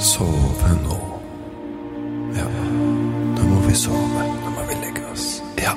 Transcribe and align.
sove 0.00 0.70
nå. 0.82 0.98
Ja, 2.36 2.46
nå 3.36 3.42
må 3.44 3.60
vi 3.68 3.74
sove. 3.74 4.26
Nå 4.44 4.52
må 4.56 4.64
vi 4.68 4.78
legge 4.80 5.04
oss. 5.12 5.42
Ja. 5.60 5.74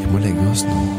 Vi 0.00 0.10
må 0.12 0.18
legge 0.18 0.50
oss 0.50 0.64
nå. 0.66 0.89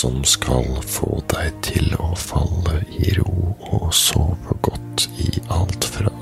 Som 0.00 0.22
skal 0.24 0.78
få 0.86 1.18
deg 1.28 1.56
til 1.66 1.90
å 2.00 2.14
falle 2.16 2.78
i 3.04 3.10
ro 3.18 3.50
og 3.68 3.90
sove 3.92 4.54
godt 4.64 5.04
i 5.20 5.28
alt 5.52 5.84
fra 5.92 6.12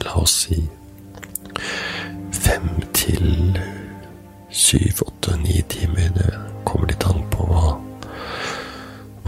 la 0.00 0.14
oss 0.18 0.34
si 0.46 0.58
fem 2.34 2.66
til 2.96 3.60
syv, 4.50 5.04
åtte, 5.06 5.36
ni 5.44 5.62
timer. 5.70 6.10
Det 6.16 6.32
kommer 6.66 6.90
litt 6.90 7.06
an 7.06 7.22
på 7.30 7.46
hva, 7.52 7.76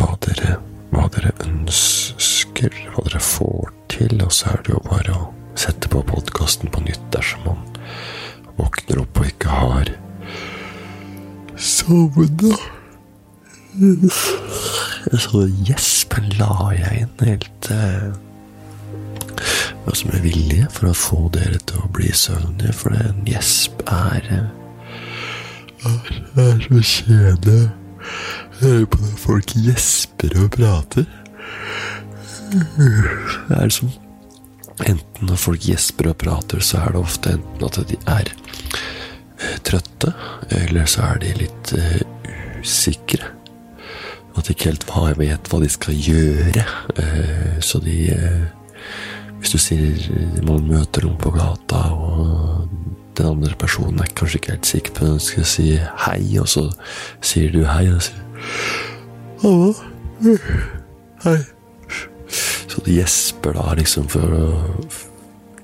hva, 0.01 0.11
dere, 0.27 0.59
hva 0.91 1.07
dere 1.15 1.31
ønsker, 1.47 2.75
hva 2.97 3.07
dere 3.07 3.23
får 3.23 3.71
til. 3.95 4.19
Og 4.27 4.35
så 4.35 4.57
er 4.57 4.67
det 4.67 4.75
jo 4.75 4.83
bare 4.91 5.15
å 5.21 5.31
sette 5.55 5.93
på 5.93 6.03
podkasten 6.11 6.73
på 6.75 6.83
nytt 6.89 7.07
dersom 7.15 7.47
man 7.47 7.65
våkner 8.59 9.07
opp 9.07 9.23
og 9.23 9.31
ikke 9.31 9.63
har 9.63 9.97
sovna. 11.55 12.82
Så 15.19 15.47
gjespen 15.67 16.29
la 16.39 16.71
jeg 16.77 17.05
inn 17.05 17.25
helt 17.27 17.71
eh, 17.75 18.13
som 19.93 20.13
med 20.13 20.23
vilje 20.25 20.69
for 20.73 20.89
å 20.89 20.97
få 20.97 21.23
dere 21.35 21.59
til 21.69 21.83
å 21.83 21.91
bli 21.93 22.11
søvnige, 22.17 22.73
for 22.77 22.95
en 22.97 23.25
gjesp 23.29 23.83
er 23.91 24.29
eh, 24.31 24.51
er, 25.89 26.13
er 26.39 26.63
så 26.69 26.83
kjedelig. 26.93 27.65
Høre 28.61 28.87
på 28.87 29.01
når 29.03 29.19
folk 29.19 29.57
gjesper 29.59 30.39
og 30.39 30.49
prater. 30.55 31.11
Det 32.53 33.59
er 33.59 33.75
som 33.75 33.93
Enten 34.89 35.29
når 35.29 35.37
folk 35.39 35.67
gjesper 35.69 36.09
og 36.11 36.17
prater, 36.19 36.63
så 36.65 36.81
er 36.81 36.95
det 36.95 37.03
ofte 37.03 37.35
enten 37.37 37.67
at 37.67 37.77
de 37.87 37.99
er 38.09 38.31
eh, 38.33 39.59
trøtte, 39.69 40.11
eller 40.57 40.89
så 40.91 41.05
er 41.13 41.21
de 41.23 41.35
litt 41.43 41.73
eh, 41.77 42.01
usikre. 42.65 43.29
At 44.37 44.47
de 44.47 44.55
ikke 44.55 44.71
helt 44.71 44.87
vet 45.19 45.51
hva 45.51 45.61
de 45.61 45.69
skal 45.69 45.95
gjøre. 45.95 46.65
Eh, 46.97 47.61
så 47.61 47.81
de 47.85 47.99
eh, 48.15 48.45
Hvis 49.43 49.51
du 49.51 49.59
sier 49.59 50.43
man 50.47 50.69
møter 50.69 51.03
noen 51.03 51.19
på 51.19 51.33
gata, 51.35 51.81
og 51.91 52.69
den 53.19 53.27
andre 53.27 53.57
personen 53.59 53.99
er 53.99 54.13
kanskje 54.15 54.39
ikke 54.39 54.53
helt 54.53 54.69
sikker 54.69 54.95
på 54.95 55.05
om 55.05 55.17
den 55.17 55.25
skal 55.25 55.49
si 55.51 55.65
hei, 56.07 56.21
og 56.39 56.47
så 56.49 56.69
sier 57.21 57.51
du 57.51 57.65
hei, 57.67 57.89
og 57.91 58.05
sier 58.07 58.23
Hallo. 59.43 59.73
Hei. 61.25 61.41
Så 62.71 62.85
de 62.87 62.95
gjesper 63.01 63.59
da 63.59 63.73
liksom 63.75 64.07
for 64.11 64.37
å 64.39 64.47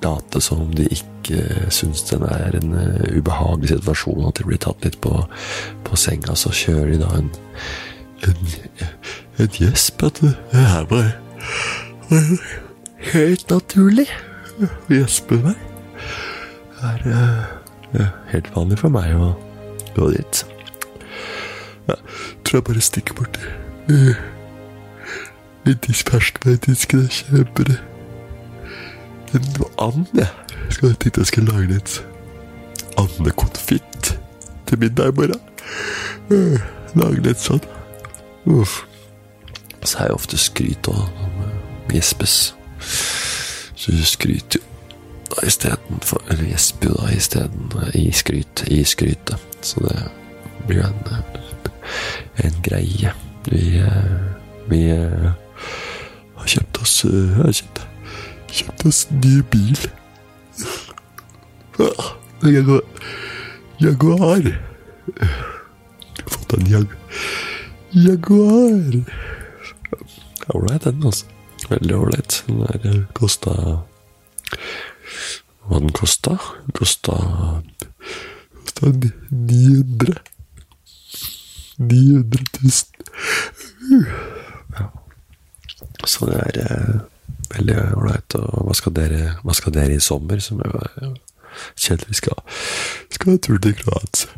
late 0.03 0.41
som 0.43 0.65
om 0.67 0.75
de 0.75 0.89
ikke 0.95 1.71
syns 1.75 2.05
den 2.11 2.25
er 2.27 2.57
en 2.59 2.75
eh, 2.79 3.19
ubehagelig 3.19 3.77
situasjon, 3.77 4.27
at 4.29 4.39
de 4.39 4.47
blir 4.49 4.61
tatt 4.63 4.85
litt 4.87 4.99
på, 5.05 5.15
på 5.87 5.99
senga. 5.99 6.35
Så 6.39 6.53
kjører 6.55 6.93
de 6.95 7.01
da 7.03 7.13
en 7.19 7.31
en, 8.27 9.49
gjesp. 9.53 10.03
At 10.03 10.21
det 10.23 10.35
er 10.53 10.85
bare, 10.91 11.13
bare 12.09 12.39
helt 13.13 13.51
naturlig 13.51 14.09
å 14.59 14.71
gjespe 14.93 15.39
meg. 15.45 15.61
Det 16.79 16.93
er 16.93 17.07
uh, 17.99 18.09
helt 18.33 18.51
vanlig 18.55 18.79
for 18.83 18.95
meg 18.95 19.15
å 19.19 19.33
gå 19.97 20.11
dit. 20.15 20.43
Jeg 21.89 22.01
tror 22.45 22.61
jeg 22.61 22.69
bare 22.73 22.91
stikker 22.91 23.19
bort 23.19 23.41
Uh, 23.89 24.13
Litt 25.65 25.87
ferskværdisken 25.89 27.07
og 27.07 27.15
kjøper 27.17 27.71
en 29.37 29.47
and, 29.79 30.07
jeg. 30.15 30.29
Skal 30.71 30.89
jeg 30.89 30.99
tenkte 31.03 31.21
jeg 31.21 31.31
skal 31.31 31.49
lage 31.49 31.67
litt 31.73 31.97
andekonfitt 33.01 34.11
til 34.69 34.81
middag 34.81 35.13
i 35.13 35.17
morgen. 35.17 35.41
Øh, 36.31 36.61
Lage 36.97 37.25
litt 37.25 37.41
sånn. 37.41 37.61
Uff. 38.49 38.85
Så 39.85 39.99
er 39.99 40.03
jeg 40.03 40.15
ofte 40.15 40.39
skryt 40.39 40.89
og 40.89 41.09
gjespes. 41.93 42.55
Så 43.75 43.93
du 43.93 44.05
skryter 44.05 44.59
jo 44.59 45.47
istedenfor 45.47 46.23
Eller 46.31 46.45
gjesper 46.45 46.89
jo 46.89 46.95
da 46.95 47.11
isteden 47.13 47.73
i 47.95 48.13
skryt, 48.13 48.65
i 48.67 48.85
skrytet. 48.85 49.39
Så 49.63 49.81
det 49.81 50.09
blir 50.67 50.81
jo 50.81 50.89
en, 50.89 51.23
en 52.45 52.63
greie. 52.63 53.13
Vi, 53.51 53.79
eh, 53.79 54.17
vi 54.69 54.81
eh, 54.93 55.31
har 56.37 56.47
kjøpt 56.47 56.83
oss 56.83 57.05
eh, 57.05 57.37
har 57.37 57.53
kjøpt, 57.53 57.83
kjøpt 58.53 58.87
oss 58.89 59.05
ny 59.11 59.35
bil. 59.53 59.89
Ah. 61.79 62.15
Jaguar. 63.79 64.51
Fått 66.27 66.53
en 66.59 66.67
jag 66.67 66.99
Jaguar. 67.93 69.05
Ålreit, 70.55 70.85
den, 70.85 71.05
altså. 71.05 71.27
Veldig 71.69 71.97
ålreit. 71.97 72.45
Den 72.47 72.61
der 72.61 72.89
eh, 72.89 73.03
kosta 73.15 73.53
Hva 75.69 75.81
den 75.81 75.93
kosta? 75.93 76.39
Kosta 76.77 77.17
Kosta 78.55 78.93
900 79.31 80.15
900 81.79 82.45
000. 82.63 84.05
Ja. 84.79 84.89
Så 86.07 86.27
det 86.27 86.41
er 86.43 86.61
eh, 86.65 87.01
veldig 87.55 87.79
ålreit. 87.97 88.35
Og 88.41 88.67
hva 88.67 88.75
skal, 88.77 88.95
dere, 88.97 89.37
hva 89.45 89.55
skal 89.55 89.75
dere 89.77 89.97
i 89.97 90.03
sommer? 90.03 90.43
Som 90.43 90.61
er 90.65 91.17
kjenner. 91.77 92.05
Vi 92.09 92.19
skal, 92.19 92.41
skal 93.15 93.33
ha 93.33 93.39
tur 93.43 93.59
til 93.63 93.77
Kroatia. 93.79 94.31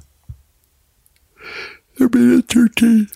Det 2.01 2.09
blir 2.13 2.35
en 2.35 2.45
tur 2.49 2.69
til, 2.81 3.09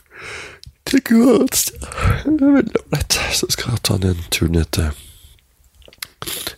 til 0.85 1.01
er 1.01 2.55
veldig 2.61 2.83
ålreit. 2.85 3.19
Så 3.33 3.49
skal 3.51 3.75
jeg 3.75 3.83
ta 3.83 3.97
en 3.99 4.23
tur 4.31 4.49
ned 4.53 4.71
til 4.77 4.91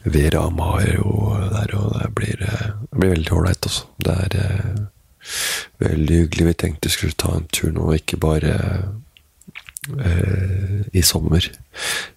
Vera 0.04 0.48
Maher 0.50 1.00
og 1.02 1.40
der, 1.50 1.72
og 1.74 1.96
det 1.98 2.10
blir, 2.14 2.42
det 2.42 2.98
blir 2.98 3.14
veldig 3.16 3.32
ålreit, 3.32 3.66
altså. 3.66 3.88
Det 3.98 4.14
er 4.26 4.36
eh, 4.42 4.84
veldig 5.82 6.20
hyggelig. 6.22 6.46
Vi 6.46 6.54
tenkte 6.62 6.90
vi 6.90 6.94
skulle 6.94 7.18
ta 7.18 7.34
en 7.34 7.48
tur 7.52 7.72
nå, 7.74 7.88
ikke 7.96 8.20
bare 8.22 8.54
eh, 9.98 10.86
i 10.92 11.02
sommer, 11.02 11.50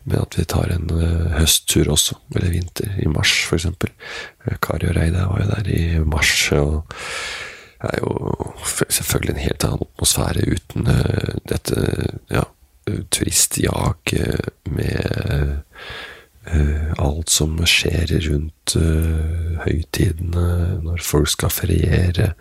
men 0.03 0.21
at 0.21 0.39
vi 0.39 0.47
tar 0.49 0.73
en 0.75 0.89
eh, 0.97 1.39
høsttur 1.39 1.89
også, 1.95 2.19
eller 2.35 2.53
vinter, 2.53 2.93
i 3.01 3.09
mars 3.09 3.33
eksempel. 3.59 3.93
Eh, 4.45 4.57
Kari 4.61 4.91
og 4.91 4.97
Reidar 4.97 5.31
var 5.31 5.43
jo 5.43 5.51
der 5.53 5.71
i 5.73 5.83
mars, 6.05 6.35
og 6.57 6.83
det 7.79 7.93
er 7.95 8.01
jo 8.03 8.48
selvfølgelig 8.65 9.35
en 9.35 9.43
helt 9.45 9.65
annen 9.67 9.85
atmosfære 9.87 10.47
uten 10.55 10.89
uh, 10.89 11.35
dette 11.49 11.83
ja, 12.31 12.45
turistjag 13.09 14.13
eh, 14.13 14.47
med 14.63 15.59
uh, 16.53 16.93
alt 16.97 17.29
som 17.29 17.57
skjer 17.67 18.13
rundt 18.29 18.75
uh, 18.79 19.59
høytidene, 19.65 20.79
når 20.85 21.03
folk 21.05 21.29
skal 21.29 21.53
feriere, 21.53 22.31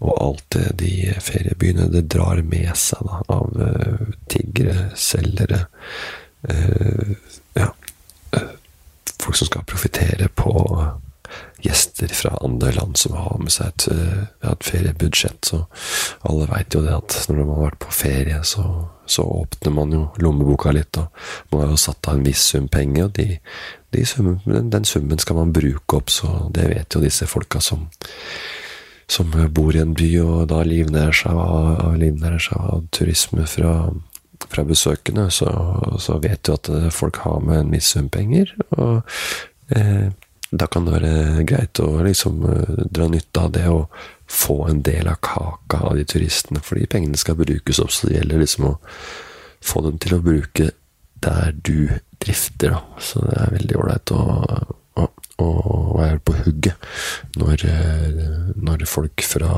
og 0.00 0.14
alt 0.16 0.46
det 0.56 0.70
de 0.80 0.94
feriebyene 1.20 1.90
det 1.92 2.06
drar 2.12 2.42
med 2.46 2.72
seg 2.78 3.04
da, 3.08 3.20
av 3.36 3.52
uh, 3.58 4.08
tiggere, 4.32 4.90
selgere, 4.96 5.66
ja, 7.52 7.66
folk 9.20 9.36
som 9.36 9.50
skal 9.50 9.66
profitere 9.68 10.30
på 10.32 10.52
gjester 11.62 12.12
fra 12.14 12.32
andre 12.44 12.72
land 12.76 12.98
som 12.98 13.16
har 13.18 13.38
med 13.40 13.52
seg 13.54 13.72
et, 13.72 13.86
eh, 13.94 14.50
et 14.50 14.66
feriebudsjett. 14.66 15.50
Så 15.52 15.64
alle 16.28 16.48
veit 16.50 16.74
jo 16.74 16.84
det 16.84 16.94
at 16.96 17.18
når 17.28 17.42
man 17.42 17.54
har 17.56 17.66
vært 17.70 17.82
på 17.84 17.94
ferie, 17.94 18.40
så, 18.44 18.64
så 19.06 19.26
åpner 19.26 19.74
man 19.74 19.92
jo 19.96 20.06
lommeboka 20.22 20.72
litt, 20.76 20.96
og 21.00 21.52
man 21.52 21.64
har 21.64 21.74
jo 21.74 21.82
satt 21.84 22.08
av 22.08 22.18
en 22.18 22.24
viss 22.26 22.46
sum 22.52 22.68
penger, 22.68 23.08
og 23.10 23.18
de, 23.18 23.38
de 23.96 24.06
summen, 24.06 24.40
den, 24.46 24.70
den 24.72 24.88
summen 24.88 25.20
skal 25.20 25.40
man 25.40 25.54
bruke 25.56 26.00
opp, 26.00 26.10
så 26.12 26.48
det 26.54 26.70
vet 26.72 26.96
jo 26.96 27.04
disse 27.04 27.28
folka 27.30 27.62
som 27.64 27.88
som 29.10 29.32
bor 29.50 29.74
i 29.74 29.82
en 29.82 29.94
by 29.98 30.08
og 30.22 30.36
da 30.52 30.60
livnærer 30.66 31.16
seg 31.16 31.34
av, 31.34 31.96
livnærer 31.98 32.42
seg 32.44 32.60
av 32.62 32.84
turisme 32.94 33.46
fra, 33.50 33.72
fra 34.46 34.64
besøkende, 34.66 35.26
så, 35.34 35.50
så 35.98 36.20
vet 36.22 36.44
du 36.46 36.52
at 36.54 36.70
eh, 36.70 36.88
folk 36.94 37.18
har 37.24 37.40
med 37.42 37.64
en 37.64 37.72
viss 37.74 37.90
sum 37.96 38.06
penger. 38.12 38.52
Og 38.78 39.00
eh, 39.74 40.12
da 40.50 40.66
kan 40.66 40.86
det 40.86 40.96
være 40.96 41.44
greit 41.46 41.80
å 41.82 42.02
liksom 42.02 42.42
uh, 42.42 42.82
dra 42.90 43.06
nytte 43.10 43.44
av 43.44 43.52
det 43.54 43.66
og 43.70 44.00
få 44.30 44.64
en 44.70 44.82
del 44.86 45.08
av 45.10 45.20
kaka 45.22 45.82
av 45.90 45.96
de 45.98 46.04
turistene, 46.06 46.62
fordi 46.62 46.88
pengene 46.90 47.18
skal 47.18 47.38
brukes 47.38 47.80
opp, 47.82 47.92
så 47.94 48.08
det 48.08 48.18
gjelder 48.18 48.42
liksom 48.42 48.68
å 48.68 48.76
få 49.60 49.82
dem 49.86 49.98
til 50.02 50.16
å 50.16 50.22
bruke 50.24 50.70
der 51.20 51.54
du 51.54 51.90
drifter, 52.22 52.76
da. 52.76 53.00
Så 53.02 53.24
det 53.26 53.34
er 53.36 53.56
veldig 53.56 53.78
ålreit 53.80 54.12
å, 54.14 54.20
å, 55.02 55.08
å, 55.42 55.48
være 55.98 56.20
på 56.24 56.36
hugget 56.44 56.86
når, 57.36 57.64
når 58.56 58.86
folk 58.88 59.24
fra, 59.26 59.50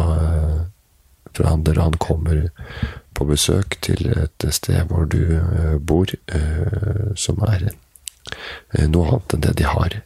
fra 1.36 1.52
andre 1.52 1.76
land 1.76 2.00
kommer 2.02 2.48
på 3.14 3.28
besøk 3.28 3.76
til 3.84 4.08
et 4.10 4.48
sted 4.56 4.88
hvor 4.90 5.06
du 5.06 5.36
bor, 5.78 6.10
som 7.14 7.44
er 7.46 7.68
noe 8.88 9.12
annet 9.12 9.36
enn 9.36 9.46
det 9.46 9.54
de 9.60 9.68
har 9.68 10.00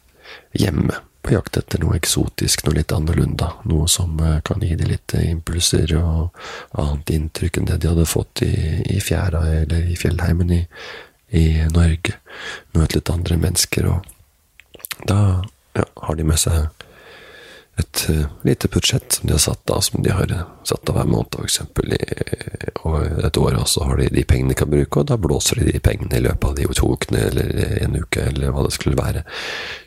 hjemme 0.60 1.00
på 1.26 1.34
jakt 1.34 1.56
etter 1.58 1.82
noe 1.82 1.96
eksotisk, 1.98 2.62
noe 2.66 2.78
litt 2.78 2.94
annerledes. 2.94 3.64
Noe 3.66 3.88
som 3.90 4.14
eh, 4.22 4.38
kan 4.46 4.62
gi 4.62 4.76
dem 4.78 4.92
litt 4.92 5.14
impulser 5.18 5.96
og 5.98 6.36
annet 6.78 7.12
inntrykk 7.16 7.58
enn 7.58 7.68
det 7.70 7.80
de 7.82 7.90
hadde 7.90 8.06
fått 8.06 8.44
i, 8.46 8.54
i 8.94 9.00
fjæra 9.02 9.42
eller 9.62 9.90
i 9.90 9.98
fjellheimen 9.98 10.54
i, 10.54 10.62
i 11.34 11.46
Norge. 11.74 12.20
Møte 12.76 13.00
litt 13.00 13.10
andre 13.10 13.40
mennesker, 13.42 13.90
og 13.90 15.06
da 15.10 15.20
ja, 15.76 15.86
har 16.06 16.18
de 16.18 16.26
med 16.26 16.40
seg 16.40 16.68
et 17.76 18.06
uh, 18.08 18.22
lite 18.46 18.70
budsjett 18.72 19.18
som 19.18 19.26
de 19.28 19.34
har 19.34 19.42
satt 19.42 19.70
av, 19.70 19.82
som 19.84 20.00
de 20.02 20.12
har 20.14 20.30
satt 20.64 20.88
av 20.88 20.96
hver 20.96 21.10
måned, 21.10 21.36
f.eks. 21.36 21.58
Og 22.86 23.26
et 23.26 23.40
år, 23.42 23.58
og 23.58 23.68
så 23.68 23.84
har 23.84 24.00
de 24.00 24.06
de 24.14 24.24
pengene 24.24 24.54
de 24.54 24.60
kan 24.62 24.70
bruke, 24.72 25.02
og 25.02 25.10
da 25.10 25.18
blåser 25.20 25.60
de 25.60 25.74
de 25.74 25.82
pengene 25.84 26.16
i 26.16 26.24
løpet 26.24 26.48
av 26.48 26.56
de 26.56 26.70
to 26.78 26.94
ukene, 26.94 27.26
eller 27.28 27.82
en 27.82 27.98
uke, 27.98 28.30
eller 28.30 28.54
hva 28.54 28.64
det 28.64 28.72
skulle 28.78 28.96
være, 28.96 29.26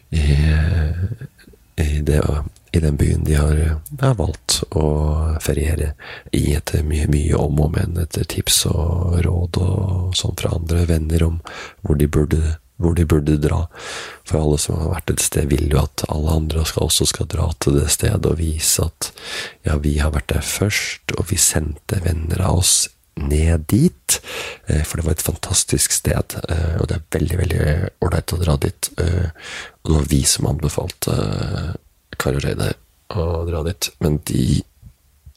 i, 0.09 0.23
i, 1.75 2.01
det, 2.01 2.21
i 2.71 2.79
den 2.79 2.97
byen 2.97 3.23
de 3.23 3.35
har, 3.37 3.59
har, 4.01 4.15
valgt 4.19 4.61
å 4.71 4.85
feriere 5.41 5.93
i, 6.31 6.53
etter 6.55 6.83
mye, 6.83 7.07
mye 7.11 7.37
om 7.37 7.61
og 7.65 7.75
men, 7.77 7.97
etter 8.01 8.25
tips 8.29 8.65
og 8.71 9.19
råd 9.25 9.61
og 9.61 10.17
sånn 10.17 10.37
fra 10.39 10.55
andre 10.57 10.85
venner 10.89 11.27
om 11.27 11.39
hvor 11.85 11.99
de 11.99 12.09
burde 12.09 12.57
hvor 12.79 12.95
de 12.95 13.03
burde 13.03 13.35
dra. 13.43 13.65
For 14.23 14.39
alle 14.39 14.57
som 14.61 14.77
har 14.79 14.93
vært 14.93 15.11
et 15.11 15.23
sted, 15.23 15.49
vil 15.51 15.67
jo 15.67 15.81
at 15.81 16.05
alle 16.07 16.31
andre 16.31 16.63
skal, 16.63 16.87
også 16.87 17.09
skal 17.11 17.27
dra 17.27 17.49
til 17.59 17.75
det 17.75 17.89
stedet 17.91 18.23
og 18.23 18.39
vise 18.39 18.85
at 18.87 19.09
ja, 19.67 19.75
vi 19.83 19.97
har 19.99 20.13
vært 20.15 20.31
der 20.31 20.45
først, 20.45 21.11
og 21.17 21.27
vi 21.27 21.35
sendte 21.43 21.99
venner 22.05 22.45
av 22.47 22.61
oss 22.61 22.77
ned 23.19 23.65
dit. 23.71 24.19
Eh, 24.67 24.83
for 24.83 24.99
det 24.99 25.05
var 25.05 25.17
et 25.17 25.25
fantastisk 25.25 25.95
sted, 25.95 26.35
eh, 26.49 26.75
og 26.79 26.89
det 26.89 26.97
er 26.97 27.19
veldig 27.19 27.39
veldig 27.41 27.63
ålreit 28.05 28.33
å 28.35 28.41
dra 28.43 28.55
dit. 28.61 28.91
Eh, 29.01 29.29
og 29.81 29.91
det 29.91 29.97
var 29.97 30.09
vi 30.13 30.21
som 30.27 30.49
anbefalte 30.51 31.17
Kari 32.19 32.39
og 32.39 32.45
Reidar 32.45 32.75
å 33.15 33.45
dra 33.47 33.63
dit, 33.65 33.91
men 34.03 34.19
de 34.29 34.61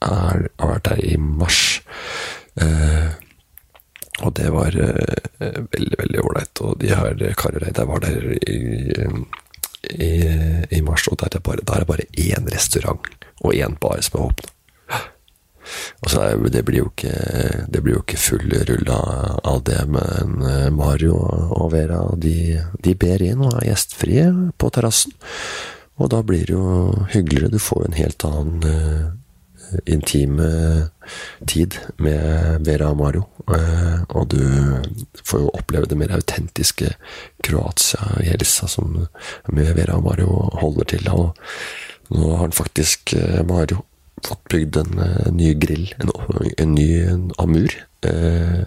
er, 0.02 0.48
har 0.60 0.72
vært 0.74 0.88
der 0.90 1.04
i 1.06 1.16
mars. 1.16 1.80
Og 4.22 4.32
det 4.36 4.50
var 4.52 4.76
veldig, 4.76 5.98
veldig 6.02 6.20
ålreit. 6.20 6.60
Og 6.66 6.74
de 6.82 6.90
her 6.92 7.16
Kari 7.38 7.60
og 7.60 7.64
Reidar 7.64 7.88
var 7.88 8.02
der 8.04 8.26
i, 8.36 8.58
i, 9.94 10.10
i 10.68 10.82
mars, 10.84 11.08
og 11.08 11.22
der 11.22 11.38
er 11.38 11.54
er 11.54 11.62
det 11.62 11.88
bare 11.88 12.10
én 12.12 12.50
restaurant 12.52 13.08
og 13.40 13.54
én 13.54 13.78
bar 13.80 14.02
som 14.02 14.20
er 14.20 14.26
åpna. 14.26 14.51
Altså, 16.02 16.24
det 16.50 16.64
blir 16.66 16.82
jo 16.82 16.90
ikke, 16.90 17.14
det 17.70 17.82
blir 17.82 17.96
jo 17.96 18.02
ikke 18.02 18.20
full 18.20 18.54
rulle 18.68 18.98
av 19.48 19.62
det, 19.66 19.80
men 19.90 20.42
eh, 20.48 20.68
Mario 20.74 21.16
og 21.54 21.70
Vera 21.74 22.02
de, 22.18 22.58
de 22.82 22.94
ber 22.98 23.22
inn 23.24 23.44
og 23.44 23.60
er 23.60 23.70
gjestfrie 23.70 24.26
på 24.58 24.70
terrassen. 24.74 25.14
Og 26.00 26.10
da 26.10 26.22
blir 26.26 26.46
det 26.48 26.56
jo 26.56 27.04
hyggeligere. 27.12 27.52
Du 27.52 27.60
får 27.62 27.84
en 27.86 27.94
helt 27.94 28.24
annen 28.26 28.64
uh, 28.64 29.82
intim 29.86 30.40
tid 31.46 31.76
med 32.02 32.64
Vera 32.66 32.88
og 32.90 32.98
Mario. 32.98 33.26
Uh, 33.46 34.00
og 34.16 34.32
du 34.32 34.40
får 35.22 35.44
jo 35.44 35.52
oppleve 35.52 35.86
det 35.90 36.00
mer 36.00 36.16
autentiske 36.16 36.94
Kroatia 37.44 38.08
i 38.24 38.32
Helsa 38.32 38.66
som 38.72 38.96
med 39.52 39.74
Vera 39.76 40.00
og 40.00 40.08
Mario 40.08 40.40
holder 40.64 40.90
til. 40.96 41.12
Og 41.12 41.36
nå 42.16 42.32
har 42.32 42.46
han 42.48 42.56
faktisk 42.56 43.14
Mario 43.46 43.84
fått 44.26 44.48
bygd 44.52 44.76
en 44.76 44.98
en 45.02 45.36
ny 45.36 45.54
grill, 45.54 45.94
en, 45.98 46.10
en 46.58 46.74
ny 46.74 46.88
en 47.06 47.30
Amur. 47.42 47.74
Eh, 48.06 48.62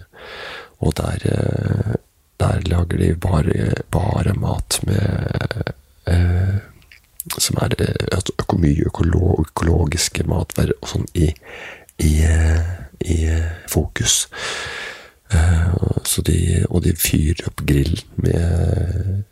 og 0.84 0.92
der, 0.96 1.22
uh, 1.32 1.94
der 2.40 2.60
lager 2.68 2.98
de 3.00 3.14
bare, 3.20 3.72
bare 3.90 4.34
mat 4.36 4.80
med 4.86 5.72
Som 7.38 7.56
er 7.60 7.74
øko, 8.38 8.56
mye 8.56 8.84
økolog, 8.86 9.40
økologiske 9.48 10.22
matvarer 10.30 10.76
og 10.78 10.88
sånn 10.88 11.08
i, 11.18 11.32
i, 11.98 12.12
i 13.02 13.16
fokus. 13.68 14.28
De, 16.28 16.38
og 16.70 16.84
de 16.84 16.92
fyrer 16.94 17.48
opp 17.50 17.64
grillen 17.66 18.06
med 18.22 19.24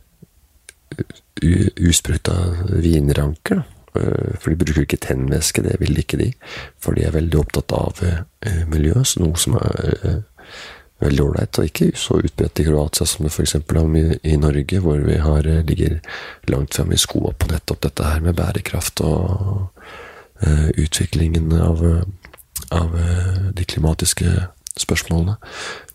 usprøyta 1.78 2.34
vinranker. 2.82 3.62
da 3.62 3.62
Eh, 3.62 3.73
for 3.94 4.50
de 4.50 4.58
bruker 4.58 4.82
ikke 4.82 5.02
tennvæske, 5.02 5.62
det 5.62 5.76
vil 5.80 5.98
ikke 5.98 6.18
de. 6.18 6.30
For 6.82 6.96
de 6.96 7.04
er 7.06 7.14
veldig 7.14 7.38
opptatt 7.40 7.74
av 7.76 8.00
miljø, 8.00 8.64
miljøet, 8.70 9.06
så 9.06 9.22
noe 9.22 9.38
som 9.40 9.54
er 9.60 9.92
eh, 9.94 10.16
veldig 11.04 11.22
ålreit, 11.24 11.58
og 11.60 11.68
ikke 11.68 11.90
så 11.98 12.18
utbredt 12.20 12.62
i 12.62 12.66
Kroatia 12.66 13.06
som 13.08 13.26
det 13.26 13.32
f.eks. 13.32 13.54
er 13.60 14.18
i 14.26 14.36
Norge, 14.40 14.80
hvor 14.82 14.98
vi 15.04 15.20
har, 15.22 15.46
ligger 15.68 16.00
langt 16.50 16.74
fremme 16.74 16.94
i 16.94 17.00
skoa 17.00 17.34
på 17.38 17.50
nettopp 17.52 17.84
dette 17.86 18.08
her 18.08 18.24
med 18.24 18.36
bærekraft 18.38 19.02
og 19.04 19.70
utviklingen 20.80 21.52
av, 21.56 21.82
av 22.74 22.96
de 23.56 23.64
klimatiske 23.64 24.32
spørsmålene. 24.80 25.36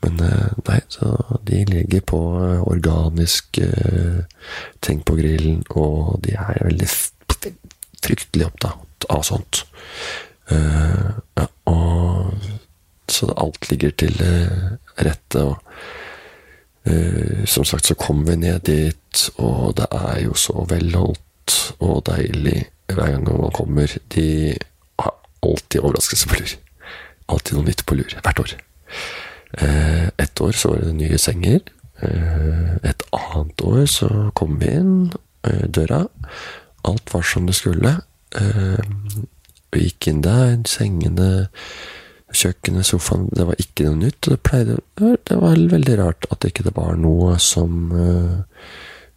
Men 0.04 0.22
nei, 0.68 0.80
så 0.92 1.16
de 1.48 1.64
ligger 1.70 2.06
på 2.14 2.22
organisk 2.70 3.62
tenk 4.86 5.06
på 5.06 5.18
grillen, 5.20 5.64
og 5.70 6.20
de 6.26 6.38
er 6.38 6.64
veldig 6.70 6.92
fryktelig 8.04 8.50
opptatt 8.50 9.08
av 9.10 9.24
sånt. 9.28 9.64
Uh, 10.52 11.20
ja, 11.38 11.46
og 11.70 12.34
så 13.10 13.30
alt 13.38 13.70
ligger 13.70 13.94
til 14.02 14.16
uh, 14.22 14.74
rette. 14.98 15.44
og 15.44 15.58
uh, 16.90 17.46
Som 17.46 17.66
sagt 17.66 17.90
så 17.90 17.98
kom 18.00 18.26
vi 18.28 18.38
ned 18.40 18.66
dit, 18.70 19.30
og 19.38 19.78
det 19.78 19.90
er 19.92 20.24
jo 20.26 20.34
så 20.38 20.66
velholdt 20.70 21.76
og 21.80 22.04
deilig 22.10 22.66
hver 22.90 23.16
gang 23.16 23.26
man 23.30 23.54
kommer. 23.54 23.98
De 24.16 24.58
har 25.00 25.16
alltid 25.46 25.82
overraskelse 25.82 26.30
på 26.30 26.42
lur. 26.42 26.54
Alltid 27.30 27.58
noe 27.58 27.70
nytt 27.70 27.86
på 27.86 27.98
lur. 27.98 28.20
Hvert 28.24 28.40
år. 28.42 28.56
Et 30.20 30.42
år 30.42 30.52
så 30.58 30.72
var 30.72 30.82
det 30.84 30.96
nye 30.98 31.18
senger. 31.18 31.62
Et 32.86 33.04
annet 33.14 33.64
år 33.66 33.86
så 33.90 34.10
kom 34.38 34.58
vi 34.62 34.72
inn 34.78 34.94
døra, 35.74 36.04
Alt 36.88 37.14
var 37.14 37.26
som 37.26 37.48
det 37.50 37.58
skulle. 37.58 37.98
Uh, 38.36 38.80
vi 39.74 39.86
gikk 39.88 40.10
inn 40.10 40.22
der, 40.26 40.58
sengene, 40.70 41.48
kjøkkenet, 42.30 42.86
sofaen 42.86 43.28
Det 43.34 43.46
var 43.48 43.62
ikke 43.62 43.88
noe 43.88 44.00
nytt. 44.04 44.22
Det, 44.26 44.38
pleide, 44.46 44.80
det 44.98 45.38
var 45.42 45.58
veldig 45.72 45.98
rart 46.02 46.30
at 46.30 46.42
det 46.42 46.54
ikke 46.54 46.74
var 46.76 46.98
noe 47.00 47.38
som 47.42 47.92
uh, 47.94 48.40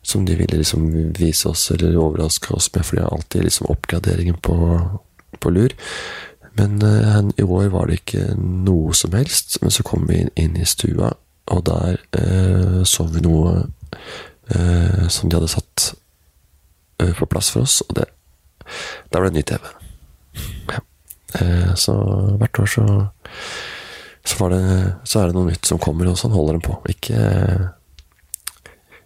Som 0.02 0.24
de 0.26 0.34
ville 0.34 0.58
liksom 0.58 0.88
vise 1.14 1.46
oss 1.48 1.70
eller 1.70 1.94
overraske 2.00 2.50
oss 2.56 2.72
med, 2.74 2.84
for 2.84 2.96
de 2.96 3.04
har 3.04 3.12
alltid 3.14 3.44
liksom 3.44 3.68
oppgraderingen 3.70 4.40
på, 4.42 4.56
på 5.38 5.50
lur. 5.54 5.76
Men 6.58 6.82
uh, 6.82 7.22
i 7.36 7.42
år 7.42 7.68
var 7.72 7.86
det 7.86 8.00
ikke 8.00 8.32
noe 8.36 8.94
som 8.98 9.14
helst. 9.14 9.60
Men 9.62 9.70
så 9.70 9.84
kom 9.86 10.08
vi 10.08 10.24
inn, 10.34 10.56
i 10.58 10.66
stua, 10.66 11.12
og 11.54 11.64
der 11.68 12.00
uh, 12.18 12.82
så 12.84 13.06
vi 13.12 13.22
noe 13.24 13.54
uh, 13.62 15.06
som 15.08 15.30
de 15.30 15.38
hadde 15.38 15.52
satt 15.54 15.92
på 17.18 17.28
plass 17.30 17.50
for 17.54 17.66
oss, 17.66 17.82
og 17.88 17.96
det 18.00 18.08
Da 19.12 19.20
ble 19.20 19.28
det 19.32 19.40
ny 19.40 19.42
TV. 19.42 19.64
Ja. 20.70 20.80
Eh, 21.40 21.72
så 21.76 21.94
hvert 22.40 22.60
år 22.62 22.68
så 22.70 22.84
så, 24.24 24.48
det, 24.48 24.62
så 25.04 25.18
er 25.18 25.28
det 25.28 25.34
noe 25.34 25.50
nytt 25.50 25.66
som 25.66 25.80
kommer, 25.82 26.06
og 26.06 26.18
sånn 26.20 26.34
holder 26.34 26.54
den 26.56 26.62
på. 26.62 26.76
Ikke, 26.92 27.22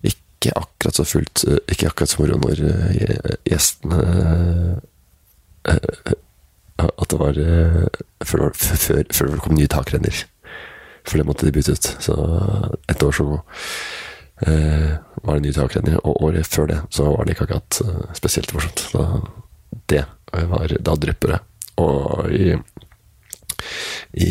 ikke 0.05 0.53
akkurat 0.61 0.99
så 0.99 1.07
fullt 1.09 1.47
Ikke 1.73 1.89
akkurat 1.89 2.13
som 2.13 2.21
moro 2.21 2.37
når 2.43 2.61
eh, 2.69 3.31
gjestene 3.49 4.03
eh, 5.73 6.13
At 6.85 7.09
det 7.09 7.21
var 7.23 7.41
før, 8.29 8.51
før, 8.53 9.01
før 9.09 9.33
det 9.33 9.41
kom 9.41 9.57
nye 9.57 9.73
takrenner. 9.73 10.21
For 11.07 11.17
det 11.17 11.27
måtte 11.27 11.47
de 11.47 11.55
bytte 11.55 11.77
ut. 11.79 11.89
Så 12.03 12.15
et 12.91 13.03
år 13.03 13.17
så 13.17 13.27
eh, 13.33 13.41
var 14.41 15.35
det 15.35 15.47
ny 15.47 15.53
takrenner, 15.57 16.01
og 16.05 16.23
året 16.29 16.47
før 16.47 16.69
det 16.71 16.81
så 16.93 17.09
var 17.09 17.25
det 17.25 17.35
ikke 17.35 17.47
akkurat 17.49 17.81
eh, 17.85 18.15
spesielt 18.19 18.53
morsomt. 18.55 18.83
Da, 18.93 19.05
det 19.93 20.05
var 20.51 20.75
Da 20.81 20.97
drypper 21.01 21.33
det. 21.35 21.41
Og 21.81 22.33
i, 22.33 22.53
i, 24.13 24.31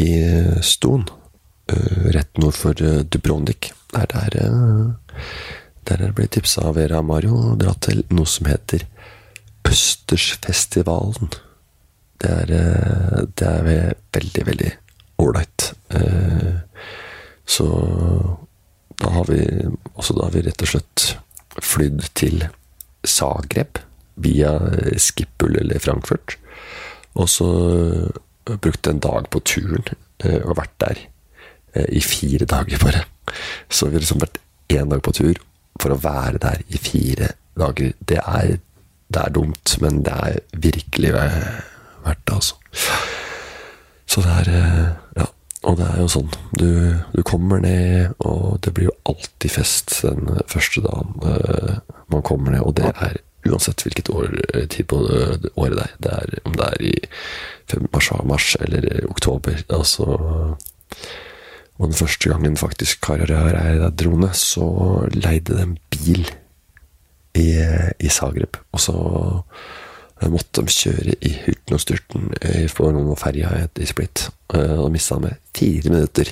i 0.00 0.08
Ston, 0.64 1.06
rett 2.12 2.40
nord 2.40 2.56
for 2.56 2.76
Dubrovnik, 2.76 3.70
er 3.96 4.08
der 4.12 4.34
Der 5.88 5.98
er 5.98 6.04
jeg 6.06 6.14
blitt 6.14 6.34
tipsa 6.36 6.68
av 6.68 6.76
Vera 6.76 7.00
Mario 7.02 7.36
å 7.36 7.54
dra 7.58 7.72
til 7.80 8.04
noe 8.14 8.28
som 8.28 8.46
heter 8.46 8.84
Østersfestivalen. 9.66 11.32
Det 12.22 12.30
er, 12.30 12.52
eh, 12.54 13.22
det 13.34 13.48
er 13.48 13.94
veldig, 14.14 14.44
veldig 14.46 14.70
ålreit. 15.18 15.72
Eh, 15.90 16.60
så 17.46 17.66
da 19.02 19.10
har 19.10 19.26
vi 19.28 19.40
også 19.94 20.14
da 20.16 20.28
har 20.28 20.34
vi 20.36 20.44
rett 20.46 20.62
og 20.64 20.70
slett 20.72 21.06
flydd 21.62 22.04
til 22.18 22.44
Zagreb 23.06 23.80
via 24.22 24.52
Skippul 25.00 25.58
eller 25.60 25.82
Frankfurt. 25.82 26.36
Og 27.18 27.28
så 27.28 27.48
brukt 28.46 28.88
en 28.88 29.02
dag 29.02 29.28
på 29.32 29.42
turen 29.44 29.84
og 30.22 30.56
vært 30.56 30.76
der 30.80 31.00
i 31.88 32.00
fire 32.04 32.46
dager, 32.54 32.78
bare. 32.82 33.04
Så 33.68 33.88
vi 33.88 33.96
har 33.98 34.04
liksom 34.04 34.22
vært 34.22 34.40
én 34.72 34.92
dag 34.92 35.02
på 35.04 35.14
tur 35.16 35.40
for 35.80 35.94
å 35.94 36.00
være 36.00 36.40
der 36.42 36.62
i 36.68 36.80
fire 36.80 37.32
dager. 37.58 37.92
Det 37.98 38.20
er, 38.22 38.56
det 39.12 39.24
er 39.26 39.34
dumt, 39.34 39.76
men 39.82 40.02
det 40.06 40.14
er 40.14 40.40
virkelig 40.62 41.12
verdt 41.16 42.24
det, 42.28 42.38
altså. 42.38 42.56
Så 44.06 44.24
det 44.24 44.40
er 44.42 44.52
Ja. 45.16 45.31
Og 45.62 45.76
det 45.78 45.88
er 45.88 46.00
jo 46.02 46.10
sånn. 46.10 46.30
Du, 46.58 46.70
du, 47.14 47.20
kommer 47.26 47.62
ned, 47.62 48.16
og 48.26 48.58
det 48.64 48.72
blir 48.74 48.88
jo 48.88 48.96
alltid 49.12 49.54
fest 49.54 50.00
den 50.02 50.26
første 50.50 50.82
dagen 50.82 51.12
uh, 51.22 51.76
man 52.10 52.24
kommer 52.26 52.54
ned. 52.54 52.64
Og 52.66 52.74
det 52.80 52.90
er 52.92 53.20
uansett 53.46 53.82
hvilket 53.86 54.10
år, 54.10 54.34
tid 54.70 54.88
på 54.90 54.98
året 54.98 55.76
det 55.78 55.86
er. 55.86 55.96
Det 56.02 56.14
er 56.18 56.46
om 56.46 56.56
det 56.58 56.68
er 56.68 56.86
i 56.90 56.94
mars, 57.94 58.10
mars 58.26 58.54
eller 58.60 59.06
oktober. 59.10 59.62
Altså 59.70 60.06
og 61.82 61.88
den 61.88 61.98
første 61.98 62.30
gangen 62.30 62.56
faktisk 62.56 63.00
Kari 63.02 63.26
er 63.32 63.56
jeg 63.56 63.92
drone, 63.98 64.28
så 64.38 64.66
leide 65.14 65.56
de 65.56 65.62
en 65.64 65.78
bil 65.90 66.28
i, 67.34 67.48
i 67.98 68.08
Zagreb. 68.08 68.58
Og 68.72 68.80
så 68.80 68.94
måtte 70.30 70.62
de 70.62 70.74
kjøre 70.74 71.16
i 71.24 71.32
hurten 71.46 71.74
og 71.74 71.82
styrten 71.82 72.28
for 72.70 72.94
noen 72.94 73.18
ferja 73.18 73.50
i 73.66 73.88
Split. 73.88 74.28
Og 74.54 74.86
mista 74.94 75.18
meg 75.22 75.40
fire 75.56 75.90
minutter. 75.90 76.30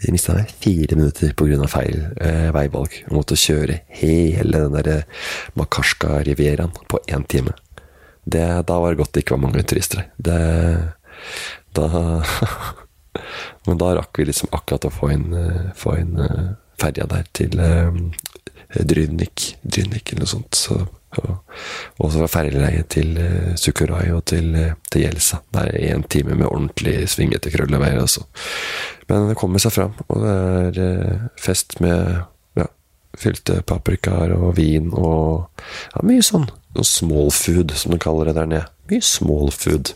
De 0.00 0.12
mista 0.14 0.34
meg 0.36 0.52
fire 0.62 0.96
minutter 0.96 1.34
pga. 1.36 1.66
feil 1.68 1.98
eh, 2.24 2.48
veivalg. 2.56 2.94
Jeg 3.02 3.12
måtte 3.12 3.36
kjøre 3.36 3.80
hele 4.00 4.62
den 4.64 4.76
der 4.78 5.02
Makarska-rivieraen 5.60 6.72
på 6.88 7.00
én 7.06 7.26
time. 7.28 7.52
Det, 8.24 8.46
da 8.66 8.78
var 8.80 8.92
det 8.92 9.00
godt 9.00 9.12
det 9.14 9.24
ikke 9.24 9.36
var 9.36 9.44
mange 9.44 9.62
turister 9.62 10.08
der. 10.16 10.94
Da 11.76 11.88
Men 13.66 13.78
da 13.78 13.92
rakk 13.98 14.16
vi 14.18 14.24
liksom 14.24 14.48
akkurat 14.56 14.86
å 14.88 14.94
få 14.94 15.10
inn, 15.12 15.34
eh, 15.36 15.68
få 15.76 15.98
inn 16.00 16.16
ferja 16.80 17.04
der 17.10 17.26
til 17.36 17.60
eh, 17.60 17.92
Drynik, 18.86 19.56
Drynik 19.60 20.12
eller 20.14 20.24
noe 20.24 20.32
sånt. 20.32 20.56
Så, 20.56 20.78
og, 21.18 22.06
så 22.06 22.20
fra 22.20 22.28
ferjeleiet 22.30 22.90
til 22.94 23.16
uh, 23.18 23.52
Sukurai 23.58 24.10
og 24.14 24.22
til, 24.30 24.52
uh, 24.54 24.76
til 24.92 25.06
Jelsa. 25.06 25.40
Det 25.50 25.64
er 25.66 25.96
én 25.96 26.04
time 26.08 26.36
med 26.36 26.46
ordentlig 26.46 27.08
svingete 27.10 27.50
krølleveier, 27.50 27.98
også. 28.02 28.26
Men 29.10 29.30
det 29.30 29.38
kommer 29.40 29.62
seg 29.62 29.74
fram, 29.74 29.96
og 30.06 30.22
det 30.22 30.36
er 30.36 30.80
uh, 30.84 31.28
fest 31.40 31.80
med 31.82 32.22
ja, 32.58 32.68
fylte 33.18 33.60
paprikaer 33.66 34.36
og 34.38 34.54
vin 34.60 34.92
og 34.94 35.50
ja, 35.90 36.04
mye 36.06 36.24
sånn. 36.24 36.46
Noe 36.76 36.86
small 36.86 37.32
food, 37.34 37.74
som 37.74 37.90
de 37.90 37.98
kaller 38.02 38.30
det 38.30 38.36
der 38.38 38.50
nede. 38.52 38.70
Mye 38.90 39.02
small 39.02 39.50
food. 39.54 39.94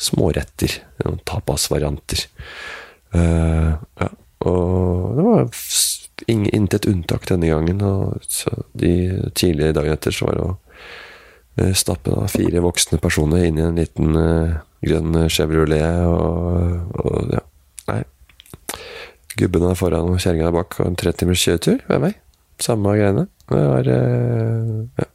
Småretter. 0.00 0.82
Tapasvarianter. 1.28 2.26
Uh, 3.16 3.80
ja. 4.00 4.10
Og 4.48 5.16
det 5.16 5.24
var 5.24 5.48
intet 6.28 6.86
unntak 6.86 7.26
denne 7.28 7.50
gangen. 7.50 7.82
Og 7.84 8.18
de 8.78 8.92
tidlige 9.36 9.74
dagene 9.76 9.96
etter 9.98 10.14
så 10.14 10.28
var 10.28 10.38
det 10.38 10.46
å 10.46 10.54
uh, 10.54 11.74
stappe 11.76 12.12
da, 12.14 12.26
fire 12.30 12.64
voksne 12.64 13.00
personer 13.02 13.46
inn 13.48 13.60
i 13.60 13.66
en 13.66 13.78
liten 13.80 14.16
uh, 14.16 14.58
grønn 14.84 15.28
Chevrolet 15.32 16.06
og, 16.08 16.96
og 17.04 17.34
ja, 17.34 17.44
nei. 17.90 18.00
Gubben 19.38 19.68
er 19.68 19.78
foran 19.78 20.10
og 20.10 20.18
kjerringa 20.20 20.48
er 20.50 20.56
bak, 20.56 20.74
og 20.80 20.90
en 20.90 20.98
30 20.98 21.22
timers 21.22 21.44
kjøretur 21.44 21.84
hver 21.86 22.02
vei. 22.02 22.12
Samme 22.60 22.96
greiene. 22.98 23.28
Det 23.50 23.60
var 23.66 23.86
ja. 23.88 25.06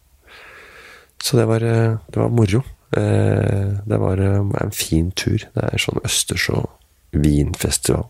Så 1.22 1.38
det 1.38 1.46
var, 1.50 1.62
det 1.62 2.20
var 2.20 2.32
moro. 2.34 2.62
Det 2.92 4.00
var 4.02 4.22
en 4.22 4.74
fin 4.74 5.12
tur. 5.18 5.46
Det 5.54 5.68
er 5.68 5.82
sånn 5.82 6.02
østers 6.06 6.48
og 6.54 6.68
vinfestival. 7.16 8.08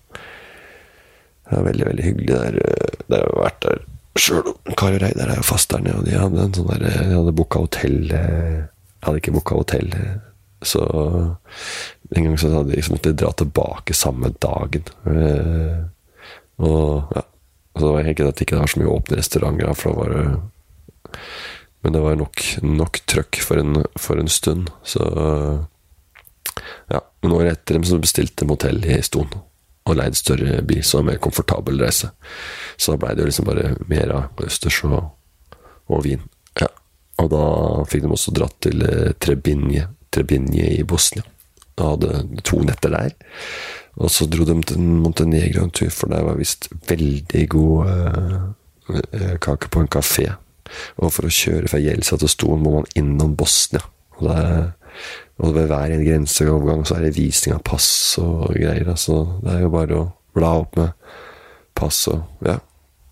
Det 1.49 1.55
var 1.55 1.63
veldig, 1.63 1.85
veldig 1.85 2.03
hyggelig 2.03 2.29
der. 2.31 2.55
Eh, 2.57 3.03
der 3.07 3.21
har 3.21 3.27
jeg 3.29 3.43
vært 3.43 3.65
der 3.65 3.83
sjøl. 4.17 4.53
Kari 4.79 5.01
Reidar 5.01 5.29
er 5.31 5.41
jo 5.41 5.45
fast 5.45 5.73
der 5.73 5.83
nede, 5.85 5.99
og 5.99 6.07
de 6.07 6.17
hadde 6.17 6.45
en 6.45 6.55
sånn 6.57 6.87
eh, 6.89 7.33
booka 7.35 7.61
hotell 7.61 7.99
eh, 8.09 8.63
Jeg 8.63 9.05
hadde 9.05 9.21
ikke 9.21 9.35
booka 9.35 9.59
hotell, 9.59 9.91
så 10.65 10.81
en 12.15 12.25
gang 12.25 12.37
så 12.41 12.49
hadde 12.49 12.71
de 12.71 12.79
liksom 12.79 12.95
måttet 12.95 13.19
dra 13.21 13.29
tilbake 13.37 13.93
samme 13.93 14.31
dagen. 14.41 14.87
Og 16.57 17.15
ja. 17.15 17.25
Så 17.75 17.89
var 17.91 18.05
det 18.07 18.23
at 18.23 18.37
det 18.39 18.45
ikke 18.45 18.55
var 18.55 18.69
så 18.71 18.79
mye 18.79 18.87
åpne 18.93 19.17
restauranter, 19.19 19.73
for 19.75 19.91
da 19.91 19.99
var 19.99 20.13
det 20.13 21.17
Men 21.83 21.93
det 21.93 22.01
var 22.01 22.15
nok, 22.15 22.43
nok 22.63 22.99
trøkk 23.05 23.41
for 23.43 23.59
en, 23.59 23.83
for 23.99 24.17
en 24.17 24.31
stund, 24.31 24.71
så 24.81 25.03
ja, 26.89 27.01
noen 27.21 27.35
år 27.35 27.51
etter 27.51 27.75
dem 27.75 27.83
så 27.85 27.99
bestilte 28.01 28.41
de 28.45 28.55
hotell 28.55 28.79
i 28.87 28.97
Ston 29.05 29.29
og 29.85 29.99
leide 29.99 30.17
større 30.17 30.61
bil, 30.65 30.81
så 30.83 31.03
mer 31.05 31.19
komfortabel 31.21 31.77
reise. 31.81 32.09
Så 32.77 32.93
da 32.93 33.01
blei 33.01 33.13
det 33.15 33.25
jo 33.25 33.29
liksom 33.29 33.49
bare 33.49 33.75
mer 33.89 34.13
av 34.15 34.45
østers 34.45 34.81
og, 34.87 35.11
og 35.93 36.03
vin. 36.05 36.23
Ja. 36.59 36.71
Og 37.21 37.29
da 37.31 37.45
fikk 37.89 38.05
de 38.05 38.11
også 38.15 38.33
dratt 38.35 38.57
til 38.65 38.81
eh, 38.85 39.13
Trebinje, 39.21 39.87
Trebinje 40.13 40.71
i 40.79 40.83
Bosnia. 40.87 41.25
Da 41.75 41.91
hadde 41.93 42.41
to 42.47 42.61
netter 42.65 42.93
der. 42.95 43.13
Og 43.95 44.11
så 44.11 44.27
dro 44.27 44.47
de 44.47 44.55
til 44.67 44.81
Montenegro 44.81 45.63
en 45.63 45.75
tur, 45.75 45.91
for 45.93 46.11
der 46.11 46.25
var 46.27 46.39
visst 46.39 46.67
veldig 46.89 47.43
god 47.51 47.91
uh, 47.91 49.35
kake 49.43 49.69
på 49.71 49.83
en 49.83 49.91
kafé. 49.91 50.27
Og 50.99 51.13
for 51.13 51.27
å 51.27 51.31
kjøre 51.31 51.69
fra 51.71 51.79
Jelsa 51.79 52.17
til 52.19 52.31
Stolen 52.31 52.63
må 52.63 52.73
man 52.79 52.89
innom 52.99 53.37
Bosnia. 53.39 53.83
Og 54.17 54.27
det 54.27 54.39
og 55.43 55.55
ved 55.55 55.67
hver 55.67 55.91
en 55.91 56.05
grenseovergang 56.05 56.85
så 56.87 56.95
er 56.97 57.07
det 57.07 57.17
visning 57.17 57.55
av 57.57 57.63
pass 57.67 57.89
og 58.21 58.53
greier. 58.55 58.87
Altså, 58.87 59.23
det 59.43 59.51
er 59.51 59.65
jo 59.65 59.73
bare 59.73 59.97
å 59.97 60.05
bla 60.35 60.53
opp 60.61 60.79
med 60.79 61.11
pass 61.75 62.05
og 62.11 62.23
Ja. 62.45 62.61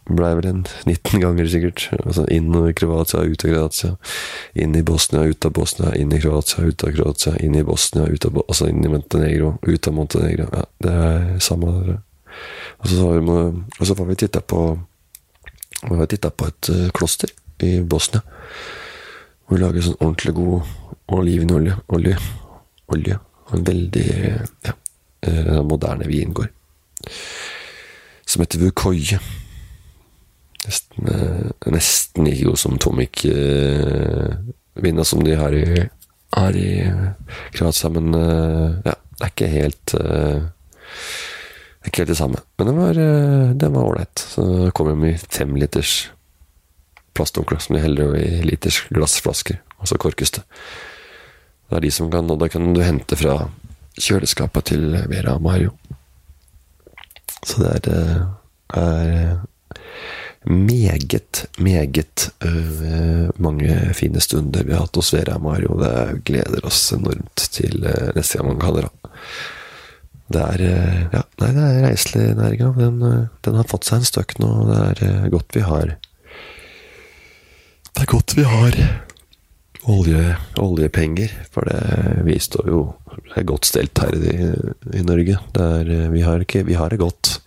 Blei 0.03 0.33
vel 0.35 0.45
en 0.49 0.65
19 0.89 1.21
ganger, 1.23 1.47
sikkert. 1.47 1.85
Altså 2.03 2.25
inn 2.31 2.49
i 2.59 2.73
Kroatia, 2.75 3.21
ut 3.23 3.45
av 3.45 3.53
Kroatia. 3.53 3.91
Inn 4.59 4.75
i 4.75 4.83
Bosnia, 4.83 5.23
ut 5.23 5.45
av 5.47 5.53
Bosnia. 5.55 5.93
Inn 5.95 6.11
i 6.11 6.19
Kroatia, 6.19 6.65
ut 6.67 6.83
av 6.83 6.91
Kroatia. 6.91 7.37
Inn 7.39 7.55
i 7.55 7.63
Bosnia, 7.63 8.09
ut 8.11 8.27
av 8.27 8.41
Altså 8.43 8.67
inn 8.67 8.83
i 8.83 8.91
Montenegro, 8.91 9.53
ut 9.63 9.87
av 9.87 9.95
Montenegro. 9.95 10.49
Ja, 10.51 10.65
det 10.83 10.95
er 11.05 11.29
samme 11.39 11.71
der. 11.71 12.01
Og 12.83 12.91
så 12.91 12.99
var 12.99 13.21
vi, 13.21 13.37
og 13.79 13.87
så 13.87 13.95
var 13.95 14.09
vi 14.09 14.19
titta 14.19 14.41
på 14.41 14.63
Vi 15.83 15.95
har 15.99 16.07
titta 16.07 16.29
på 16.31 16.47
et 16.47 16.69
uh, 16.71 16.89
kloster 16.95 17.31
i 17.63 17.79
Bosnia. 17.79 18.23
Hvor 19.47 19.57
vi 19.57 19.63
lager 19.63 19.83
sånn 19.87 19.99
ordentlig 19.99 20.35
god 20.35 20.92
olivenolje. 21.07 21.75
Olje. 21.88 22.17
Olje. 22.93 23.17
Og 23.48 23.53
en 23.57 23.65
veldig 23.67 24.07
ja, 24.65 24.74
eh, 25.27 25.62
moderne 25.63 26.07
vingård. 26.07 26.48
Som 28.25 28.41
heter 28.43 28.60
Vukoye. 28.60 29.19
Nesten, 30.63 31.07
eh, 31.07 31.51
nesten 31.72 32.25
like 32.25 32.45
god 32.45 32.60
som 32.60 32.77
Tomic-vinda 32.79 35.03
som 35.03 35.24
de 35.24 35.36
har 35.36 35.53
i, 35.53 35.89
har 36.33 36.55
i 36.55 36.91
Kroatia, 37.51 37.89
men 37.89 38.13
ja, 38.13 38.93
det 38.93 39.22
er 39.22 39.27
ikke 39.27 39.48
helt 39.51 39.91
det 39.93 40.01
er 41.83 41.88
ikke 41.91 42.01
helt 42.05 42.13
det 42.13 42.17
samme. 42.17 42.38
Men 42.57 42.67
den 42.69 42.77
var, 42.79 42.93
den 43.60 43.74
var 43.75 43.83
ålreit. 43.83 44.19
Så 44.19 44.65
det 44.65 44.75
kom 44.77 44.88
jo 44.88 44.95
med 44.95 45.19
femliters 45.19 46.12
plastdunkler 47.13 47.60
som 47.60 47.75
de 47.75 47.83
heller 47.83 48.15
i 48.17 48.41
liters 48.48 48.81
glassflasker, 48.93 49.60
og 49.77 49.88
så 49.89 50.00
korkes 50.01 50.33
det. 50.38 50.43
Det 51.73 51.79
er 51.79 51.87
de 51.87 51.89
som 51.89 52.09
kan, 52.13 52.27
og 52.29 52.37
da 52.37 52.45
kan 52.53 52.67
du 52.69 52.83
hente 52.85 53.17
fra 53.17 53.47
kjøleskapet 53.97 54.67
til 54.69 54.91
Vera 55.09 55.31
og 55.33 55.41
Mario. 55.41 55.71
Så 57.41 57.63
det 57.65 57.89
er, 57.89 58.27
er 58.77 59.39
meget, 60.45 61.47
meget 61.57 62.27
øh, 62.45 63.29
mange 63.41 63.77
fine 63.97 64.21
stunder 64.21 64.61
vi 64.67 64.75
har 64.75 64.83
hatt 64.85 64.99
hos 65.01 65.09
Vera 65.15 65.39
og 65.39 65.41
Mario. 65.47 65.79
Det 65.81 66.21
gleder 66.29 66.61
oss 66.61 66.91
enormt 66.93 67.47
til 67.57 67.81
øh, 67.89 68.11
neste 68.15 68.37
gang 68.37 68.51
man 68.51 68.59
kaller 68.61 68.85
det. 68.85 69.15
Det 70.29 70.43
er 70.43 70.61
ja, 71.09 71.23
nei, 71.41 71.49
det 71.55 71.63
er 71.63 71.87
reiselivsnæringa. 71.87 72.69
Den, 72.77 73.01
den, 73.47 73.57
har 73.57 73.65
fått 73.65 73.89
seg 73.89 74.03
en 74.03 74.11
støkk 74.11 74.37
nå. 74.45 74.51
Det 74.69 75.09
er 75.09 75.25
godt 75.33 75.57
vi 75.57 75.65
har 75.65 75.95
Det 77.89 78.05
er 78.05 78.13
godt 78.13 78.37
vi 78.37 78.45
har 78.45 78.77
olje, 79.89 80.35
oljepenger. 80.61 81.31
For 81.53 81.67
det, 81.67 82.23
vi 82.27 82.37
står 82.39 82.69
jo 82.71 82.83
det 83.33 83.41
er 83.41 83.49
godt 83.49 83.67
stelt 83.67 83.99
her 84.01 84.15
i, 84.15 84.35
i 84.99 85.03
Norge. 85.05 85.37
Er, 85.59 85.91
vi, 86.13 86.21
har 86.21 86.43
ikke, 86.43 86.63
vi, 86.67 86.77
har 86.77 86.89
det 86.93 87.01
godt. 87.01 87.37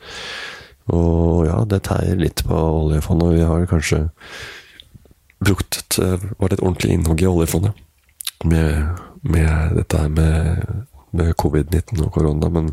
Og 0.94 1.46
ja, 1.48 1.60
det 1.68 1.82
teier 1.86 2.18
litt 2.20 2.44
på 2.46 2.56
oljefondet. 2.56 3.36
Vi 3.36 3.46
har 3.46 3.66
kanskje 3.70 4.06
brukt 5.42 5.80
et, 5.82 5.98
var 6.40 6.52
et 6.52 6.62
ordentlig 6.62 6.96
innhogg 6.96 7.22
i 7.22 7.28
oljefondet 7.28 7.76
med, 8.44 9.00
med 9.22 9.76
dette 9.76 10.00
her 10.00 10.12
med, 10.12 10.64
med 11.16 11.34
covid-19 11.40 12.06
og 12.06 12.12
korona, 12.14 12.50
men 12.52 12.72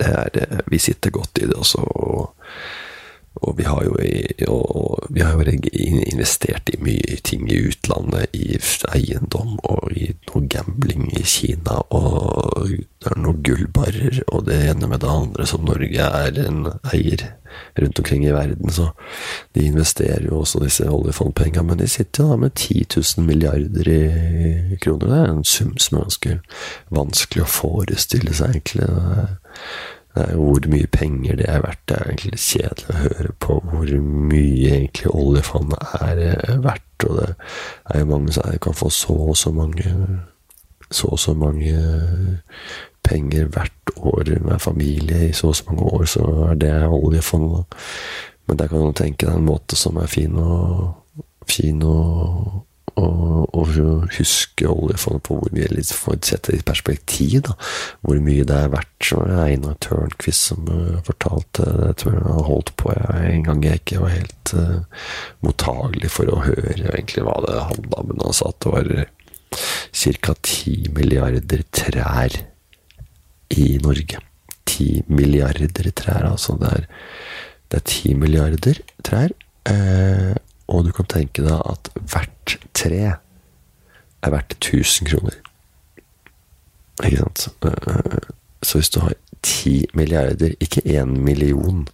det 0.00 0.08
er, 0.08 0.62
vi 0.70 0.78
sitter 0.80 1.12
godt 1.12 1.40
i 1.42 1.48
det 1.48 1.56
også. 1.56 1.82
og 1.84 2.34
og 3.40 3.56
vi 3.58 3.64
har 3.64 3.84
jo, 3.86 3.96
og 4.52 5.06
vi 5.10 5.24
har 5.24 5.38
jo 5.38 5.56
investert 6.12 6.70
i 6.72 6.80
mye 6.82 7.18
ting 7.24 7.48
i 7.50 7.60
utlandet, 7.70 8.36
i 8.36 8.58
eiendom 8.92 9.56
og 9.64 9.92
i 9.96 10.10
noe 10.28 10.46
gambling 10.52 11.08
i 11.16 11.24
Kina, 11.24 11.80
og 11.90 12.70
det 12.70 13.10
er 13.10 13.20
noen 13.20 13.42
gullbarer 13.46 14.22
og 14.28 14.46
det 14.48 14.60
ene 14.70 14.90
med 14.90 15.02
det 15.02 15.12
andre 15.12 15.46
som 15.48 15.64
Norge 15.64 16.08
er 16.24 16.40
en 16.44 16.66
eier 16.92 17.30
rundt 17.80 17.98
omkring 17.98 18.26
i 18.26 18.32
verden. 18.34 18.70
Så 18.70 18.90
de 19.52 19.64
investerer 19.66 20.26
jo 20.28 20.40
også 20.40 20.62
disse 20.64 20.88
oljefondpengene, 20.88 21.64
men 21.66 21.80
de 21.80 21.88
sitter 21.90 22.24
jo 22.24 22.34
da 22.34 22.40
med 22.44 22.54
10 22.54 22.86
000 22.96 23.26
milliarder 23.26 23.88
i 23.90 24.78
kroner. 24.82 25.06
Det 25.06 25.20
er 25.20 25.32
en 25.32 25.44
sum 25.44 25.76
som 25.78 25.98
er 25.98 26.06
ganske 26.08 26.36
vanskelig 27.00 27.46
å 27.46 27.54
forestille 27.54 28.36
seg, 28.36 28.60
egentlig. 28.60 28.90
Hvor 30.14 30.66
mye 30.66 30.86
penger 30.90 31.36
det 31.38 31.46
er 31.48 31.62
verdt. 31.62 31.82
Det 31.88 31.96
er 31.96 32.08
egentlig 32.08 32.38
kjedelig 32.42 32.90
å 32.90 33.02
høre 33.04 33.34
på 33.38 33.58
hvor 33.70 33.92
mye 34.02 34.72
egentlig 34.74 35.12
oljefondet 35.14 35.94
er 36.00 36.22
eh, 36.24 36.56
verdt. 36.64 37.06
Og 37.06 37.20
det 37.20 37.28
er 37.94 38.02
jo 38.02 38.10
mange 38.10 38.34
som 38.34 38.58
kan 38.62 38.76
få 38.76 38.90
så 38.90 39.14
og 39.14 39.36
så 39.38 39.52
mange 39.54 39.94
så 40.90 41.12
og 41.14 41.20
så 41.22 41.34
mange 41.38 41.74
penger 43.06 43.46
hvert 43.54 43.92
år 43.96 44.32
med 44.42 44.58
familie 44.58 45.28
i 45.28 45.32
så 45.32 45.52
og 45.52 45.56
så 45.56 45.64
mange 45.68 45.82
år, 45.82 46.04
så 46.04 46.24
er 46.50 46.54
det 46.54 46.72
oljefondet. 46.86 47.64
Men 48.46 48.58
der 48.58 48.66
kan 48.66 48.82
du 48.82 48.92
tenke 48.92 49.26
deg 49.26 49.36
en 49.36 49.46
måte 49.46 49.78
som 49.78 49.96
er 49.96 50.10
fin 50.10 50.34
og 50.34 51.22
fin 51.46 51.82
og 51.86 52.66
og, 53.00 53.54
og 53.56 53.70
huske 54.16 54.68
oljefondet 54.68 55.24
på 55.26 55.38
hvor 55.38 55.52
mye 55.54 55.70
litt 55.72 55.92
For 55.96 56.14
å 56.14 56.20
sette 56.24 56.54
i 56.56 56.62
perspektiv, 56.66 57.40
da. 57.48 57.56
Hvor 58.04 58.20
mye 58.24 58.46
det 58.48 58.56
er 58.56 58.72
verdt. 58.72 58.88
Var 59.10 59.30
det 59.30 59.38
Einar 59.42 59.78
Tørnquist 59.82 60.50
som 60.50 60.68
uh, 60.68 61.00
fortalte 61.06 61.64
det. 61.64 61.88
Jeg 61.90 61.98
tror 62.02 62.18
han 62.26 62.44
holdt 62.50 62.74
på 62.80 62.92
jeg, 62.94 63.22
en 63.30 63.46
gang 63.48 63.64
jeg 63.64 63.80
ikke 63.82 64.02
var 64.04 64.14
helt 64.14 64.54
uh, 64.54 65.06
mottagelig 65.46 66.12
for 66.12 66.30
å 66.30 66.42
høre 66.44 66.92
egentlig 66.92 67.24
hva 67.26 67.38
det 67.46 67.56
handla 67.70 68.02
om. 68.02 68.12
Men 68.12 68.24
han 68.26 68.36
sa 68.36 68.52
at 68.52 68.60
det 68.64 68.74
var 68.76 68.92
ca. 69.90 70.36
10 70.36 70.92
milliarder 70.96 71.64
trær 71.74 72.36
i 73.50 73.70
Norge. 73.82 74.20
10 74.70 75.08
milliarder 75.10 75.90
trær, 75.96 76.28
altså. 76.30 76.56
Det 76.60 76.70
er, 76.76 76.86
det 77.72 77.80
er 77.80 77.86
10 77.86 78.14
milliarder 78.20 78.80
trær. 79.06 79.34
Eh, 79.68 80.36
og 80.70 80.86
du 80.86 80.92
kan 80.94 81.08
tenke 81.10 81.42
deg 81.44 81.58
at 81.66 81.90
hvert 82.12 82.56
tre 82.78 83.00
er 84.20 84.32
verdt 84.34 84.56
1000 84.60 85.08
kroner. 85.10 85.38
Ikke 87.04 87.22
sant? 87.22 87.48
Eh, 87.64 88.30
så 88.62 88.78
hvis 88.78 88.92
du 88.94 89.00
har 89.00 89.14
10 89.42 89.86
milliarder, 89.96 90.52
ikke 90.60 90.82
1 90.84 91.08
million, 91.24 91.88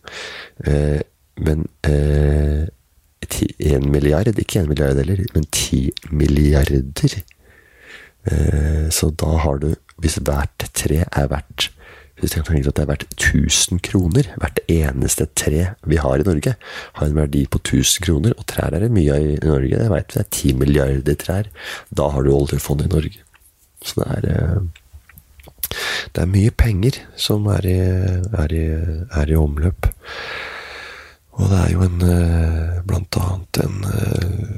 eh, 0.66 1.00
men 1.36 1.68
1 1.86 2.68
eh, 3.30 3.80
milliard, 3.86 4.38
ikke 4.38 4.60
1 4.60 4.68
milliard 4.68 4.98
heller, 4.98 5.24
men 5.34 5.44
10 5.52 5.90
milliarder. 6.10 7.22
Så 8.90 9.12
da 9.14 9.36
har 9.38 9.58
du, 9.62 9.68
hvis 10.02 10.16
hvert 10.26 10.64
tre 10.74 11.04
er 11.06 11.28
verdt 11.30 11.68
hvis 12.20 12.32
jeg 12.36 12.46
tenker 12.48 12.70
at 12.70 12.78
det 12.78 12.84
er 12.86 12.88
verdt 12.88 13.06
1000 13.12 13.82
kroner. 13.84 14.28
Hvert 14.40 14.60
eneste 14.72 15.26
tre 15.36 15.66
vi 15.84 15.98
har 16.00 16.22
i 16.22 16.24
Norge, 16.24 16.54
har 16.96 17.10
en 17.10 17.18
verdi 17.18 17.44
på 17.44 17.60
1000 17.60 18.06
kroner. 18.06 18.32
Og 18.40 18.46
trær 18.48 18.72
er 18.72 18.86
det 18.86 18.94
mye 18.94 19.12
av 19.12 19.26
i 19.26 19.36
Norge. 19.44 19.76
Jeg 19.76 19.92
vet, 19.92 20.14
det 20.14 20.22
er 20.22 20.30
10 20.30 20.56
milliarder 20.62 21.20
trær. 21.20 21.50
Da 21.92 22.08
har 22.14 22.24
du 22.24 22.32
oljefondet 22.32 22.88
i 22.88 22.94
Norge. 22.94 23.22
Så 23.84 24.00
det 24.00 24.08
er 24.16 24.28
eh, 24.32 24.60
Det 26.14 26.22
er 26.22 26.32
mye 26.32 26.50
penger 26.50 27.02
som 27.20 27.46
er 27.52 27.66
i, 27.68 27.78
er 28.44 28.52
i, 28.54 28.66
er 29.20 29.30
i 29.30 29.36
omløp. 29.36 29.90
Og 31.36 31.50
det 31.50 31.58
er 31.60 31.72
jo 31.74 31.84
en 31.84 32.00
eh, 32.06 32.80
Blant 32.86 33.18
annet 33.20 33.60
en 33.64 33.84
eh, 33.92 34.56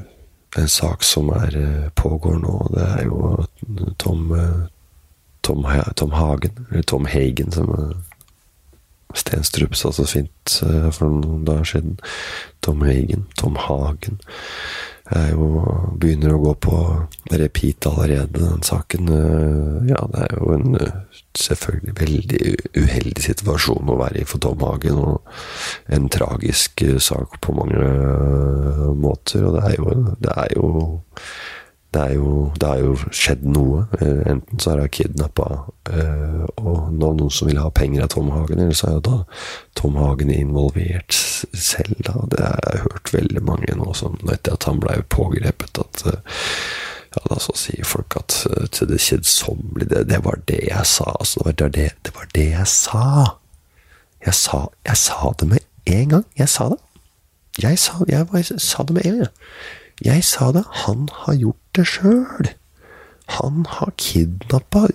en 0.58 0.68
sak 0.68 1.02
som 1.04 1.28
er 1.36 1.54
pågår 1.94 2.38
nå. 2.40 2.54
Det 2.72 2.86
er 2.86 3.02
jo 3.06 3.34
Tom 4.00 4.30
Tom, 5.40 5.66
Tom 5.94 6.12
Hagen, 6.12 6.66
eller 6.70 6.82
Tom 6.82 7.06
Hagen, 7.06 7.52
som 7.52 7.72
eh, 7.74 7.96
Stenstrup 9.14 9.76
sa 9.76 9.92
så 9.92 10.04
fint 10.04 10.60
eh, 10.66 10.90
for 10.92 11.08
noen 11.08 11.46
dager 11.48 11.72
siden. 11.72 11.96
Tom 12.60 12.84
Hagen, 12.84 13.26
Tom 13.40 13.56
Hagen. 13.56 14.20
Jeg 15.08 15.32
jo, 15.32 15.62
begynner 15.96 16.34
å 16.36 16.40
gå 16.42 16.50
på 16.66 16.78
repeat 17.32 17.86
allerede, 17.88 18.42
den 18.42 18.64
saken. 18.66 19.08
Eh, 19.08 19.88
ja, 19.94 20.02
det 20.12 20.26
er 20.26 20.36
jo 20.36 20.52
en 20.58 20.76
selvfølgelig 21.38 21.94
veldig 22.02 22.42
uheldig 22.76 23.24
situasjon 23.30 23.88
å 23.88 23.96
være 24.02 24.20
i 24.20 24.28
for 24.28 24.44
Tom 24.44 24.60
Hagen, 24.66 25.00
og 25.00 25.94
en 25.96 26.10
tragisk 26.12 26.84
sak 27.00 27.40
på 27.40 27.56
mange 27.56 28.92
måter. 29.00 29.48
Og 29.48 29.56
det 29.56 29.64
er 29.70 29.78
jo, 29.80 29.96
det 30.20 30.36
er 30.36 30.58
jo 30.58 30.72
det 31.94 32.00
er, 32.00 32.14
jo, 32.18 32.32
det 32.60 32.68
har 32.68 32.80
jo 32.82 32.96
skjedd 33.16 33.46
noe. 33.48 33.86
Eh, 33.96 34.20
enten 34.28 34.60
så 34.60 34.74
er 34.74 34.82
hun 34.84 34.90
kidnappa 34.92 35.46
eh, 35.88 36.42
og 36.60 36.90
noen 36.92 37.30
som 37.32 37.48
vil 37.48 37.60
ha 37.62 37.70
penger 37.72 38.04
av 38.04 38.10
Tom 38.12 38.28
Hagen, 38.34 38.60
eller 38.60 38.76
så 38.76 38.90
er 38.90 38.98
jo 38.98 39.04
da 39.06 39.16
Tom 39.78 39.96
Hagen 39.96 40.32
involvert 40.34 41.16
selv. 41.16 41.96
Da. 42.04 42.26
Det 42.28 42.42
har 42.44 42.60
jeg 42.66 42.84
hørt 42.84 43.14
veldig 43.14 43.44
mange 43.48 43.78
nå 43.80 43.96
som 43.96 44.18
etter 44.28 44.58
at 44.58 44.68
han 44.68 44.82
ble 44.84 44.98
pågrepet, 45.16 45.80
at 45.80 46.04
eh, 46.12 46.36
ja, 47.16 47.24
da 47.32 47.40
så 47.40 47.56
sier 47.56 47.88
folk 47.88 48.18
at 48.20 48.36
til 48.76 48.90
det 48.90 49.00
kjedsommelige 49.00 49.88
det, 49.88 50.04
det, 50.10 50.20
var 50.26 50.42
det 50.50 50.60
jeg 50.68 50.84
sa. 50.92 51.08
Altså, 51.16 51.40
det, 51.48 51.64
var 51.64 51.72
det, 51.78 51.88
det 52.04 52.12
var 52.18 52.28
det 52.36 52.48
jeg 52.50 52.68
sa. 52.68 53.06
Jeg 54.26 54.36
sa, 54.36 54.66
jeg 54.84 55.00
sa 55.06 55.32
det 55.40 55.48
med 55.56 55.64
en 55.88 56.12
gang. 56.18 56.28
Jeg 56.36 56.52
sa 56.52 56.68
det. 56.74 56.82
Jeg 57.62 57.80
sa, 57.80 58.04
jeg, 58.04 58.28
jeg 58.36 58.60
sa 58.60 58.84
det 58.84 59.00
med 59.00 59.08
en 59.08 59.22
gang. 59.24 59.32
Jeg 60.04 60.24
sa 60.24 60.52
det. 60.54 60.64
Han 60.86 61.08
har 61.24 61.38
gjort 61.38 61.78
det 61.78 61.86
sjøl. 61.90 62.50
Han 63.38 63.64
har 63.68 63.92
kidnappa 64.00 64.86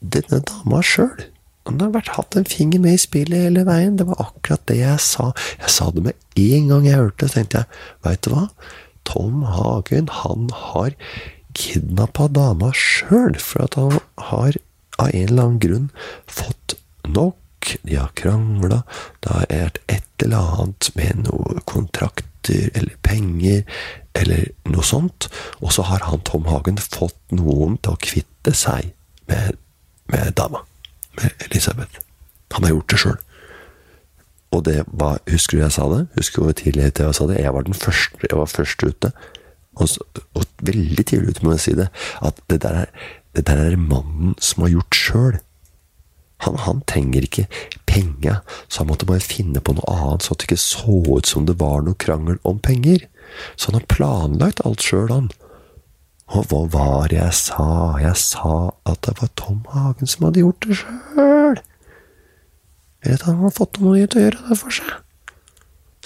denne 0.00 0.40
dama 0.48 0.82
sjøl. 0.82 1.28
Han 1.68 1.82
har 1.82 1.92
vært, 1.92 2.14
hatt 2.16 2.36
en 2.38 2.48
finger 2.48 2.80
med 2.80 2.96
i 2.96 3.02
spillet 3.02 3.44
hele 3.44 3.66
veien. 3.68 3.98
Det 4.00 4.06
var 4.08 4.22
akkurat 4.24 4.64
det 4.70 4.78
jeg 4.80 5.02
sa. 5.04 5.32
Jeg 5.60 5.72
sa 5.74 5.90
det 5.92 6.06
med 6.06 6.38
en 6.40 6.70
gang 6.72 6.86
jeg 6.88 7.00
hørte 7.02 7.26
det. 7.26 7.28
Så 7.28 7.36
tenkte 7.36 7.60
jeg, 7.60 7.82
veit 8.06 8.22
du 8.24 8.30
hva? 8.32 8.46
Tom 9.08 9.42
Hagen, 9.44 10.08
han 10.22 10.48
har 10.54 10.96
kidnappa 11.58 12.30
dama 12.32 12.72
sjøl. 12.72 13.36
For 13.36 13.66
at 13.66 13.76
han 13.76 14.00
har 14.30 14.56
av 14.98 15.12
en 15.12 15.28
eller 15.28 15.44
annen 15.44 15.60
grunn 15.62 15.90
fått 16.24 16.78
nok. 17.04 17.36
De 17.82 17.96
har 17.96 18.12
krangla. 18.18 18.82
Det 19.20 19.32
har 19.32 19.46
vært 19.50 19.80
et 19.88 20.24
eller 20.24 20.58
annet 20.58 20.90
med 20.98 21.24
noen 21.26 21.62
kontrakter 21.68 22.70
eller 22.74 22.96
penger 23.04 23.64
eller 24.18 24.48
noe 24.70 24.84
sånt. 24.86 25.28
Og 25.62 25.72
så 25.74 25.84
har 25.88 26.06
han 26.08 26.24
Tom 26.26 26.48
Hagen 26.50 26.80
fått 26.82 27.18
noen 27.34 27.78
til 27.82 27.94
å 27.94 28.02
kvitte 28.02 28.54
seg 28.56 28.92
med, 29.30 29.58
med 30.12 30.34
dama. 30.38 30.64
Med 31.18 31.48
Elisabeth. 31.48 32.02
Han 32.54 32.64
har 32.64 32.76
gjort 32.76 32.92
det 32.92 33.02
sjøl. 33.02 33.18
Og 34.54 34.64
det 34.64 34.78
var 34.86 35.18
Husker 35.28 35.58
du 35.58 35.64
jeg 35.64 35.74
sa 35.76 35.88
det? 35.92 36.06
Husker 36.16 36.46
du 36.46 36.56
tidligere 36.56 36.94
til 36.96 37.08
jeg 37.10 37.18
sa 37.18 37.26
det? 37.28 37.42
Jeg 37.42 37.54
var 37.54 37.66
den 37.66 37.76
første, 37.76 38.22
jeg 38.24 38.38
var 38.38 38.48
først 38.48 38.84
ute. 38.84 39.12
Og, 39.78 39.88
og 40.34 40.46
veldig 40.64 41.04
tidlig 41.06 41.34
ute 41.34 41.44
med 41.46 41.58
å 41.58 41.62
si 41.62 41.74
det. 41.78 41.90
At 42.24 42.40
det 42.50 42.62
der 42.64 42.84
er, 42.84 42.88
det 43.36 43.44
der 43.50 43.60
er 43.66 43.76
mannen 43.76 44.34
som 44.42 44.64
har 44.64 44.72
gjort 44.72 44.96
sjøl. 44.98 45.36
Han, 46.46 46.58
han, 46.62 46.82
trenger 46.86 47.24
ikke 47.26 47.48
penger, 47.90 48.40
så 48.68 48.82
han 48.82 48.90
måtte 48.92 49.08
bare 49.08 49.24
finne 49.24 49.62
på 49.64 49.74
noe 49.74 49.90
annet, 49.90 50.22
så 50.22 50.36
det 50.36 50.46
ikke 50.46 50.60
så 50.62 51.00
ut 51.08 51.26
som 51.26 51.48
det 51.48 51.58
var 51.58 51.82
noe 51.82 51.98
krangel 51.98 52.38
om 52.46 52.60
penger. 52.62 53.08
Så 53.56 53.70
han 53.70 53.80
har 53.80 53.88
planlagt 53.90 54.62
alt 54.66 54.84
sjøl, 54.86 55.10
han. 55.10 55.30
Og 56.36 56.50
hva 56.50 56.62
var 56.70 57.08
det 57.10 57.18
jeg 57.18 57.36
sa? 57.40 57.68
Jeg 58.02 58.16
sa 58.20 58.54
at 58.88 59.00
det 59.06 59.16
var 59.20 59.32
Tom 59.40 59.62
Hagen 59.72 60.10
som 60.10 60.28
hadde 60.28 60.44
gjort 60.44 60.66
det 60.66 60.78
sjøl. 60.82 61.60
Eller 63.02 63.14
at 63.16 63.26
han 63.26 63.40
hadde 63.40 63.56
fått 63.56 63.80
noen 63.80 64.10
til 64.10 64.20
å 64.20 64.26
gjøre 64.26 64.48
det 64.50 64.58
for 64.60 64.78
seg. 64.78 64.96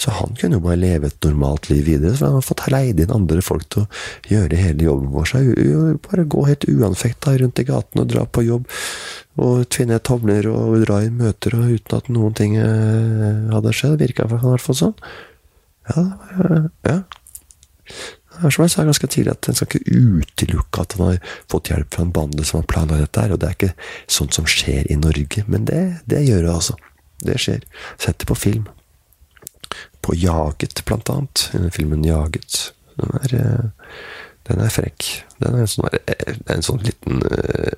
Så 0.03 0.11
han 0.11 0.35
kunne 0.39 0.59
jo 0.59 0.65
bare 0.65 0.81
leve 0.81 1.07
et 1.07 1.27
normalt 1.27 1.69
liv 1.71 1.85
videre, 1.87 2.17
så 2.19 2.27
han 2.27 2.41
har 2.41 2.47
fått 2.47 2.65
leid 2.73 2.99
inn 3.03 3.13
andre 3.15 3.43
folk 3.45 3.69
til 3.71 3.85
å 3.85 4.33
gjøre 4.33 4.59
hele 4.59 4.89
jobben 4.89 5.13
for 5.15 5.31
seg. 5.31 5.53
Bare 6.09 6.25
gå 6.27 6.47
helt 6.49 6.67
uanfekta 6.67 7.37
rundt 7.39 7.63
i 7.63 7.67
gatene 7.69 8.03
og 8.03 8.11
dra 8.11 8.25
på 8.27 8.43
jobb 8.49 8.67
og 9.43 9.63
tvinne 9.73 10.01
tovler 10.05 10.49
og 10.51 10.83
dra 10.83 10.99
i 11.07 11.13
møter 11.15 11.55
og 11.57 11.71
uten 11.77 12.01
at 12.01 12.11
noen 12.13 12.35
ting 12.37 12.59
eh, 12.59 13.47
hadde 13.53 13.77
skjedd. 13.77 14.01
Virka 14.03 14.27
i 14.27 14.35
hvert 14.35 14.65
fall 14.65 14.81
sånn. 14.81 14.99
Ja, 15.93 16.05
ja. 16.89 16.99
Det 18.33 18.49
er 18.49 18.55
som 18.55 18.65
jeg 18.65 18.73
sa 18.73 18.85
ganske 18.89 19.09
tidlig, 19.13 19.33
at 19.37 19.49
En 19.51 19.57
skal 19.59 19.69
ikke 19.69 19.97
utelukke 20.03 20.83
at 20.83 20.95
han 20.97 21.11
har 21.13 21.33
fått 21.53 21.69
hjelp 21.71 21.95
fra 21.95 22.07
en 22.07 22.15
bande 22.17 22.45
som 22.49 22.63
har 22.63 22.69
planla 22.71 22.99
dette. 22.99 23.21
her, 23.21 23.35
og 23.35 23.39
Det 23.39 23.49
er 23.49 23.59
ikke 23.59 23.75
sånt 24.11 24.35
som 24.35 24.49
skjer 24.49 24.89
i 24.91 24.99
Norge, 24.99 25.45
men 25.47 25.67
det, 25.69 25.83
det 26.11 26.25
gjør 26.27 26.47
det 26.47 26.55
altså. 26.55 26.79
det 27.23 27.39
skjer. 27.39 27.67
Sett 28.03 28.19
det 28.19 28.27
på 28.27 28.35
film. 28.35 28.67
På 30.03 30.15
Jaget, 30.15 30.85
blant 30.85 31.11
annet. 31.11 31.51
Filmen 31.73 32.05
Jaget. 32.05 32.73
Den 32.97 33.15
er, 33.21 33.35
eh, 33.39 33.95
den 34.49 34.61
er 34.61 34.69
frekk. 34.75 35.25
Den 35.39 35.55
er 35.55 35.65
en 35.65 35.71
sånn, 35.71 35.89
eh, 36.07 36.35
en 36.51 36.63
sånn 36.63 36.83
liten 36.83 37.23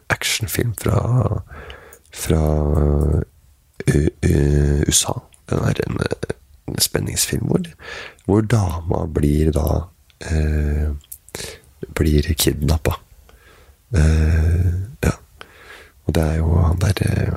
actionfilm 0.09 0.75
fra, 0.81 1.43
fra 2.11 2.43
USA. 3.85 5.19
Den 5.51 5.65
er 5.69 5.81
en 5.87 5.99
spenningsfilm 6.81 7.47
hvor, 7.49 7.67
hvor, 8.25 8.41
dama 8.41 9.05
blir 9.07 9.53
da 9.53 9.89
eh, 10.31 10.93
Blir 11.95 12.25
kidnappa. 12.41 12.95
Eh, 13.95 14.71
ja. 15.05 15.11
Og 16.07 16.15
det 16.17 16.23
er 16.23 16.39
jo 16.39 16.55
han 16.63 16.81
der 16.81 17.03
eh, 17.05 17.35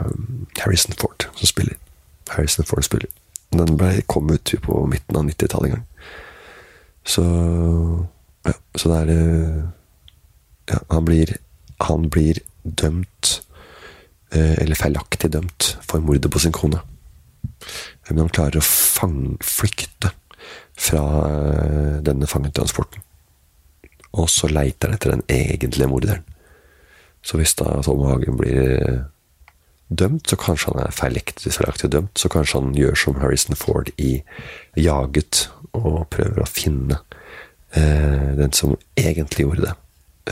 Harrison 0.61 0.95
Ford 0.97 1.27
som 1.35 1.49
spiller. 1.49 1.75
Harrison 2.29 2.65
Ford 2.65 2.85
spiller. 2.87 3.11
Den 3.55 3.77
ble, 3.79 4.01
kom 4.11 4.29
ut 4.33 4.53
på 4.63 4.83
midten 4.91 5.17
av 5.17 5.25
90-tallet 5.27 5.69
en 5.69 5.75
gang. 5.77 5.85
Så 7.07 7.23
ja, 8.47 8.53
så 8.75 8.91
det 8.91 8.97
er 8.99 9.11
eh, 9.13 9.65
ja, 10.67 10.79
han 10.91 11.05
blir 11.07 11.37
Han 11.87 12.09
blir 12.09 12.39
dømt 12.63 13.41
eh, 14.31 14.57
Eller 14.59 14.75
feilaktig 14.75 15.29
dømt 15.31 15.77
for 15.87 16.03
mordet 16.03 16.31
på 16.31 16.39
sin 16.39 16.55
kone. 16.55 16.81
Men 18.07 18.23
han 18.23 18.31
klarer 18.33 18.59
å 18.59 18.65
fang, 18.65 19.37
flykte 19.43 20.11
fra 20.77 21.03
eh, 21.27 21.97
denne 22.05 22.27
fangetransporten. 22.27 23.03
Og 24.17 24.29
så 24.31 24.49
leiter 24.51 24.89
han 24.89 24.97
etter 24.97 25.13
den 25.15 25.25
egentlige 25.31 25.89
morderen. 25.91 26.25
Så 27.21 27.39
hvis 27.39 27.55
da 27.59 27.79
Tom 27.83 28.05
Hagen 28.07 28.37
blir 28.39 28.59
eh, 28.73 28.99
dømt, 29.89 30.29
så 30.29 30.35
kanskje 30.35 30.73
han 30.73 30.83
er 30.85 30.95
feilaktig, 30.95 31.91
dømt. 31.91 32.19
Så 32.19 32.29
kanskje 32.29 32.61
han 32.61 32.75
gjør 32.75 32.95
som 32.95 33.19
Harrison 33.21 33.55
Ford 33.55 33.89
i 33.97 34.21
Jaget, 34.75 35.49
og 35.77 36.07
prøver 36.11 36.43
å 36.43 36.49
finne 36.49 36.99
eh, 37.71 38.33
den 38.37 38.53
som 38.53 38.75
egentlig 38.97 39.45
gjorde 39.45 39.67
det. 39.67 39.75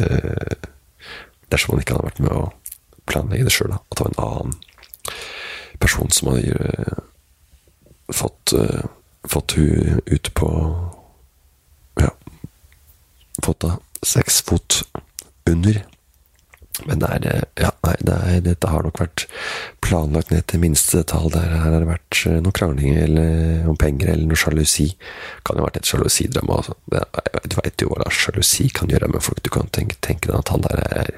Eh, 0.01 0.69
dersom 1.51 1.75
han 1.75 1.83
ikke 1.83 1.97
hadde 1.97 2.09
vært 2.09 2.23
med 2.25 2.33
å 2.35 2.51
planlegge 3.05 3.47
det 3.47 3.53
sjøl, 3.53 3.75
at 3.75 3.97
det 3.97 4.05
var 4.05 4.11
en 4.11 4.23
annen 4.25 4.55
person 5.79 6.11
som 6.11 6.33
hadde 6.33 6.55
eh, 6.55 7.03
fått, 8.13 8.53
uh, 8.53 8.85
fått 9.25 9.55
hun 9.57 10.01
ut 10.05 10.33
på 10.37 10.49
Ja, 12.01 12.11
fått 13.41 13.63
da 13.63 13.77
seks 14.05 14.41
fot 14.45 14.83
under. 15.49 15.79
Men 16.85 17.01
det 17.01 17.11
er, 17.17 17.43
ja, 17.59 17.71
nei, 17.85 17.95
det 18.05 18.19
er, 18.29 18.39
dette 18.51 18.71
har 18.71 18.85
nok 18.85 18.99
vært 19.01 19.27
planlagt 19.85 20.31
ned 20.33 20.45
til 20.51 20.63
minste 20.63 21.01
detalj. 21.01 21.31
Der 21.35 21.49
her 21.49 21.65
har 21.65 21.79
det 21.79 21.91
vært 21.93 22.23
noen 22.29 22.55
kranglinger 22.55 22.75
krangling 22.75 22.97
eller 23.03 23.69
om 23.69 23.77
penger 23.77 24.11
eller 24.13 24.27
noe 24.27 24.35
sjalusi. 24.37 24.89
Kan 25.45 25.57
jo 25.57 25.63
ha 25.63 25.69
vært 25.69 25.81
et 25.81 25.89
sjalusidrama. 25.89 26.59
Altså. 26.59 26.75
Du 27.45 27.55
veit 27.61 27.81
jo 27.81 27.89
hva 27.91 28.09
sjalusi 28.11 28.69
kan 28.69 28.89
gjøre 28.89 29.09
med 29.11 29.23
folk. 29.23 29.41
Du 29.43 29.49
kan 29.49 29.69
tenke, 29.71 29.95
tenke 30.01 30.29
deg 30.29 30.39
at 30.39 30.49
han 30.53 30.65
der 30.65 30.83
er 30.85 31.11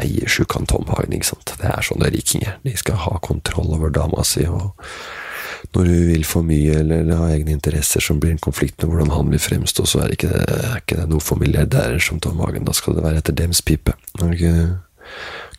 eiersjuk, 0.00 0.52
han 0.54 0.66
Tom 0.66 0.86
ikke 0.86 1.26
sant? 1.26 1.56
Det 1.58 1.68
er 1.68 1.82
sånne 1.82 2.10
rikinger. 2.10 2.58
De 2.64 2.76
skal 2.76 3.00
ha 3.06 3.18
kontroll 3.22 3.74
over 3.76 3.90
dama 3.90 4.24
si. 4.24 4.46
og 4.46 4.74
når 5.74 5.90
hun 5.90 6.06
vil 6.10 6.26
for 6.28 6.46
mye 6.46 6.78
eller 6.82 7.10
har 7.16 7.34
egne 7.34 7.56
interesser 7.56 8.04
som 8.04 8.20
blir 8.22 8.34
en 8.34 8.42
konflikt 8.42 8.80
med 8.82 8.92
hvordan 8.92 9.14
han 9.14 9.32
vil 9.32 9.42
fremstå, 9.42 9.86
så 9.88 10.04
er 10.04 10.14
ikke 10.14 10.30
det, 10.32 10.60
ikke 10.82 11.00
det 11.00 11.08
noe 11.10 11.24
for 11.24 11.40
milliardærer 11.40 12.00
som 12.02 12.20
Tom 12.22 12.40
Hagen. 12.44 12.66
Da 12.68 12.76
skal 12.76 12.98
det 12.98 13.04
være 13.06 13.22
etter 13.22 13.36
dems 13.36 13.62
pipe. 13.66 13.96
Ikke, 14.20 14.54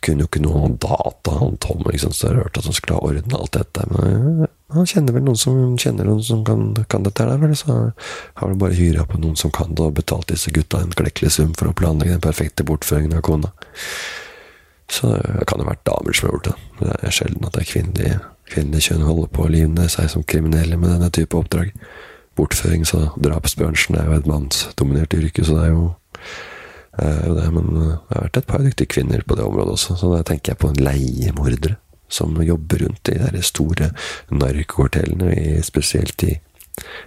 kunne 0.02 0.24
jo 0.24 0.28
ikke 0.28 0.42
noe 0.42 0.64
om 0.66 0.74
data, 0.82 1.36
han 1.38 1.58
Tom, 1.62 1.84
liksom, 1.86 2.14
så 2.14 2.28
jeg 2.28 2.40
hørt 2.40 2.58
at 2.58 2.66
han 2.66 2.76
skulle 2.76 2.98
ha 2.98 3.06
ordna 3.06 3.38
alt 3.38 3.54
dette. 3.54 3.84
Men 3.92 4.48
han 4.74 4.88
kjenner 4.88 5.16
vel 5.16 5.26
noen 5.28 5.38
som 5.38 5.76
kjenner 5.78 6.08
noen 6.08 6.24
som 6.26 6.42
kan, 6.46 6.64
kan 6.90 7.06
dette 7.06 7.26
her, 7.26 7.38
vel, 7.42 7.54
så 7.58 7.76
har 7.92 8.50
vel 8.50 8.58
bare 8.58 8.78
hyra 8.78 9.06
på 9.08 9.20
noen 9.22 9.38
som 9.38 9.54
kan 9.54 9.76
det, 9.76 9.84
og 9.84 9.98
betalt 10.00 10.32
disse 10.32 10.50
gutta 10.54 10.82
en 10.82 10.94
klekkelig 10.96 11.34
sum 11.36 11.54
for 11.58 11.70
å 11.70 11.76
planlegge 11.76 12.16
den 12.16 12.24
perfekte 12.24 12.66
bortføringen 12.66 13.20
av 13.20 13.24
kona. 13.28 13.52
Så 14.92 15.08
det 15.16 15.46
kan 15.48 15.62
ha 15.62 15.70
vært 15.70 15.86
damer 15.88 16.16
som 16.16 16.28
har 16.28 16.36
gjort 16.36 16.50
det. 16.50 16.54
Det 16.82 16.94
er 17.00 17.14
sjelden 17.16 17.46
at 17.48 17.56
det 17.56 17.62
er 17.62 17.70
kvinnelig, 17.70 18.14
kvinnelig 18.52 18.86
kjønn 18.88 19.04
holder 19.08 19.30
på 19.32 19.46
å 19.46 19.52
livne 19.52 19.86
seg 19.92 20.10
som 20.12 20.24
kriminelle 20.28 20.76
med 20.76 20.92
denne 20.92 21.08
type 21.14 21.38
oppdrag. 21.38 21.70
Bortførings- 22.36 22.92
og 22.96 23.16
drapsbransjen 23.24 23.96
er 23.96 24.08
jo 24.08 24.18
et 24.18 24.28
mannsdominert 24.28 25.16
yrke, 25.16 25.44
så 25.44 25.56
det 25.56 25.64
er 25.68 25.72
jo, 25.72 25.86
er 27.00 27.24
jo 27.28 27.36
det. 27.38 27.46
Men 27.56 27.70
det 27.72 27.86
har 27.88 28.26
vært 28.26 28.40
et 28.42 28.50
par 28.50 28.66
dyktige 28.66 28.92
kvinner 28.98 29.24
på 29.24 29.38
det 29.38 29.46
området 29.48 29.78
også, 29.78 29.96
så 30.00 30.12
da 30.12 30.20
tenker 30.28 30.52
jeg 30.52 30.60
på 30.60 30.74
leiemordere 30.76 31.78
som 32.12 32.36
jobber 32.44 32.84
rundt 32.84 33.08
i 33.08 33.16
de 33.16 33.42
store 33.44 33.88
narkokartellene, 34.28 35.62
spesielt 35.64 36.24
i, 36.28 36.34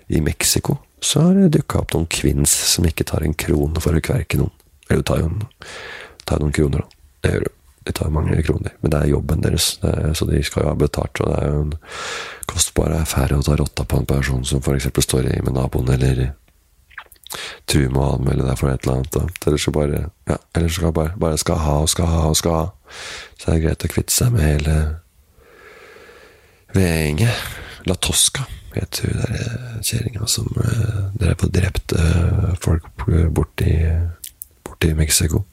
i 0.08 0.22
Mexico. 0.26 0.80
Så 1.06 1.22
har 1.22 1.38
det 1.38 1.52
dukka 1.60 1.84
opp 1.84 1.94
noen 1.94 2.10
kvinns 2.10 2.54
som 2.74 2.88
ikke 2.90 3.06
tar 3.06 3.26
en 3.26 3.38
krone 3.38 3.82
for 3.84 3.94
å 3.94 4.02
kverke 4.02 4.42
noen. 4.42 4.54
Eller 4.90 5.06
tar 5.06 5.22
jo 5.22 5.30
noen 5.30 6.58
kroner, 6.58 6.82
da. 6.82 7.04
Det 7.22 7.36
gjør 7.36 7.46
det. 7.46 7.55
De 7.86 7.94
tar 7.94 8.10
mange 8.14 8.42
kroner, 8.42 8.74
men 8.82 8.92
det 8.92 9.02
er 9.02 9.12
jobben 9.14 9.44
deres, 9.44 9.76
er, 9.86 10.14
så 10.18 10.26
de 10.26 10.42
skal 10.44 10.66
jo 10.66 10.72
ha 10.72 10.78
betalt. 10.80 11.22
Og 11.22 11.30
det 11.30 11.36
er 11.42 11.52
jo 11.52 11.60
en 11.68 11.76
kostbar 12.50 12.96
affære 12.98 13.38
å 13.38 13.46
ta 13.46 13.58
rotta 13.60 13.86
på 13.86 14.02
en 14.02 14.10
person 14.10 14.42
som 14.48 14.64
f.eks. 14.64 14.90
står 15.06 15.30
i 15.30 15.38
med 15.46 15.54
naboen, 15.54 15.92
eller 15.94 16.32
truer 17.70 17.92
med 17.92 18.02
å 18.02 18.10
anmelde 18.16 18.48
deg 18.48 18.60
for 18.60 18.72
et 18.72 18.86
eller 18.86 19.02
annet. 19.02 19.46
Eller 19.46 19.62
så 19.62 19.74
bare 19.76 20.02
ja, 20.30 20.38
eller 20.56 20.74
skal 20.74 20.96
bare, 20.96 21.14
bare 21.22 21.40
skal 21.42 21.62
ha 21.62 21.78
og 21.84 21.92
skal 21.92 22.10
ha 22.10 22.26
og 22.32 22.38
skal 22.40 22.58
ha. 22.58 22.66
Så 23.38 23.50
er 23.50 23.58
det 23.58 23.66
greit 23.66 23.88
å 23.88 23.94
kvitte 23.94 24.16
seg 24.16 24.36
med 24.36 24.46
hele 24.46 24.76
vedgjenget. 26.76 27.48
La 27.86 27.98
Tosca 28.02 28.48
het 28.76 29.00
hun 29.06 29.16
der 29.22 29.82
kjerringa 29.86 30.28
som 30.28 30.50
uh, 30.58 31.12
drev 31.16 31.46
og 31.46 31.54
drepte 31.56 32.10
folk 32.64 32.90
borti, 33.32 33.78
borti 34.66 34.94
Mexico. 34.98 35.46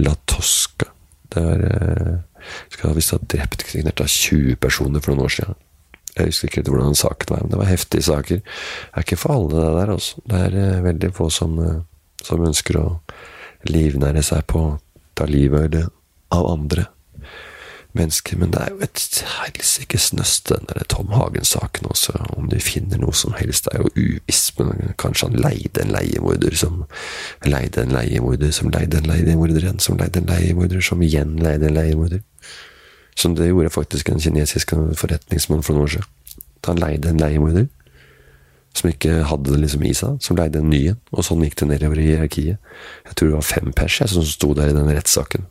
La 0.00 0.16
Tosca. 0.26 0.95
Det 1.36 1.44
er 1.52 1.64
eh, 1.68 2.42
skal 2.74 2.96
visst 2.96 3.14
ha 3.14 3.20
drept 3.22 3.66
signert 3.68 4.02
av 4.02 4.10
20 4.10 4.58
personer 4.62 5.02
for 5.04 5.14
noen 5.14 5.28
år 5.28 5.36
siden. 5.36 5.60
Jeg 6.16 6.30
husker 6.30 6.48
ikke 6.48 6.72
hvordan 6.72 6.96
saken 6.96 7.32
var, 7.32 7.44
men 7.44 7.52
det 7.52 7.60
var 7.60 7.68
heftige 7.68 8.06
saker. 8.06 8.40
Det 8.40 8.96
er 8.96 9.04
ikke 9.04 9.20
for 9.20 9.36
alle 9.36 9.52
det 9.52 9.68
der, 9.76 9.94
Også. 9.96 10.24
Det 10.24 10.42
er 10.46 10.58
eh, 10.62 10.82
veldig 10.86 11.12
få 11.16 11.28
som, 11.30 11.58
eh, 11.60 11.78
som 12.24 12.44
ønsker 12.48 12.80
å 12.80 12.88
livnære 13.68 14.24
seg 14.24 14.46
på 14.48 14.62
å 14.62 14.76
ta 15.16 15.26
livet 15.28 15.80
av 16.32 16.48
andre 16.50 16.86
mennesker. 17.96 18.38
Men 18.40 18.52
det 18.54 18.62
er 18.62 18.74
jo 18.74 18.80
et 18.84 19.20
helsikes 19.40 20.10
nøst, 20.16 20.48
den 20.50 20.68
der 20.70 20.86
Tom 20.92 21.12
Hagen-saken 21.14 21.88
også. 21.90 22.16
Om 22.36 22.50
de 22.52 22.60
finner 22.62 23.00
noe 23.02 23.14
som 23.16 23.34
helst, 23.38 23.66
det 23.66 23.76
er 23.76 23.84
jo 23.84 23.92
uvisst. 23.96 24.58
Men 24.60 24.94
kanskje 25.00 25.30
han 25.30 25.40
leide 25.40 25.84
en 25.84 25.94
leiemorder 25.96 26.56
som 26.56 26.84
leide 27.46 27.82
en 27.82 27.94
leiemorder 27.96 28.52
som 28.54 28.72
leide 28.74 29.00
en 29.00 29.10
leiemorder 29.10 29.62
igjen, 29.62 29.82
som 29.82 29.98
leide 30.00 30.22
en 30.22 30.30
leiemorder 30.30 30.84
som 30.84 31.02
igjen 31.02 31.36
leide 31.42 31.70
en 31.70 31.78
leiemorder. 31.78 32.22
Som 33.16 33.34
det 33.36 33.48
gjorde 33.48 33.72
faktisk 33.72 34.10
en 34.12 34.20
kinesisk 34.20 34.76
forretningsmann 35.00 35.64
for 35.64 35.76
noen 35.76 35.88
år 35.88 35.96
siden. 35.96 36.12
Han 36.66 36.80
leide 36.82 37.12
en 37.12 37.20
leiemorder 37.22 37.68
som 38.76 38.90
ikke 38.90 39.22
hadde 39.30 39.52
det 39.52 39.60
liksom 39.62 39.84
i 39.88 39.92
seg, 39.96 40.18
som 40.20 40.36
leide 40.38 40.60
en 40.60 40.70
ny 40.70 40.82
en. 40.92 40.98
Og 41.14 41.24
sånn 41.26 41.44
gikk 41.46 41.58
det 41.62 41.70
nedover 41.70 42.00
i 42.00 42.10
hierarkiet. 42.10 42.72
Jeg 43.08 43.16
tror 43.16 43.30
det 43.30 43.38
var 43.38 43.48
fem 43.48 43.72
pers 43.76 44.00
som 44.12 44.26
sto 44.26 44.52
der 44.56 44.72
i 44.72 44.76
den 44.76 44.90
rettssaken. 44.90 45.46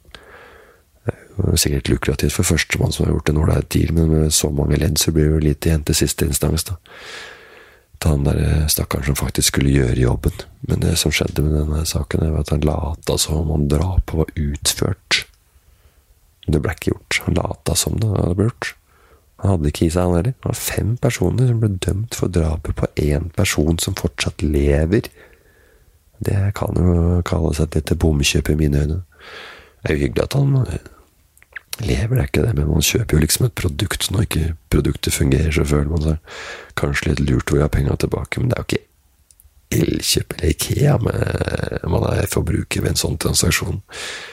Er 1.35 1.57
sikkert 1.59 1.89
lukrativt 1.91 2.35
for 2.37 2.47
førstemann 2.47 2.93
som 2.95 3.05
har 3.05 3.15
gjort 3.15 3.29
en 3.29 3.39
ålreit 3.43 3.67
deal, 3.73 3.91
men 3.95 4.07
med 4.07 4.33
så 4.33 4.49
mange 4.55 4.77
ledd 4.79 4.99
så 5.01 5.11
blir 5.11 5.27
det 5.27 5.33
jo 5.33 5.43
lite 5.43 5.69
igjen 5.69 5.83
til 5.87 5.97
siste 5.99 6.27
instans, 6.29 6.63
da. 6.69 6.77
Til 7.99 8.13
han 8.13 8.23
der 8.27 8.39
eh, 8.39 8.63
stakkaren 8.71 9.09
som 9.09 9.17
faktisk 9.19 9.53
skulle 9.53 9.73
gjøre 9.73 9.99
jobben. 9.99 10.45
Men 10.69 10.81
det 10.83 10.95
som 10.99 11.11
skjedde 11.15 11.43
med 11.43 11.57
denne 11.59 11.83
saken, 11.87 12.23
var 12.31 12.45
at 12.45 12.53
han 12.55 12.63
lata 12.67 13.17
som 13.19 13.51
om 13.51 13.67
drapet 13.71 14.15
var 14.21 14.31
utført. 14.39 15.25
Men 16.45 16.55
det 16.55 16.63
ble 16.63 16.75
ikke 16.75 16.93
gjort. 16.93 17.21
Han 17.27 17.39
lata 17.39 17.75
som 17.79 17.99
det 17.99 18.11
hadde 18.11 18.39
blitt 18.39 18.51
gjort. 18.53 18.73
Han 19.43 19.51
hadde 19.51 19.71
ikke 19.71 19.85
i 19.85 19.91
seg, 19.91 20.07
han 20.07 20.15
heller. 20.15 20.35
Det 20.39 20.47
var 20.47 20.59
fem 20.59 20.95
personer 21.03 21.51
som 21.51 21.61
ble 21.61 21.71
dømt 21.83 22.15
for 22.15 22.31
drapet 22.31 22.79
på 22.79 22.91
én 23.03 23.27
person 23.35 23.79
som 23.83 23.97
fortsatt 23.99 24.43
lever. 24.45 25.11
Det 26.23 26.39
kan 26.55 26.79
jo 26.79 27.21
kalles 27.27 27.59
et 27.59 27.75
lite 27.75 27.97
bomkjøp 27.99 28.53
i 28.53 28.59
mine 28.59 28.83
øyne. 28.85 29.01
Det 29.83 29.91
er 29.91 29.97
jo 29.97 30.05
hyggelig 30.05 30.23
at 30.23 30.37
han 30.39 30.55
lever, 31.83 32.15
det 32.15 32.27
ikke 32.29 32.43
det, 32.45 32.53
men 32.55 32.69
man 32.69 32.85
kjøper 32.85 33.17
jo 33.17 33.21
liksom 33.23 33.47
et 33.47 33.55
produkt. 33.59 34.09
Når 34.11 34.27
ikke 34.27 34.49
produktet 34.71 35.15
fungerer, 35.15 35.51
så 35.55 35.65
føler 35.67 35.91
man 35.91 36.03
seg 36.03 36.35
kanskje 36.79 37.11
litt 37.11 37.23
lurt 37.25 37.49
hvor 37.49 37.59
jeg 37.59 37.67
har 37.67 37.73
penga 37.73 37.97
tilbake. 37.99 38.41
Men 38.41 38.51
det 38.51 38.57
er 38.57 38.63
jo 38.63 38.69
ikke 38.69 38.83
Elkjøp 39.75 40.35
eller 40.35 40.51
Ikea 40.53 40.91
med, 41.01 41.85
man 41.89 42.03
er 42.11 42.29
forbruker 42.29 42.83
ved 42.83 42.93
en 42.93 42.99
sånn 42.99 43.17
transaksjon. 43.19 43.81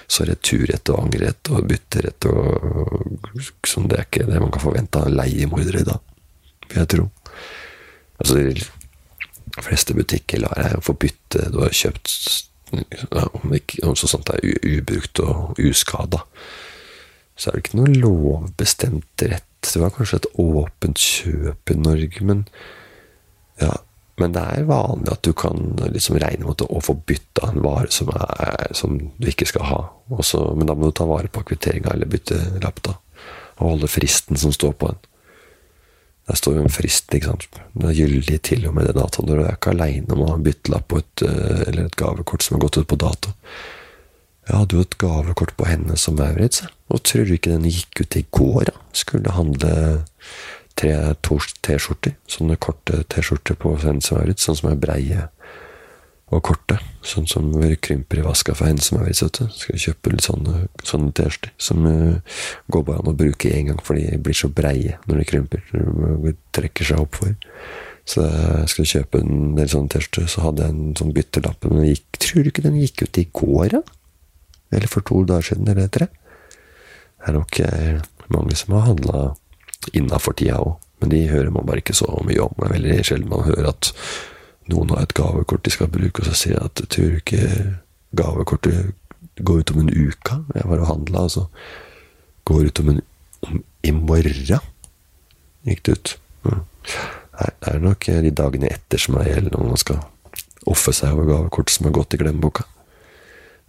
Så 0.07 0.27
returrett 0.29 0.93
og 0.93 1.07
angrerett 1.07 1.51
og 1.51 1.67
bytterett 1.71 2.29
og 2.31 3.65
sånn, 3.67 3.89
Det 3.89 3.99
er 3.99 4.07
ikke 4.07 4.29
det 4.29 4.43
man 4.43 4.53
kan 4.53 4.67
forvente 4.67 5.01
av 5.01 5.09
leiemordere 5.09 5.33
leiemorder 5.33 5.81
i 5.81 5.87
dag, 5.89 6.01
vil 6.69 6.83
jeg 6.83 6.91
tro. 6.95 7.09
Altså, 8.21 8.37
de 8.37 9.65
fleste 9.65 9.97
butikker 9.97 10.45
lar 10.45 10.55
deg 10.61 10.85
få 10.85 10.95
bytte 10.95 11.49
du 11.53 11.63
har 11.65 11.75
kjøpt 11.75 12.13
om 12.73 13.53
ikke, 13.53 13.83
om 13.85 13.97
sånt 13.99 14.31
er 14.33 14.45
ubrukt 14.45 15.21
og 15.21 15.59
uskada 15.61 16.23
så 17.37 17.49
er 17.49 17.57
det 17.57 17.65
ikke 17.65 17.81
noe 17.81 17.95
lovbestemt 17.97 19.25
rett 19.25 19.49
Det 19.63 19.81
var 19.81 19.93
kanskje 19.95 20.19
et 20.19 20.31
åpent 20.43 20.99
kjøp 20.99 21.71
i 21.71 21.79
Norge, 21.79 22.25
men 22.27 22.45
ja, 23.63 23.77
men 24.21 24.35
det 24.35 24.43
er 24.43 24.67
vanlig 24.69 25.13
at 25.13 25.23
du 25.25 25.33
kan 25.39 25.61
liksom 25.95 26.19
regne 26.21 26.49
mot 26.49 26.65
å 26.67 26.81
få 26.85 26.97
bytta 27.09 27.49
en 27.49 27.63
vare 27.65 27.89
som, 27.95 28.11
er, 28.13 28.75
som 28.77 28.99
du 28.99 29.29
ikke 29.31 29.49
skal 29.49 29.69
ha. 29.71 29.81
Også, 30.13 30.43
men 30.59 30.69
da 30.69 30.77
må 30.77 30.91
du 30.91 30.97
ta 30.99 31.07
vare 31.09 31.31
på 31.33 31.45
kvitteringa 31.49 31.95
eller 31.95 32.11
bytte 32.11 32.39
lapp, 32.63 32.83
da. 32.85 32.97
Og 33.61 33.77
holde 33.77 33.91
fristen 33.91 34.39
som 34.41 34.53
står 34.55 34.77
på 34.79 34.91
den. 34.91 35.01
Der 36.29 36.39
står 36.39 36.59
jo 36.59 36.65
en 36.67 36.73
frist, 36.73 37.11
ikke 37.15 37.33
sant. 37.33 37.47
Den 37.75 37.89
er 37.89 37.97
gyldig 37.99 38.39
til 38.47 38.67
og 38.69 38.77
med 38.77 38.87
det 38.87 38.95
datoen. 38.99 39.31
Du 39.31 39.41
er 39.41 39.57
ikke 39.57 39.73
aleine 39.73 40.15
om 40.15 40.23
å 40.23 40.29
ha 40.31 40.37
en 40.39 40.45
byttelapp 40.47 40.87
på 40.93 41.01
et, 41.03 41.25
eh, 41.27 41.63
eller 41.71 41.87
et 41.87 41.99
gavekort 41.99 42.45
som 42.45 42.57
har 42.57 42.67
gått 42.67 42.79
ut 42.79 42.91
på 42.93 43.01
dato. 43.01 43.33
Jeg 44.49 44.59
hadde 44.59 44.75
jo 44.75 44.83
et 44.83 44.97
gavekort 44.99 45.53
på 45.55 45.67
henne 45.69 45.97
som 46.01 46.17
Maurits, 46.19 46.65
og 46.91 47.05
tror 47.07 47.29
du 47.29 47.37
ikke 47.37 47.53
den 47.53 47.69
gikk 47.71 48.03
ut 48.03 48.17
i 48.19 48.25
går? 48.35 48.65
da? 48.73 48.81
Skulle 48.93 49.35
handle 49.37 49.75
tre 50.79 50.95
T-skjorter. 51.23 52.17
Sånne 52.31 52.59
korte 52.59 53.05
T-skjorter 53.13 53.59
på 53.59 53.77
henne 53.85 54.03
som 54.03 54.19
Maurits, 54.19 54.49
sånn 54.49 54.59
som 54.59 54.73
er 54.73 54.81
breie 54.83 55.29
og 56.33 56.43
korte. 56.49 56.81
Sånn 57.07 57.29
som 57.31 57.53
krymper 57.85 58.19
i 58.19 58.27
vaska 58.27 58.57
for 58.59 58.67
henne 58.67 58.83
som 58.83 58.99
Maurits. 58.99 59.23
Skal 59.61 59.81
kjøpe 59.87 60.17
litt 60.17 60.27
sånne, 60.27 60.67
sånne 60.91 61.15
T-skjorter 61.15 61.55
som 61.63 61.87
uh, 61.87 62.43
går 62.73 62.87
bare 62.89 63.05
an 63.05 63.15
å 63.15 63.17
bruke 63.23 63.55
én 63.55 63.71
gang, 63.71 63.81
for 63.85 63.95
de 63.95 64.19
blir 64.19 64.37
så 64.37 64.51
breie 64.51 64.99
når 65.07 65.23
de 65.23 65.31
krymper. 65.31 65.65
De 65.71 66.37
trekker 66.57 66.91
seg 66.91 67.07
opp 67.07 67.23
for. 67.23 67.39
Så 68.03 68.27
jeg 68.27 68.71
skulle 68.73 68.91
kjøpe 68.91 69.23
en 69.23 69.53
del 69.55 69.71
sånne 69.71 69.95
T-skjorter, 69.95 70.27
så 70.27 70.49
hadde 70.49 70.67
jeg 70.67 70.75
en 70.75 70.95
sånn 70.99 71.15
byttelapp. 71.15 71.71
Men 71.71 71.93
gikk, 71.93 72.09
tror 72.19 72.43
du 72.43 72.51
ikke 72.51 72.67
den 72.67 72.81
gikk 72.83 73.07
ut 73.07 73.23
i 73.23 73.29
går, 73.31 73.67
da? 73.79 73.85
Eller 74.73 74.91
for 74.91 75.05
to 75.07 75.23
dager 75.29 75.53
siden, 75.53 75.69
eller 75.69 75.91
tre? 75.93 76.09
Det 76.09 77.29
er 77.31 77.37
nok 77.37 77.61
eh, 77.61 78.01
mange 78.33 78.57
som 78.59 78.75
har 78.77 78.89
handla 78.89 79.23
innafor 79.93 80.37
tida 80.39 80.59
òg. 80.63 80.79
Men 81.03 81.11
de 81.11 81.25
hører 81.29 81.51
man 81.51 81.67
bare 81.67 81.83
ikke 81.83 81.97
så 81.99 82.07
mye 82.23 82.43
om. 82.43 82.55
Det 82.57 82.69
er 82.69 82.75
veldig 82.77 82.99
sjelden 83.07 83.31
man 83.33 83.47
hører 83.47 83.73
at 83.73 83.93
noen 84.71 84.93
har 84.95 85.03
et 85.03 85.15
gavekort 85.19 85.65
de 85.67 85.73
skal 85.75 85.91
bruke, 85.91 86.23
og 86.23 86.29
så 86.29 86.37
sier 86.39 86.55
jeg 86.55 86.69
at 86.69 86.83
jeg 86.85 86.91
tror 86.95 87.17
ikke 87.19 87.47
gavekortet 88.19 88.93
går 89.43 89.63
ut 89.63 89.73
om 89.75 89.81
en 89.83 89.91
uke. 89.91 90.39
Jeg 90.55 90.69
var 90.71 90.85
og 90.85 90.91
handla, 90.93 91.25
og 91.27 91.35
så 91.35 91.47
går 92.47 92.69
ut 92.71 92.83
om 92.85 92.93
en 92.95 93.03
om, 93.43 93.63
I 93.83 93.91
morgen 93.91 94.63
gikk 95.67 95.83
det 95.83 95.97
ut. 95.97 96.13
Nei, 96.47 97.51
Det 97.59 97.73
er 97.73 97.81
nok 97.83 98.07
de 98.07 98.31
dagene 98.31 98.71
etter 98.71 99.03
som 99.03 99.17
er 99.19 99.33
gjelder 99.33 99.57
når 99.57 99.71
man 99.73 99.81
skal 99.81 100.03
offe 100.71 100.95
seg 100.95 101.15
over 101.17 101.27
gavekort 101.27 101.71
som 101.71 101.89
har 101.89 101.97
gått 101.97 102.15
i 102.15 102.21
glemmeboka. 102.21 102.65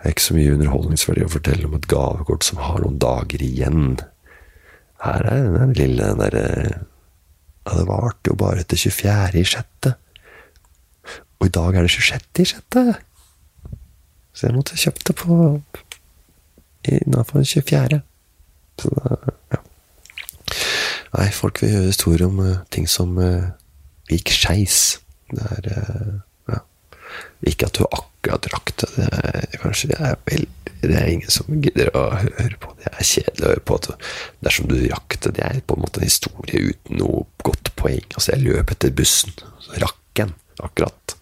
Det 0.03 0.09
er 0.09 0.15
ikke 0.17 0.23
så 0.25 0.33
mye 0.35 0.53
underholdningsverdi 0.57 1.21
å 1.23 1.31
fortelle 1.31 1.63
om 1.63 1.77
et 1.77 1.85
gavekort 1.87 2.43
som 2.43 2.57
har 2.59 2.81
noen 2.83 2.97
dager 2.99 3.39
igjen. 3.39 3.93
Her 4.99 5.23
er 5.31 5.47
den 5.55 5.71
lille 5.79 6.09
den 6.09 6.19
derre 6.19 6.43
Ja, 7.63 7.77
det 7.77 7.85
varte 7.87 8.33
jo 8.33 8.35
bare 8.35 8.65
til 8.67 8.81
24. 8.91 9.39
i 9.39 9.45
sjette. 9.47 9.93
Og 11.39 11.47
i 11.47 11.53
dag 11.55 11.79
er 11.79 11.87
det 11.87 11.95
26. 11.95 12.43
i 12.43 12.49
sjette. 12.51 12.85
Så 14.35 14.49
jeg 14.49 14.57
måtte 14.57 14.81
kjøpt 14.83 15.07
det 15.07 15.15
på 15.23 15.39
innafor 16.83 17.47
24. 17.47 18.03
Så 18.83 18.95
ja. 19.55 19.63
Nei, 21.15 21.31
folk 21.31 21.63
vil 21.63 21.77
høre 21.77 21.91
historier 21.93 22.27
om 22.27 22.43
uh, 22.43 22.55
ting 22.67 22.91
som 22.91 23.15
uh, 23.15 23.53
gikk 24.11 24.35
skeis. 24.35 24.97
Det 25.31 25.47
er 25.47 25.75
uh, 25.77 26.15
ja. 26.51 26.65
Ikke 27.47 27.71
at 27.71 27.79
du 27.79 27.87
akkurat 27.87 28.12
rakk 28.31 28.45
drakt. 28.47 28.85
det 28.95 29.07
er, 29.07 29.57
kanskje 29.61 29.89
det 29.91 29.99
er 29.99 30.19
vel 30.29 30.47
det 30.83 30.97
er 30.99 31.13
ingen 31.13 31.31
som 31.31 31.61
gidder 31.63 31.93
å 31.95 32.03
høre 32.19 32.57
på. 32.59 32.73
Det 32.81 32.91
er 32.91 33.07
kjedelig 33.07 33.45
å 33.45 33.51
høre 33.53 33.63
på. 33.69 33.77
Dersom 34.43 34.67
du 34.67 34.75
jakter, 34.81 35.31
det, 35.31 35.43
er 35.45 35.61
på 35.63 35.77
en 35.77 35.83
måte 35.85 36.01
en 36.01 36.09
historie 36.09 36.73
uten 36.73 36.99
noe 36.99 37.23
godt 37.47 37.71
poeng. 37.79 38.03
Altså, 38.11 38.33
jeg 38.33 38.43
løp 38.43 38.73
etter 38.73 38.91
bussen, 38.95 39.31
så 39.63 39.79
rakk 39.79 40.23
en 40.25 40.33
akkurat. 40.59 41.15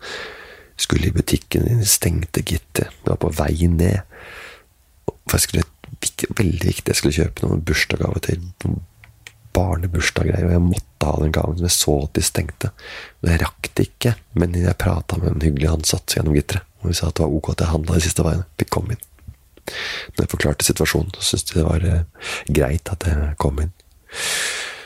Skulle 0.81 1.11
i 1.11 1.13
butikken, 1.13 1.83
stengte 1.85 2.41
gitter. 2.41 2.89
Det 3.03 3.13
var 3.13 3.21
på 3.21 3.33
vei 3.37 3.69
ned. 3.69 4.01
For 5.29 5.37
jeg 5.37 5.45
skulle, 5.45 5.67
veldig 6.39 6.71
viktig, 6.71 6.89
jeg 6.89 6.97
skulle 6.97 7.19
kjøpe 7.19 7.45
noen 7.45 7.61
bursdagsgave 7.67 8.23
til 8.25 8.41
barnebursdaggreier, 9.55 10.47
og 10.47 10.55
jeg 10.55 10.63
måtte 10.65 11.07
ha 11.07 11.13
den 11.21 11.35
gaven. 11.35 11.61
Jeg 11.61 11.75
så 11.75 11.95
at 12.05 12.15
de 12.17 12.23
stengte. 12.25 12.71
Og 13.21 13.31
jeg 13.31 13.41
rakk 13.43 13.71
det 13.77 13.87
ikke, 13.89 14.15
men 14.39 14.57
jeg 14.57 14.79
prata 14.81 15.19
med 15.21 15.33
en 15.33 15.45
hyggelig 15.45 15.71
ansatt 15.71 16.15
gjennom 16.15 16.35
gitteret. 16.37 16.67
Og 16.81 16.89
vi 16.89 16.97
sa 16.97 17.11
at 17.11 17.19
det 17.19 17.25
var 17.25 17.37
ok 17.37 17.51
at 17.53 17.63
jeg 17.63 17.73
handla 17.75 17.97
de 17.97 18.05
siste 18.07 18.25
veiene. 18.25 18.47
Fikk 18.57 18.73
komme 18.73 18.95
inn. 18.95 19.07
Når 20.15 20.23
jeg 20.23 20.31
forklarte 20.31 20.65
situasjonen, 20.65 21.13
så 21.15 21.27
syntes 21.27 21.47
de 21.51 21.59
det 21.59 21.67
var 21.67 21.85
eh, 21.87 22.29
greit 22.49 22.91
at 22.91 23.05
jeg 23.07 23.35
kom 23.41 23.61
inn. 23.61 23.73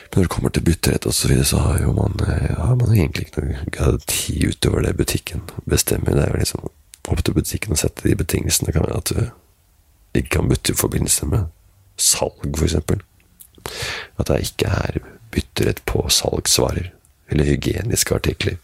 Men 0.06 0.20
når 0.20 0.26
det 0.28 0.32
kommer 0.32 0.52
til 0.54 0.66
bytterett 0.66 1.08
osv., 1.08 1.16
så, 1.20 1.30
videre, 1.32 1.48
så 1.48 1.62
har 1.64 1.80
jo 1.82 1.94
man, 1.96 2.20
eh, 2.26 2.52
har 2.60 2.84
egentlig 2.84 3.26
ikke 3.26 3.46
noe 3.46 3.64
garanti 3.72 4.36
utover 4.46 4.84
det 4.86 4.94
butikken 5.00 5.42
bestemmer. 5.64 6.14
Det 6.14 6.26
er 6.26 6.32
jo 6.34 6.44
liksom 6.44 6.68
opp 7.06 7.24
til 7.24 7.36
butikken 7.36 7.76
å 7.76 7.80
sette 7.80 8.06
de 8.06 8.16
betingelsene. 8.18 8.68
Det 8.68 8.76
kan 8.76 8.86
være 8.86 9.02
at 9.02 9.12
du 9.12 10.20
ikke 10.20 10.38
kan 10.38 10.48
bytte 10.52 10.72
i 10.72 10.80
forbindelse 10.80 11.28
med 11.32 11.50
salg, 12.00 12.46
f.eks. 12.56 12.76
At 14.16 14.30
det 14.30 14.42
ikke 14.46 14.70
er 14.70 15.00
bytterett 15.34 15.82
på 15.88 16.06
salgsvarer 16.12 16.92
eller 17.30 17.48
hygieniske 17.48 18.14
artikler 18.14 18.60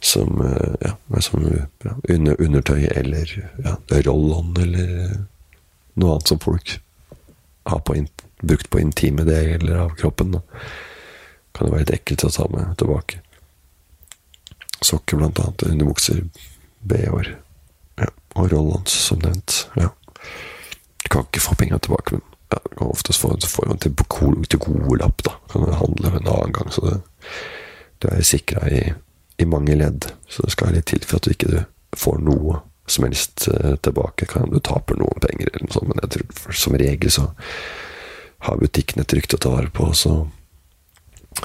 som, 0.00 0.40
eh, 0.40 0.74
ja, 0.80 1.20
som 1.20 1.68
ja, 1.84 1.90
under, 2.08 2.40
undertøy 2.40 2.86
eller 2.86 3.50
ja, 3.64 3.76
roll-on 3.88 4.56
eller 4.56 5.26
noe 5.94 6.14
annet 6.14 6.28
som 6.32 6.40
folk 6.40 6.78
har 7.68 7.82
på 7.84 7.98
brukt 8.40 8.70
på 8.70 8.80
intime 8.80 9.24
deler 9.28 9.76
av 9.76 9.90
kroppen. 10.00 10.32
Da. 10.32 10.40
Kan 11.52 11.66
det 11.66 11.74
være 11.74 11.84
litt 11.84 11.94
ekkelt 11.98 12.24
å 12.24 12.32
ta 12.32 12.46
med 12.48 12.72
tilbake. 12.80 13.20
Sokker, 14.80 15.20
blant 15.20 15.40
annet. 15.42 15.66
Underbukser, 15.68 16.22
bh-er. 16.80 17.34
Ja, 18.00 18.08
og 18.40 18.48
roll-ons, 18.48 18.94
som 18.96 19.20
nevnt. 19.20 19.66
Ja. 19.76 19.90
Du 21.04 21.08
kan 21.12 21.28
ikke 21.28 21.44
få 21.44 21.58
penga 21.60 21.78
tilbake, 21.78 22.16
men 22.16 22.24
kan 22.50 22.88
oftest 22.90 23.22
få, 23.22 23.34
få 23.46 23.68
en 23.70 23.78
til, 23.78 23.94
til 24.48 24.62
gode 24.62 24.98
lapp. 25.02 25.22
da. 25.26 25.36
Kan 25.52 25.68
handle 25.70 26.10
en 26.16 26.26
annen 26.26 26.56
gang, 26.56 26.72
så 26.74 26.86
det, 26.86 26.98
du 28.02 28.08
er 28.10 28.26
sikra 28.26 28.66
i 28.68 28.82
i 29.40 29.44
mange 29.44 29.74
ledd, 29.74 30.04
så 30.28 30.42
det 30.42 30.52
skal 30.52 30.74
litt 30.76 30.90
til 30.90 31.04
for 31.06 31.16
at 31.16 31.26
du 31.26 31.32
ikke 31.32 31.62
får 31.96 32.18
noe 32.26 32.58
som 32.90 33.06
helst 33.06 33.46
eh, 33.48 33.76
tilbake. 33.80 34.28
Kan 34.28 34.50
du 34.52 34.58
taper 34.60 34.98
noen 35.00 35.22
penger, 35.22 35.48
eller 35.48 35.64
noe 35.64 35.76
sånt, 35.76 35.88
men 35.88 36.02
jeg 36.04 36.12
tror 36.16 36.58
som 36.60 36.76
regel 36.76 37.14
så 37.14 37.30
har 38.44 38.60
butikken 38.60 39.00
et 39.00 39.14
rykte 39.16 39.38
å 39.38 39.42
ta 39.44 39.54
vare 39.54 39.72
på, 39.72 39.88
så 39.96 40.14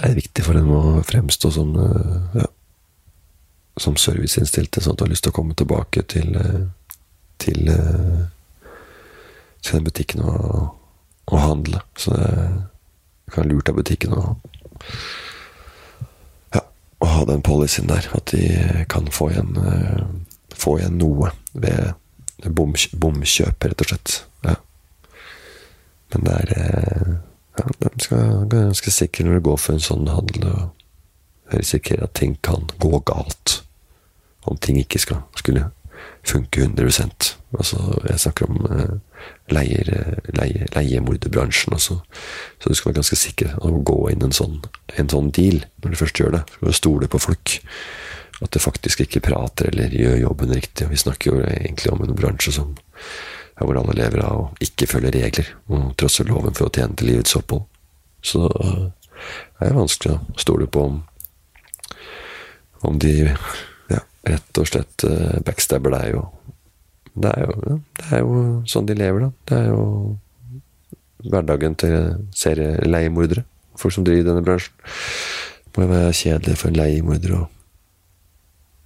er 0.01 0.09
det 0.11 0.25
viktig 0.25 0.43
for 0.43 0.57
dem 0.57 0.71
å 0.75 0.83
fremstå 1.07 1.51
som 1.55 1.75
eh, 1.79 2.39
ja, 2.41 2.49
som 3.79 3.97
serviceinnstilte, 3.99 4.79
sånn 4.83 4.95
at 4.95 5.01
du 5.01 5.05
har 5.05 5.11
lyst 5.11 5.25
til 5.27 5.33
å 5.33 5.35
komme 5.35 5.55
tilbake 5.55 6.05
til 6.11 6.35
eh, 6.39 6.65
til, 7.45 7.67
til 9.59 9.75
den 9.75 9.83
butikken 9.83 10.21
og, 10.23 10.69
og 11.25 11.41
handle. 11.41 11.81
Så 11.97 12.13
det 12.15 13.33
kan 13.33 13.49
lurt 13.49 13.69
av 13.69 13.79
butikken 13.79 14.13
å 14.13 14.35
å 17.05 17.11
ha 17.11 17.25
den 17.29 17.43
policyen 17.45 17.89
der. 17.89 18.07
At 18.15 18.31
de 18.33 18.85
kan 18.91 19.09
få 19.11 19.29
igjen, 19.33 19.57
uh, 19.59 20.05
få 20.55 20.79
igjen 20.79 20.99
noe 21.01 21.31
ved 21.53 21.93
bomkjøp, 22.45 23.69
rett 23.69 23.83
og 23.83 23.91
slett. 23.91 24.17
Ja. 24.45 24.55
Men 26.13 26.27
det 26.27 26.39
er 26.39 26.55
uh, 26.55 27.13
ja, 27.59 27.67
De 27.85 28.03
skal 28.03 28.49
ganske 28.51 28.91
sikre 28.93 29.27
når 29.27 29.39
det 29.39 29.45
går 29.49 29.61
for 29.61 29.75
en 29.75 29.85
sånn 29.85 30.09
handel, 30.11 30.49
og 30.51 31.55
risikere 31.55 32.07
at 32.07 32.17
ting 32.17 32.37
kan 32.43 32.67
gå 32.81 32.99
galt. 33.07 33.61
Om 34.45 34.59
ting 34.61 34.77
ikke 34.81 35.01
skal 35.01 35.23
skulle 35.39 35.69
funke 36.25 36.61
100 36.61 37.37
Altså, 37.55 37.77
jeg 38.09 38.19
snakker 38.19 38.49
om 38.49 38.65
uh, 38.67 38.97
leier, 39.53 39.91
leie, 40.35 40.65
leiemorderbransjen 40.75 41.75
også. 41.77 41.99
Så 42.59 42.71
du 42.71 42.75
skal 42.75 42.89
være 42.89 42.99
ganske 42.99 43.19
sikker 43.19 43.53
på 43.55 43.69
å 43.69 43.83
gå 43.87 43.99
inn 44.11 44.25
en 44.25 44.35
sånn, 44.35 44.57
en 44.99 45.11
sånn 45.11 45.31
deal 45.35 45.61
når 45.83 45.93
du 45.93 45.99
først 46.01 46.19
gjør 46.19 46.35
det. 46.35 46.43
Du 46.49 46.57
skal 46.57 46.77
stole 46.81 47.11
på 47.11 47.21
folk. 47.23 47.55
At 48.43 48.51
det 48.51 48.59
faktisk 48.59 49.05
ikke 49.05 49.23
prater 49.23 49.71
eller 49.71 49.95
gjør 49.95 50.17
jobben 50.25 50.51
riktig. 50.51 50.89
Vi 50.91 50.99
snakker 50.99 51.31
jo 51.31 51.45
egentlig 51.45 51.93
om 51.93 52.03
en 52.03 52.17
bransje 52.17 52.51
som 52.57 52.75
hvor 53.55 53.77
alle 53.79 53.95
lever 53.95 54.19
av 54.19 54.35
å 54.35 54.47
ikke 54.59 54.89
følge 54.91 55.13
regler 55.15 55.47
og 55.71 55.93
trosser 55.95 56.27
loven 56.27 56.55
for 56.57 56.67
å 56.67 56.73
tjene 56.75 56.97
til 56.99 57.13
livets 57.13 57.37
opphold. 57.39 57.63
Så 58.25 58.41
uh, 58.49 58.89
det 59.59 59.69
er 59.69 59.77
vanskelig 59.77 60.17
å 60.17 60.41
stole 60.41 60.67
på 60.67 60.83
om, 60.89 60.97
om 62.83 62.99
de 62.99 63.31
rett 64.25 64.61
og 64.61 64.69
slett 64.69 65.05
uh, 65.07 65.39
backstabber 65.45 65.93
deg 65.95 66.15
jo. 66.15 66.25
det 67.13 67.31
er, 67.31 67.47
jo, 67.47 67.79
det 67.99 68.05
er 68.11 68.23
jo 68.23 68.45
sånn 68.69 68.87
de 68.89 68.97
lever, 68.97 69.27
da. 69.27 69.31
Det 69.49 69.59
er 69.61 69.67
jo 69.71 69.83
hverdagen 71.25 71.75
til 71.79 71.97
serieleiemordere. 72.35 73.45
Folk 73.79 73.95
som 73.95 74.05
driver 74.07 74.29
denne 74.29 74.45
bransjen. 74.45 74.73
Det 75.65 75.81
må 75.81 75.87
jo 75.87 75.91
være 75.91 76.15
kjedelig 76.15 76.57
for 76.61 76.71
en 76.71 76.79
leiemorder 76.79 77.35
å 77.35 77.43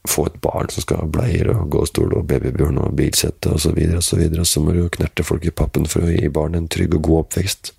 få 0.10 0.26
et 0.30 0.40
barn 0.42 0.70
som 0.72 0.82
skal 0.82 1.04
ha 1.04 1.10
bleier 1.12 1.52
og 1.54 1.68
gåstol 1.74 2.16
og 2.18 2.26
babybjørn 2.30 2.80
og 2.82 2.96
bilsette 2.98 3.52
osv., 3.52 3.76
og 3.98 4.04
så 4.06 4.18
videre, 4.18 4.42
og 4.42 4.50
så 4.50 4.64
må 4.64 4.74
du 4.74 4.88
knerte 4.90 5.26
folk 5.28 5.46
i 5.46 5.54
pappen 5.54 5.86
for 5.90 6.08
å 6.08 6.14
gi 6.14 6.32
barnet 6.34 6.64
en 6.64 6.72
trygg 6.72 6.96
og 6.98 7.04
god 7.06 7.26
oppvekst. 7.26 7.74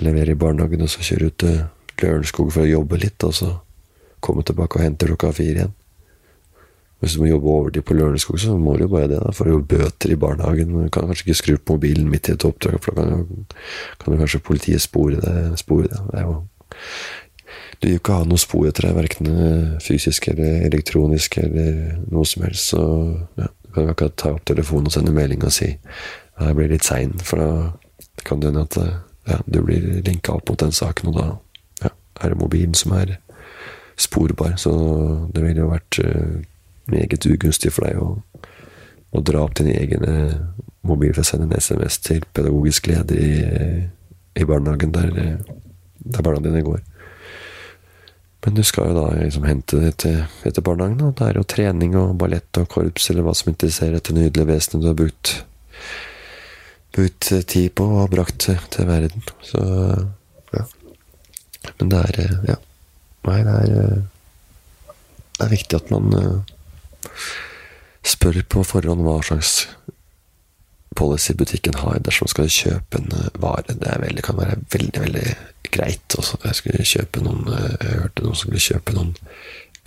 levere 0.00 0.32
i 0.32 0.38
barnehagen, 0.38 0.82
og 0.82 0.88
så 0.88 1.02
kjøre 1.04 1.26
ut 1.26 1.36
til 1.42 1.56
Lørenskog 2.00 2.52
for 2.54 2.64
å 2.64 2.70
jobbe 2.70 2.96
litt, 3.02 3.24
og 3.24 3.34
så 3.36 3.50
komme 4.20 4.44
tilbake 4.46 4.78
og 4.78 4.84
hente 4.84 5.08
klokka 5.08 5.32
fire 5.36 5.58
igjen. 5.58 5.74
Hvis 7.00 7.16
du 7.16 7.22
må 7.22 7.30
jobbe 7.30 7.48
overtid 7.48 7.84
på 7.88 7.94
Lørenskog, 7.96 8.40
så 8.40 8.56
må 8.60 8.74
du 8.76 8.84
jo 8.84 8.90
bare 8.92 9.08
det. 9.08 9.20
da, 9.24 9.32
Får 9.32 9.48
jo 9.48 9.62
bøter 9.64 10.12
i 10.12 10.18
barnehagen. 10.20 10.74
Du 10.74 10.90
kan 10.92 11.08
kanskje 11.08 11.26
ikke 11.26 11.38
skru 11.38 11.56
på 11.56 11.78
mobilen 11.78 12.10
midt 12.12 12.28
i 12.28 12.34
et 12.36 12.44
oppdrag, 12.44 12.76
for 12.84 12.96
da 12.96 13.06
kan, 13.08 13.46
kan 14.02 14.14
jo 14.14 14.20
kanskje 14.20 14.42
politiet 14.44 14.84
spore 14.84 15.20
det. 15.20 15.58
Spore 15.62 15.88
det. 15.88 16.02
det 16.12 16.20
er 16.20 16.28
jo, 16.28 16.34
du 17.80 17.86
vil 17.86 17.94
jo 17.96 18.02
ikke 18.02 18.18
ha 18.20 18.26
noe 18.28 18.40
spor 18.40 18.68
etter 18.68 18.86
deg, 18.86 18.98
verken 18.98 19.30
fysisk 19.80 20.28
eller 20.28 20.66
elektronisk 20.68 21.38
eller 21.40 22.02
noe 22.12 22.28
som 22.28 22.44
helst. 22.44 22.74
Så 22.74 22.82
ja, 23.40 23.48
du 23.48 23.72
kan 23.72 23.88
jo 23.88 23.96
ikke 23.96 24.10
ta 24.20 24.34
opp 24.36 24.44
telefonen 24.48 24.90
og 24.90 24.96
sende 24.96 25.16
melding 25.16 25.46
og 25.46 25.56
si 25.56 25.72
jeg 26.40 26.56
blir 26.56 26.70
litt 26.72 26.86
sein, 26.86 27.12
for 27.24 27.40
da 27.40 27.48
kan 28.24 28.40
det 28.40 28.48
hende 28.48 28.64
at 28.64 28.76
ja, 29.28 29.40
du 29.44 29.60
blir 29.64 30.00
linka 30.06 30.32
opp 30.36 30.48
mot 30.48 30.60
den 30.60 30.72
saken, 30.72 31.10
og 31.10 31.18
da 31.18 31.26
ja, 31.84 31.90
er 32.20 32.32
det 32.32 32.40
mobilen 32.40 32.76
som 32.76 32.94
er 32.96 33.18
sporbar. 34.00 34.54
Så 34.60 34.72
det 35.34 35.44
ville 35.44 35.64
jo 35.64 35.72
vært 35.72 36.00
meget 36.90 37.26
ugunstig 37.26 37.72
for 37.74 37.86
deg 37.86 38.00
å, 38.00 38.10
å 39.10 39.22
dra 39.26 39.44
opp 39.46 39.56
din 39.58 39.72
egen 39.72 40.06
eh, 40.06 40.36
mobil 40.86 41.14
for 41.14 41.24
å 41.24 41.30
sende 41.30 41.48
en 41.48 41.60
SMS 41.60 41.98
til 42.04 42.24
pedagogisk 42.34 42.90
leder 42.90 43.20
i, 43.20 43.32
i 44.40 44.46
barnehagen 44.48 44.94
der, 44.94 45.10
der 45.98 46.24
barna 46.24 46.42
dine 46.44 46.62
går. 46.66 46.80
Men 48.40 48.56
du 48.56 48.62
skal 48.64 48.88
jo 48.88 48.96
da 48.96 49.08
liksom 49.18 49.44
hente 49.44 49.80
det 49.82 49.90
til, 50.00 50.22
etter 50.48 50.64
barnehagen, 50.64 51.02
og 51.04 51.18
det 51.18 51.26
er 51.26 51.38
jo 51.40 51.48
trening 51.48 51.96
og 52.00 52.14
ballett 52.20 52.60
og 52.60 52.70
korps 52.72 53.10
eller 53.12 53.26
hva 53.26 53.34
som 53.36 53.50
interesserer 53.52 53.98
dette 53.98 54.16
nydelige 54.16 54.48
vesenet 54.48 54.84
du 54.84 54.88
har 54.88 54.96
brukt, 54.96 55.32
brukt 56.96 57.28
tid 57.52 57.74
på 57.76 57.88
og 58.00 58.14
brakt 58.14 58.46
til, 58.46 58.88
verden. 58.88 59.26
Så 59.44 59.60
ja. 60.54 60.64
Men 61.76 61.92
det 61.92 62.00
er 62.08 62.20
Ja. 62.48 62.56
Nei, 63.28 63.42
det 63.44 63.52
er 63.52 63.68
Det 65.36 65.44
er 65.46 65.52
viktig 65.52 65.76
at 65.76 65.90
man 65.92 66.14
spør 68.06 68.40
på 68.48 68.64
forhånd 68.64 69.04
hva 69.04 69.18
slags 69.24 69.66
policy 70.96 71.34
butikken 71.34 71.74
har 71.80 72.00
dersom 72.04 72.26
man 72.26 72.32
skal 72.34 72.52
kjøpe 72.52 73.00
en 73.00 73.12
eh, 73.16 73.32
vare. 73.42 73.76
Det 73.78 73.96
veldig, 74.02 74.24
kan 74.26 74.38
være 74.40 74.58
veldig 74.74 75.02
veldig 75.04 75.26
greit. 75.70 76.16
Også. 76.18 76.40
Jeg 76.44 76.58
skulle 76.58 76.88
kjøpe 76.92 77.24
noen 77.24 77.46
eh, 77.54 77.76
Jeg 77.80 78.00
hørte 78.02 78.26
noen 78.26 78.36
som 78.36 78.48
skulle 78.48 78.64
kjøpe 78.64 78.96
noen 78.96 79.14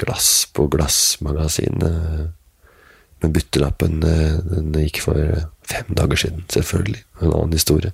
glass 0.01 0.29
på 0.55 0.67
Glassmagasinet. 0.73 2.31
Men 3.23 3.35
byttelappen 3.35 3.99
eh, 4.07 4.37
den 4.49 4.73
gikk 4.85 5.03
for 5.05 5.19
fem 5.69 5.91
dager 5.95 6.23
siden, 6.25 6.45
selvfølgelig. 6.51 7.03
En 7.21 7.31
annen 7.31 7.57
historie. 7.57 7.93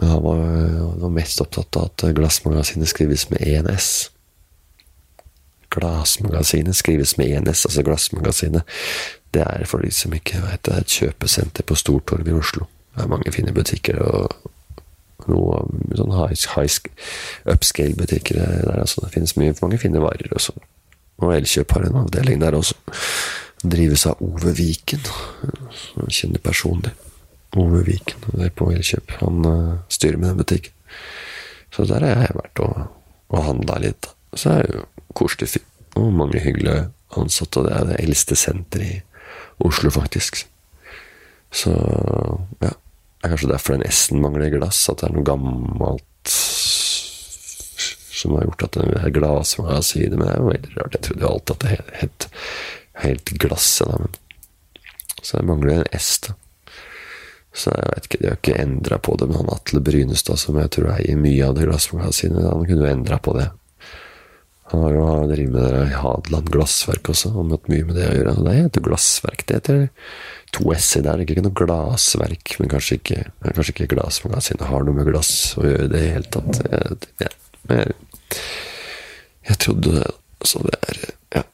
Men 0.00 0.12
han 0.12 0.22
var, 0.24 0.42
han 0.44 1.00
var 1.00 1.16
mest 1.16 1.40
opptatt 1.40 1.76
av 1.80 1.90
at 1.90 2.08
Glassmagasinet 2.16 2.92
skrives 2.92 3.28
med 3.32 3.42
ENS. 3.42 4.10
Glassmagasinet 5.74 6.76
skrives 6.76 7.16
med 7.18 7.32
ENS, 7.36 7.66
altså 7.68 7.82
Glassmagasinet. 7.82 8.62
Det 9.34 9.42
er 9.42 9.66
for 9.68 9.84
de 9.84 9.90
som 9.92 10.14
ikke 10.16 10.40
vet 10.44 10.62
det, 10.64 10.74
er 10.74 10.84
et 10.84 10.98
kjøpesenter 10.98 11.66
på 11.66 11.76
Stortorget 11.76 12.30
i 12.30 12.36
Oslo. 12.36 12.68
Det 12.94 13.04
er 13.04 13.10
mange 13.12 13.32
fine 13.32 13.52
butikker 13.52 13.98
og 14.00 14.32
noe 15.26 15.60
sånn 15.98 16.14
high, 16.14 16.36
high 16.54 17.52
upscale-butikker 17.52 18.38
der. 18.38 18.80
Altså. 18.80 19.02
Det 19.04 19.14
finnes 19.16 19.36
mye, 19.40 19.56
mange 19.62 19.80
fine 19.82 20.02
varer 20.02 20.32
også. 20.36 20.54
Og 21.24 21.32
Elkjøp 21.32 21.72
har 21.76 21.86
en 21.86 22.00
avdeling 22.02 22.40
der 22.42 22.56
også. 22.56 22.76
Drives 23.64 24.06
av 24.08 24.20
Ove 24.24 24.52
Viken. 24.56 25.04
Kjenner 26.12 26.42
personlig. 26.44 26.92
Ove 27.56 27.82
Viken. 27.86 28.26
Det 28.32 28.48
er 28.48 28.56
på 28.56 28.70
Elkjøp. 28.72 29.16
Han 29.22 29.48
uh, 29.48 29.78
styrer 29.92 30.20
med 30.20 30.32
den 30.32 30.42
butikken. 30.42 30.76
Så 31.74 31.84
der 31.88 32.04
har 32.04 32.28
jeg 32.28 32.36
vært 32.36 32.62
og, 32.64 32.84
og 33.32 33.48
handla 33.48 33.80
litt. 33.82 34.10
Så 34.36 34.52
er 34.52 34.66
det 34.66 34.78
jo 34.78 34.86
koselig. 35.16 35.62
Og 35.96 36.12
mange 36.12 36.42
hyggelige 36.44 36.88
ansatte. 37.16 37.60
Og 37.60 37.68
det 37.68 37.76
er 37.76 37.88
det 37.90 38.00
eldste 38.04 38.36
senteret 38.38 38.86
i 38.86 39.02
Oslo, 39.64 39.90
faktisk. 39.90 40.44
Så 41.52 41.72
ja. 42.62 42.74
Det 43.16 43.30
er 43.30 43.32
kanskje 43.32 43.48
derfor 43.48 43.74
den 43.74 43.88
S-en 43.90 44.20
mangler 44.22 44.52
glass. 44.52 44.84
At 44.92 45.00
det 45.00 45.08
er 45.08 45.14
noe 45.16 45.26
gammelt 45.26 46.34
som 48.16 48.36
har 48.36 48.46
gjort 48.46 48.64
at 48.64 48.76
det 48.78 49.00
er 49.00 49.12
glassmagasinet 49.12 50.16
Men 50.16 50.28
det 50.28 50.34
er 50.34 50.40
jo 50.40 50.50
veldig 50.50 50.72
rart. 50.76 50.96
Jeg 50.96 51.04
trodde 51.06 51.24
jo 51.24 51.32
alltid 51.32 51.54
at 51.54 51.64
det 51.64 51.98
het 52.00 52.28
helt 53.02 53.32
glasset. 53.44 53.90
Da, 53.90 53.98
men 54.04 55.22
så 55.22 55.40
det 55.40 55.48
mangler 55.48 55.80
en 55.80 55.98
S, 55.98 56.10
da. 56.26 56.36
Så 57.56 57.72
jeg 57.72 57.92
vet 57.94 58.08
ikke, 58.08 58.20
De 58.20 58.28
har 58.28 58.38
ikke 58.38 58.62
endra 58.62 58.98
på 59.00 59.16
det, 59.16 59.28
men 59.28 59.40
han 59.40 59.52
Atle 59.52 59.80
Brynestad, 59.80 60.38
som 60.40 60.58
jeg 60.60 60.72
tror 60.76 60.90
eier 60.92 61.20
mye 61.20 61.46
av 61.48 61.56
det 61.56 61.66
glassmagasinet, 61.68 62.44
han 62.44 62.66
kunne 62.68 62.84
jo 62.84 62.92
endra 62.92 63.18
på 63.18 63.34
det. 63.36 63.48
Han 64.72 64.82
har 64.82 64.96
jo 64.96 65.06
drevet 65.30 65.52
med 65.52 65.62
det 65.62 65.82
i 65.86 65.98
Hadeland 66.00 66.48
glassverk 66.50 67.12
også, 67.12 67.30
og 67.38 67.46
møtt 67.52 67.68
mye 67.70 67.86
med 67.86 67.98
det 67.98 68.08
å 68.08 68.14
gjøre. 68.16 68.34
Det 68.48 68.54
heter 68.56 68.84
glassverk. 68.88 69.44
Det 69.46 69.60
heter 69.60 69.84
to 70.56 70.72
s-er 70.74 71.04
der. 71.06 71.22
Ikke 71.22 71.44
noe 71.44 71.54
glassverk, 71.60 72.56
men 72.58 72.72
kanskje 72.72 72.98
ikke, 72.98 73.20
kanskje 73.46 73.76
ikke 73.76 73.92
glassmagasinet 73.94 74.66
har 74.66 74.86
noe 74.86 74.98
med 74.98 75.06
glass 75.10 75.32
å 75.54 75.66
gjøre 75.68 75.86
i 75.86 75.92
det 75.92 76.02
hele 76.16 76.32
tatt. 76.34 76.60
Jeg, 76.66 76.98
jeg, 77.22 77.94
jeg 79.52 79.60
trodde 79.62 79.94
det. 80.00 80.10
Så 80.46 80.60
det 80.66 80.76
er 80.90 81.00
ja. 81.38 81.46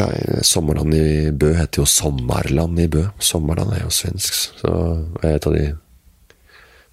Nei, 0.00 0.42
Sommerland 0.46 0.94
i 0.94 1.06
Bø 1.30 1.54
heter 1.54 1.82
jo 1.84 1.88
Sommarland 1.88 2.82
i 2.82 2.90
Bø. 2.90 3.06
Sommerland 3.22 3.76
er 3.76 3.84
jo 3.84 3.94
svensk, 3.94 4.42
så 4.58 4.74
er 5.22 5.36
et 5.36 5.46
av 5.46 5.54
de 5.54 5.68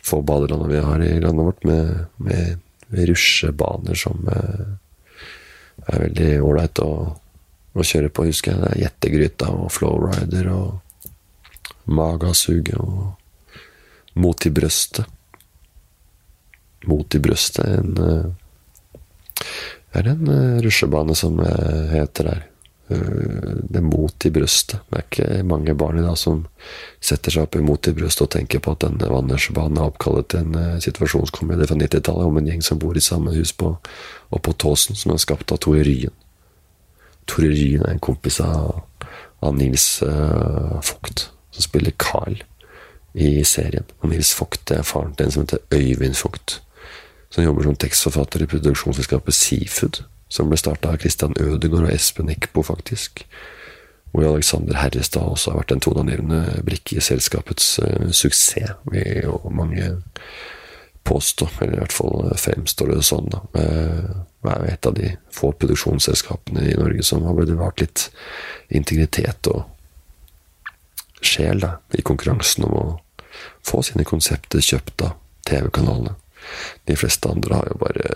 få 0.07 0.21
badelandene 0.25 0.71
vi 0.71 0.85
har 0.85 1.03
i 1.03 1.13
landet 1.19 1.49
vårt, 1.49 1.65
med, 1.67 2.05
med 2.23 3.07
rusjebaner 3.09 3.97
som 3.99 4.29
eh, 4.31 4.67
det 5.77 5.93
er 5.93 6.03
veldig 6.03 6.31
ålreit 6.43 6.81
å, 6.83 6.91
å, 7.73 7.85
kjøre 7.85 8.09
på, 8.09 8.25
husker 8.27 8.53
jeg. 8.53 8.61
Det 8.63 8.71
er 8.71 8.81
Jettegryta 8.85 9.51
og 9.53 9.69
Flowrider 9.71 10.49
og 10.53 11.13
Magasuget 11.87 12.75
og 12.81 13.13
Mot 14.17 14.47
i 14.47 14.49
brøstet. 14.49 15.05
Mot 16.89 17.15
i 17.15 17.19
brøstet 17.21 17.67
en 17.69 18.33
er 19.97 20.07
en 20.11 20.29
uh, 20.29 20.59
rusjebane 20.63 21.15
som 21.15 21.39
uh, 21.39 21.89
heter 21.91 22.31
der. 22.31 22.45
Uh, 22.87 23.57
det 23.67 23.81
er 23.81 23.83
mot 23.83 24.25
i 24.25 24.31
brøstet. 24.31 24.79
Det 24.87 24.99
er 24.99 25.05
ikke 25.05 25.43
mange 25.47 25.75
barn 25.75 25.99
i 25.99 26.05
dag 26.05 26.15
som 26.19 26.45
setter 27.03 27.33
seg 27.33 27.47
opp 27.47 27.57
mot 27.63 27.89
i 27.89 27.95
brøstet 27.97 28.23
og 28.27 28.31
tenker 28.37 28.63
på 28.63 28.75
at 28.75 28.85
denne 28.85 29.09
vannrutsjebanen 29.11 29.81
er 29.81 29.89
oppkalt 29.91 30.29
til 30.31 30.45
en 30.45 30.55
uh, 30.55 30.79
situasjonskomedie 30.83 31.67
fra 31.67 31.79
90-tallet 31.79 32.31
om 32.31 32.39
en 32.39 32.51
gjeng 32.51 32.63
som 32.63 32.79
bor 32.81 32.97
i 32.97 33.03
samme 33.03 33.35
hus 33.35 33.51
på 33.57 33.73
og 33.75 34.43
på 34.43 34.55
Tåsen, 34.59 34.95
som 34.95 35.13
er 35.13 35.23
skapt 35.23 35.51
av 35.51 35.59
Tore 35.63 35.83
Ryen. 35.87 36.15
Tore 37.27 37.51
Ryen 37.51 37.83
er 37.85 37.95
en 37.95 38.03
kompis 38.03 38.39
av, 38.43 38.83
av 39.43 39.55
Nils 39.55 39.97
uh, 40.03 40.77
Vogt, 40.79 41.27
som 41.51 41.67
spiller 41.67 41.95
Carl 41.99 42.39
i 43.17 43.43
serien. 43.47 43.87
Og 44.01 44.11
Nils 44.11 44.31
Vogt 44.39 44.71
er 44.71 44.85
faren 44.87 45.15
til 45.17 45.27
en 45.27 45.35
som 45.35 45.45
heter 45.45 45.63
Øyvind 45.75 46.19
Vogt, 46.23 46.61
som 47.29 47.43
jobber 47.43 47.67
som 47.67 47.75
tekstforfatter 47.79 48.43
i 48.43 48.49
produksjonsselskapet 48.51 49.35
Seafood, 49.35 50.03
som 50.29 50.49
ble 50.49 50.59
starta 50.59 50.91
av 50.91 51.01
Christian 51.03 51.35
Ødegaard 51.39 51.87
og 51.87 51.93
Espen 51.93 52.31
Eckbo, 52.33 52.63
faktisk. 52.67 53.23
Hvor 54.11 54.27
Alexander 54.27 54.79
Herrestad 54.79 55.25
også 55.27 55.51
har 55.51 55.61
vært 55.61 55.73
en 55.75 55.83
toneangivende 55.83 56.61
brikke 56.67 56.97
i 56.97 57.03
selskapets 57.03 57.77
uh, 57.83 58.07
suksess. 58.11 58.77
Vi, 58.91 59.03
jo 59.23 59.39
mange 59.51 59.91
påstå, 61.07 61.47
eller 61.61 61.77
i 61.77 61.81
hvert 61.83 61.95
fall 61.95 62.31
fremstår 62.39 62.91
det 62.91 63.03
sånn. 63.07 63.29
da. 63.31 63.43
Uh, 63.55 64.25
er 64.47 64.67
et 64.71 64.85
av 64.85 64.93
de 64.93 65.09
få 65.33 65.51
produksjonsselskapene 65.51 66.63
i 66.71 66.75
Norge 66.77 67.03
som 67.03 67.25
har 67.27 67.35
bevart 67.35 67.81
litt 67.81 68.07
integritet 68.69 69.49
og 69.51 69.65
sjel 71.21 71.61
da, 71.63 71.77
i 71.97 72.03
konkurransen 72.05 72.67
om 72.67 72.77
å 72.77 72.85
få 73.65 73.83
sine 73.83 74.05
konsepter 74.07 74.63
kjøpt 74.63 75.03
av 75.05 75.17
TV-kanalene. 75.47 76.15
De 76.87 76.95
fleste 76.95 77.29
andre 77.29 77.59
har 77.59 77.71
jo 77.71 77.79
bare 77.81 78.07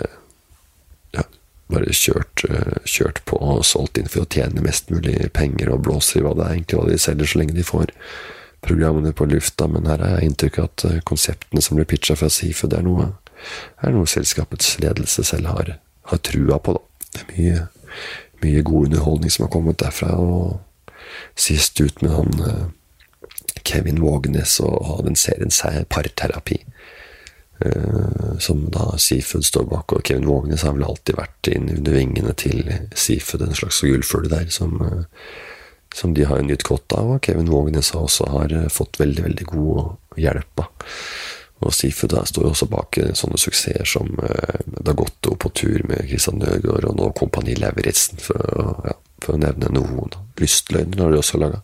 ja, 1.16 1.26
bare 1.72 1.96
kjørt, 1.96 2.44
kjørt, 2.86 3.24
på 3.28 3.40
og 3.40 3.64
solgt 3.68 3.98
inn 3.98 4.10
for 4.12 4.26
å 4.26 4.30
tjene 4.32 4.64
mest 4.64 4.92
mulig 4.94 5.16
penger 5.36 5.72
og 5.74 5.84
blåser 5.88 6.22
i 6.22 6.26
hva 6.26 6.36
det 6.38 6.46
er 6.46 6.58
egentlig 6.58 6.80
hva 6.80 6.88
de 6.90 7.00
selger, 7.02 7.30
så 7.32 7.42
lenge 7.42 7.58
de 7.58 7.66
får 7.66 7.94
programmene 8.62 9.14
på 9.14 9.26
lufta, 9.26 9.68
men 9.68 9.88
her 9.90 10.04
har 10.04 10.18
jeg 10.18 10.32
inntrykk 10.32 10.60
av 10.60 10.70
at 10.70 10.86
eh, 10.90 11.00
konseptene 11.08 11.64
som 11.66 11.78
blir 11.78 11.90
pitcha 11.90 12.16
fra 12.18 12.30
SIFU, 12.30 12.68
det 12.70 12.82
er 12.82 12.86
noe, 12.86 13.08
er 13.82 13.96
noe 13.96 14.10
selskapets 14.10 14.76
ledelse 14.84 15.26
selv 15.28 15.50
har, 15.50 15.78
har 16.12 16.22
trua 16.28 16.60
på. 16.62 16.76
Da. 16.78 17.08
Det 17.12 17.24
er 17.24 17.32
mye, 17.32 17.64
mye, 18.46 18.66
god 18.68 18.92
underholdning 18.92 19.34
som 19.34 19.48
har 19.48 19.54
kommet 19.56 19.82
derfra. 19.82 20.14
og 20.14 20.60
Sist 21.40 21.82
ut 21.82 22.04
med 22.06 22.14
han 22.14 22.46
eh, 22.46 22.68
Kevin 23.66 24.02
Vågenes 24.02 24.60
og 24.64 25.02
den 25.06 25.18
serien 25.18 25.86
parterapi. 25.90 26.62
Uh, 27.62 28.40
som 28.42 28.64
da 28.74 28.88
Seafood 28.98 29.46
står 29.46 29.68
bak, 29.70 29.94
og 29.94 30.04
Kevin 30.08 30.26
Vågenes 30.26 30.64
har 30.66 30.74
vel 30.74 30.88
alltid 30.88 31.20
vært 31.20 31.50
inn 31.52 31.70
under 31.70 31.94
vingene 31.94 32.34
til 32.34 32.64
Seafood, 32.98 33.44
en 33.46 33.58
slags 33.58 33.84
gullfugl 33.86 34.32
der, 34.32 34.48
som 34.50 34.80
uh, 34.82 35.04
som 35.96 36.14
de 36.14 36.24
har 36.24 36.42
nytt 36.42 36.64
godt 36.64 36.94
av, 36.94 37.16
og 37.16 37.26
Kevin 37.26 37.52
Vågnes 37.52 37.94
også 37.96 38.30
har 38.32 38.54
eh, 38.56 38.70
fått 38.72 39.00
veldig 39.02 39.24
veldig 39.28 39.48
god 39.52 40.20
hjelp 40.20 40.64
av. 40.64 40.88
Og 41.62 41.76
Seafood 41.78 42.16
står 42.28 42.48
også 42.50 42.68
bak 42.72 43.00
eh, 43.02 43.12
sånne 43.18 43.40
suksesser 43.42 43.88
som 43.88 44.14
eh, 44.24 44.62
Dagotto 44.82 45.36
på 45.36 45.52
tur 45.58 45.84
med 45.90 46.08
Christian 46.08 46.40
Nøgaard, 46.42 46.88
og 46.90 46.98
nå 46.98 47.12
Kompani 47.18 47.58
Lauritzen, 47.60 48.22
for, 48.24 48.40
ja, 48.88 48.96
for 49.22 49.36
å 49.36 49.44
nevne 49.44 49.74
noen. 49.76 50.16
Lystløgner 50.40 51.06
har 51.06 51.14
de 51.14 51.22
også 51.22 51.42
laga. 51.42 51.62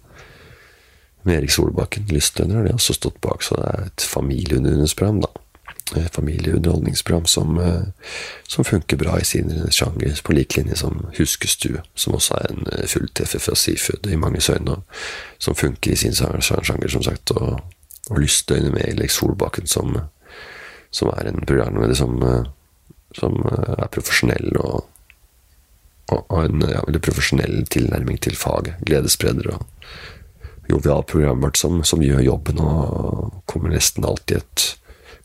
Med 1.27 1.41
Erik 1.41 1.51
Solbakken. 1.51 2.05
Lystløgner 2.11 2.61
har 2.61 2.67
de 2.67 2.75
også 2.77 2.95
stått 2.95 3.17
bak, 3.23 3.41
så 3.43 3.57
det 3.59 3.71
er 3.71 3.89
et 3.89 4.09
familieunderholdningsprogram, 4.11 5.23
da. 5.25 5.46
Et 5.95 6.09
familieunderholdningsprogram 6.11 7.25
som, 7.25 7.59
eh, 7.59 8.11
som 8.47 8.65
funker 8.67 8.97
bra 8.97 9.19
i 9.19 9.23
sin 9.23 9.71
sjanger, 9.71 10.19
på 10.23 10.33
lik 10.33 10.57
linje 10.57 10.75
som 10.75 11.05
Huskestue, 11.17 11.81
som 11.95 12.17
også 12.17 12.35
er 12.41 12.51
en 12.51 12.67
eh, 12.73 12.87
fulltreffer 12.87 13.39
fra 13.39 13.55
Seafood 13.55 14.07
i 14.11 14.19
manges 14.19 14.49
øyne, 14.49 14.81
som 15.39 15.55
funker 15.55 15.91
i 15.91 15.95
sin 15.95 16.13
sjanger, 16.13 16.87
som 16.87 17.03
sagt. 17.03 17.31
og 17.31 17.61
og 18.09 18.19
Lystøyne 18.21 18.71
med 18.71 18.85
Erik 18.87 19.11
Solbakken, 19.11 19.67
som, 19.67 19.97
som 20.91 21.11
er 21.13 21.29
en 21.29 21.43
programleder 21.47 21.97
som, 21.97 22.19
eh, 22.23 22.45
som 23.17 23.39
eh, 23.51 23.73
er 23.77 23.91
profesjonell 23.93 24.59
og, 24.61 24.85
og 26.13 26.37
en 26.43 26.63
ja, 26.63 26.83
veldig 26.87 27.03
profesjonell 27.03 27.65
tilnærming 27.73 28.21
til 28.23 28.37
faget. 28.39 28.79
Gledesspreder 28.87 29.51
og 29.57 29.65
jovial 30.71 31.03
programvert 31.07 31.59
som, 31.59 31.81
som 31.83 32.03
gjør 32.03 32.23
jobben 32.23 32.61
og 32.63 33.41
kommer 33.47 33.75
nesten 33.75 34.07
alltid 34.07 34.43
et 34.43 34.67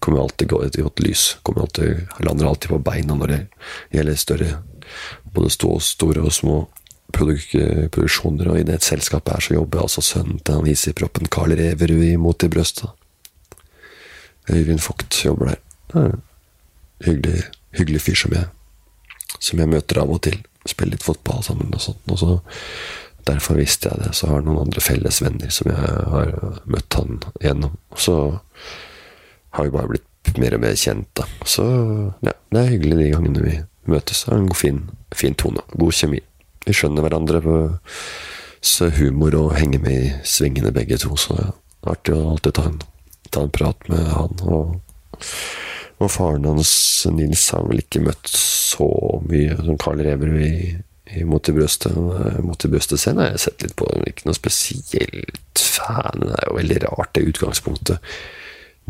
kommer 0.02 0.22
alltid 0.22 0.50
gå- 0.50 0.62
et 0.66 0.76
godt 0.82 1.00
lys. 1.00 1.36
Kommer 1.46 1.62
alltid, 1.62 2.06
lander 2.20 2.48
alltid 2.50 2.72
på 2.74 2.78
beina 2.82 3.14
når 3.14 3.32
det 3.32 3.40
gjelder 3.94 4.18
større 4.18 4.52
både 5.34 5.50
store 5.54 6.24
og 6.24 6.32
små 6.34 6.56
produk, 7.14 7.44
produksjoner. 7.94 8.50
Og 8.50 8.60
i 8.60 8.66
det 8.66 8.82
selskapet 8.82 9.36
her 9.36 9.46
så 9.46 9.54
jobber 9.54 9.84
altså 9.84 10.02
sønnen 10.04 10.40
til 10.42 10.58
han 10.58 10.68
Easy-proppen 10.68 11.30
Carl 11.30 11.54
Reverud 11.58 12.02
imot 12.02 12.20
Mot 12.22 12.44
i 12.44 12.48
brøstet. 12.48 12.90
Øyvind 14.50 14.82
Vogt 14.82 15.24
jobber 15.24 15.52
der. 15.52 15.62
Det 15.92 16.00
er 16.02 16.10
en 16.10 16.22
Hyggelig, 17.02 17.42
hyggelig 17.74 18.00
fyr 18.00 18.14
som 18.14 18.32
jeg, 18.32 18.44
som 19.40 19.58
jeg 19.58 19.68
møter 19.68 19.98
av 19.98 20.10
og 20.14 20.20
til. 20.22 20.36
Spiller 20.70 20.94
litt 20.94 21.02
fotball 21.02 21.40
sammen 21.42 21.72
og 21.74 21.80
sånt. 21.82 22.04
Og 22.06 22.18
så 22.20 22.36
Derfor 23.26 23.54
visste 23.54 23.90
jeg 23.90 24.02
det. 24.02 24.14
Så 24.18 24.26
har 24.26 24.40
jeg 24.40 24.48
noen 24.48 24.64
andre 24.64 24.82
felles 24.82 25.20
venner 25.22 25.50
som 25.54 25.70
jeg 25.70 25.78
har 25.78 26.32
møtt 26.66 26.96
han 26.98 27.20
gjennom. 27.42 27.76
Så 27.94 28.16
har 29.52 29.68
vi 29.68 29.74
bare 29.74 29.90
blitt 29.92 30.38
mer 30.40 30.56
og 30.56 30.62
mer 30.64 30.76
kjent, 30.78 31.08
da. 31.18 31.26
Så 31.48 31.64
ja, 32.24 32.34
det 32.52 32.60
er 32.60 32.70
hyggelig 32.72 32.98
de 32.98 33.08
gangene 33.12 33.44
vi 33.44 33.56
møtes. 33.90 34.24
Det 34.24 34.32
er 34.32 34.38
en 34.40 34.54
fin, 34.56 34.84
fin 35.14 35.36
tone. 35.38 35.64
God 35.76 35.96
kjemi. 35.96 36.22
Vi 36.66 36.76
skjønner 36.76 37.04
hverandre 37.04 37.42
på 37.42 37.56
humor 38.98 39.34
og 39.34 39.56
henger 39.58 39.82
med 39.82 39.98
i 39.98 40.12
svingene 40.28 40.72
begge 40.74 41.00
to, 41.02 41.16
så 41.18 41.34
det 41.34 41.44
er 41.48 41.92
artig 41.92 42.14
å 42.14 42.30
alltid 42.30 42.54
ta 42.56 42.66
en, 42.70 42.78
ta 43.34 43.42
en 43.42 43.54
prat 43.54 43.88
med 43.90 44.06
han. 44.14 44.44
Og, 44.46 44.76
og 45.98 46.12
faren 46.14 46.46
hans, 46.46 46.72
Nils, 47.10 47.48
har 47.52 47.66
vel 47.68 47.82
ikke 47.82 48.04
møtt 48.06 48.30
så 48.32 48.88
mye 49.26 49.58
som 49.58 49.80
Carl 49.82 50.00
Reverud 50.06 50.38
i, 50.46 50.76
i 51.18 51.24
Mot 51.28 51.50
i 51.50 51.56
brøstet. 51.56 51.98
Mot 52.46 52.64
i 52.64 52.70
brøstet-scenen 52.72 53.24
har 53.24 53.34
jeg 53.34 53.44
sett 53.48 53.66
litt 53.66 53.74
på, 53.76 53.90
ikke 54.06 54.30
noe 54.30 54.38
spesielt 54.38 55.58
fan. 55.60 56.22
Det 56.22 56.38
er 56.38 56.48
jo 56.48 56.60
veldig 56.60 56.78
rart, 56.86 57.12
det 57.18 57.26
utgangspunktet. 57.34 58.14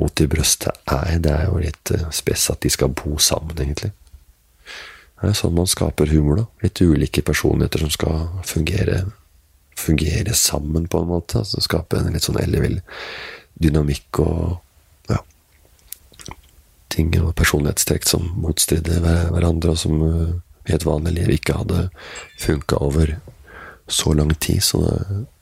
Mot 0.00 0.20
i 0.20 0.26
brøstet 0.26 0.78
er 0.88 1.18
Det 1.20 1.32
er 1.32 1.50
jo 1.50 1.58
litt 1.60 1.90
eh, 1.92 2.06
spes 2.14 2.48
at 2.50 2.62
de 2.64 2.70
skal 2.72 2.94
bo 2.96 3.18
sammen, 3.20 3.56
egentlig. 3.58 3.92
Det 5.22 5.30
er 5.30 5.36
sånn 5.38 5.54
man 5.54 5.68
skaper 5.70 6.10
humor, 6.10 6.40
da. 6.40 6.46
Litt 6.64 6.80
ulike 6.82 7.22
personligheter 7.22 7.84
som 7.84 7.92
skal 7.94 8.24
fungere, 8.48 9.04
fungere 9.78 10.34
sammen, 10.34 10.88
på 10.90 11.02
en 11.02 11.10
måte. 11.12 11.42
Altså 11.44 11.62
skape 11.62 12.00
en 12.00 12.10
litt 12.16 12.26
sånn 12.26 12.40
ellevill 12.42 12.80
dynamikk 13.62 14.18
og 14.24 15.12
ja, 15.12 15.20
ting 16.90 17.12
og 17.20 17.34
personlighetstrekk 17.38 18.08
som 18.08 18.26
motstrider 18.42 18.98
hver- 19.04 19.30
hverandre, 19.30 19.76
og 19.76 19.78
som 19.78 20.02
eh, 20.08 20.32
i 20.70 20.74
et 20.76 20.86
vanlig 20.86 21.14
liv 21.20 21.36
ikke 21.36 21.60
hadde 21.60 21.86
funka 22.40 22.80
over 22.82 23.16
så 23.86 24.14
lang 24.16 24.34
tid. 24.34 24.62
Så 24.64 24.80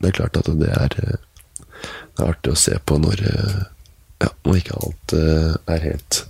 det, 0.01 0.11
er 0.11 0.16
klart 0.20 0.36
at 0.40 0.48
det 0.61 0.70
er, 0.74 0.96
eh, 1.01 1.18
det 2.16 2.24
er 2.24 2.32
artig 2.34 2.53
å 2.53 2.59
se 2.59 2.76
på 2.84 2.98
når, 3.01 3.24
eh, 3.32 3.61
ja, 4.20 4.30
og 4.44 4.56
ikke 4.58 4.78
alt 4.78 5.16
uh, 5.16 5.56
er 5.70 5.84
helt 5.84 6.22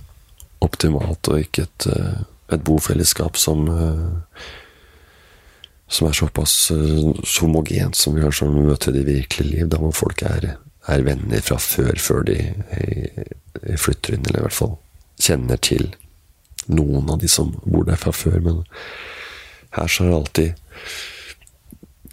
optimalt, 0.61 1.27
og 1.27 1.43
ikke 1.43 1.67
et, 1.67 1.87
uh, 1.91 2.23
et 2.53 2.63
bofellesskap 2.67 3.39
som 3.39 3.67
uh, 3.69 4.43
som 5.91 6.07
er 6.07 6.15
såpass 6.15 6.53
homogent 7.41 7.97
som 7.99 8.13
vi 8.15 8.21
kanskje 8.23 8.45
møter 8.47 8.93
i 8.93 9.01
det 9.01 9.09
virkelige 9.09 9.57
liv, 9.57 9.65
da 9.67 9.75
hvor 9.81 9.91
folk 9.91 10.21
er, 10.23 10.53
er 10.87 11.03
venner 11.03 11.43
fra 11.43 11.57
før, 11.59 11.99
før 11.99 12.23
de 12.29 12.37
flytter 13.75 14.15
inn, 14.15 14.23
eller 14.23 14.39
i 14.39 14.45
hvert 14.45 14.55
fall 14.55 14.77
kjenner 15.19 15.59
til 15.59 15.89
noen 16.71 17.09
av 17.11 17.19
de 17.19 17.27
som 17.27 17.51
bor 17.65 17.83
der 17.87 17.99
fra 17.99 18.13
før. 18.15 18.39
Men 18.45 18.63
her 19.75 19.91
så 19.91 20.05
er 20.05 20.13
det 20.13 20.19
alltid 20.21 20.49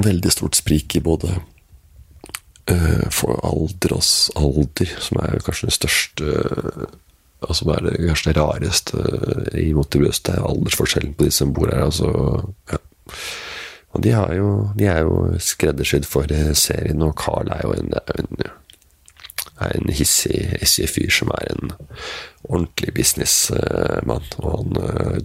veldig 0.09 0.33
stort 0.35 0.59
sprik 0.59 0.99
i 0.99 1.05
både 1.05 1.39
for 3.15 3.39
alder 3.47 3.95
og 3.97 4.03
alder, 4.37 4.91
som 5.01 5.21
er 5.23 5.45
kanskje 5.45 5.69
den 5.69 5.77
største 5.77 6.33
som 7.55 7.71
er 7.71 7.85
det 7.87 7.99
kanskje 8.03 8.33
det 8.33 8.41
rareste 8.41 9.03
i 9.59 9.73
Mot 9.77 9.91
det 9.91 10.33
er 10.33 10.43
aldersforskjellen 10.43 11.15
på 11.15 11.29
de 11.29 11.31
som 11.31 11.53
bor 11.55 11.71
her. 11.71 11.85
Altså, 11.87 12.09
ja. 12.73 12.81
Og 13.97 14.03
de, 14.05 14.11
jo, 14.37 14.49
de 14.79 14.89
er 14.91 15.01
jo 15.07 15.39
skreddersydd 15.41 16.07
for 16.07 16.29
eh, 16.35 16.53
serien, 16.55 17.03
og 17.03 17.15
Carl 17.17 17.49
er 17.55 17.63
jo 17.65 17.73
en, 17.73 17.95
en, 18.19 18.43
er 19.61 19.73
en 19.79 19.89
hissig, 19.95 20.43
hissig 20.61 20.91
fyr 20.91 21.11
som 21.15 21.33
er 21.39 21.55
en 21.55 21.73
ordentlig 22.43 22.95
businessmann. 22.99 24.29
Og 24.43 24.51
han 24.59 24.83
eh, 24.83 25.19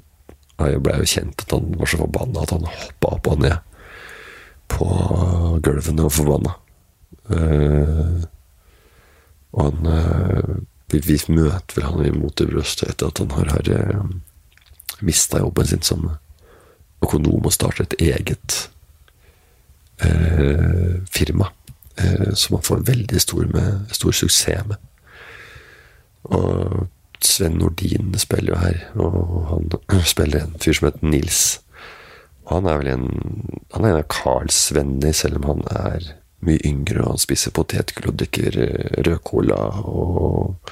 blei 0.57 0.73
ble 0.79 0.97
jo 1.01 1.11
kjent 1.15 1.43
at 1.43 1.57
han 1.57 1.75
var 1.79 1.91
så 1.91 1.99
forbanna 2.05 2.45
at 2.45 2.55
han 2.55 2.69
hoppa 2.69 3.15
opp 3.17 3.31
og 3.33 3.43
ned 3.43 3.57
på 4.73 4.87
gulvene 5.65 6.07
og 6.07 6.13
forbanna. 6.13 6.55
Eh, 7.31 8.23
og 9.53 9.63
han 9.69 9.89
eh, 9.93 10.53
vi, 10.93 11.17
møter 11.29 11.77
vel 11.77 11.87
han 11.87 12.05
i 12.05 12.11
brøstet 12.13 12.89
etter 12.89 13.09
at 13.09 13.21
han 13.21 13.31
har, 13.33 13.49
har 13.55 13.69
uh, 13.73 14.03
mista 15.01 15.39
jobben 15.41 15.67
sin 15.67 15.81
som 15.85 16.09
økonom 17.03 17.47
og 17.47 17.53
startet 17.53 17.95
et 17.97 18.13
eget 18.13 18.69
eh, 19.99 21.01
firma. 21.11 21.49
eh, 21.97 22.33
som 22.33 22.55
han 22.55 22.63
får 22.63 22.85
veldig 22.87 23.21
stor, 23.21 23.45
med, 23.45 23.91
stor 23.91 24.11
suksess 24.11 24.67
med. 24.67 24.77
Og 26.23 26.87
Sven 27.23 27.59
Nordin 27.59 28.15
spiller 28.17 28.53
jo 28.53 28.61
her, 28.61 28.79
og 28.95 29.45
han 29.51 30.01
spiller 30.13 30.45
en 30.45 30.55
fyr 30.59 30.73
som 30.73 30.87
heter 30.87 31.05
Nils. 31.05 31.43
Han 32.49 32.65
er 32.65 32.79
vel 32.79 32.91
en, 32.93 33.05
han 33.75 33.83
er 33.85 33.93
en 33.93 34.01
av 34.01 34.09
Carls 34.11 34.71
venner, 34.75 35.11
selv 35.11 35.41
om 35.41 35.49
han 35.51 35.67
er 35.75 36.09
mye 36.47 36.61
yngre, 36.67 37.05
og 37.07 37.21
spiser 37.23 37.53
potetgull 37.55 38.11
og 38.11 38.19
drikker 38.21 38.59
rød 39.05 39.19
cola 39.27 39.59
og 39.83 40.71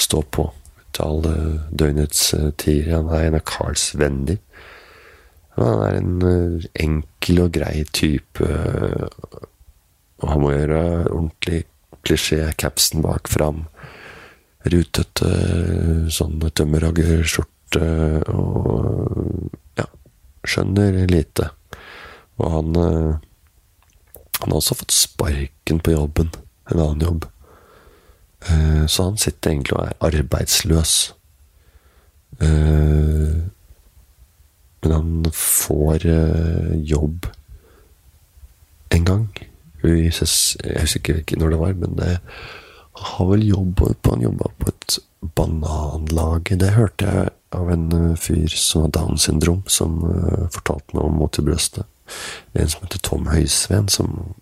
står 0.00 0.24
på 0.36 0.50
til 0.96 1.04
alle 1.04 1.34
døgnets 1.70 2.32
eh, 2.34 2.50
tider. 2.56 2.96
Han 2.96 3.12
er 3.12 3.28
en 3.28 3.38
av 3.38 3.44
Carls 3.48 3.90
venner. 3.98 4.38
Han 5.56 5.82
er 5.84 5.98
en 6.00 6.16
eh, 6.28 6.66
enkel 6.84 7.42
og 7.44 7.52
grei 7.56 7.84
type, 7.96 8.44
eh, 8.44 9.06
og 10.22 10.30
han 10.32 10.42
må 10.42 10.52
gjøre 10.54 10.82
ordentlig 11.10 11.64
klisjé, 12.06 12.40
capsen 12.60 13.04
bak 13.04 13.28
fram. 13.28 13.66
Rutete 14.66 15.30
sånn 16.10 16.40
tømmerhoggerskjorte 16.42 17.84
og 18.32 19.52
ja, 19.78 19.86
skjønner 20.48 21.04
lite. 21.10 21.50
Og 22.40 22.52
han 22.52 22.80
eh, 22.80 23.12
han 24.40 24.52
har 24.52 24.60
også 24.60 24.76
fått 24.76 24.94
sparken 24.94 25.80
på 25.80 25.94
jobben, 25.94 26.30
en 26.70 26.80
annen 26.80 27.04
jobb. 27.06 27.26
Eh, 28.48 28.86
Så 28.86 29.02
han 29.08 29.16
sitter 29.16 29.50
egentlig 29.50 29.76
og 29.76 29.86
er 29.86 30.08
arbeidsløs. 30.10 31.12
Eh, 32.40 33.42
Men 34.82 34.92
han 34.92 35.30
får 35.32 36.04
eh, 36.06 36.74
jobb 36.86 37.26
en 38.90 39.04
gang. 39.04 39.28
Jeg 39.82 40.12
husker 40.80 41.18
ikke 41.18 41.38
når 41.40 41.50
det 41.50 41.58
var, 41.58 41.72
men 41.74 41.98
han 41.98 42.20
har 43.16 43.26
vel 43.26 43.42
jobbet 43.48 43.98
på, 44.02 44.12
han 44.14 44.22
jobba 44.22 44.50
på 44.58 44.68
et 44.68 44.98
bananlag. 45.34 46.52
Det 46.58 46.70
hørte 46.76 47.04
jeg 47.06 47.28
av 47.52 47.70
en 47.72 48.16
fyr 48.16 48.48
som 48.48 48.84
har 48.84 48.94
Downs 48.94 49.26
syndrom, 49.26 49.64
som 49.66 49.98
fortalte 50.54 50.94
meg 50.94 51.04
om 51.04 51.18
Mot 51.18 51.38
i 51.38 51.42
brøstet. 51.42 51.86
En 52.56 52.72
som 52.72 52.84
heter 52.84 53.02
Tom 53.04 53.30
Høisveen, 53.30 53.88
som 53.92 54.34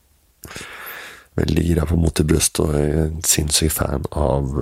veldig 1.34 1.66
gira 1.66 1.86
på 1.86 1.98
Mot 1.98 2.20
i 2.20 2.26
brystet, 2.26 2.62
og 2.64 2.74
er 2.78 3.06
en 3.08 3.22
sinnssyk 3.26 3.72
fan 3.74 4.06
av, 4.10 4.52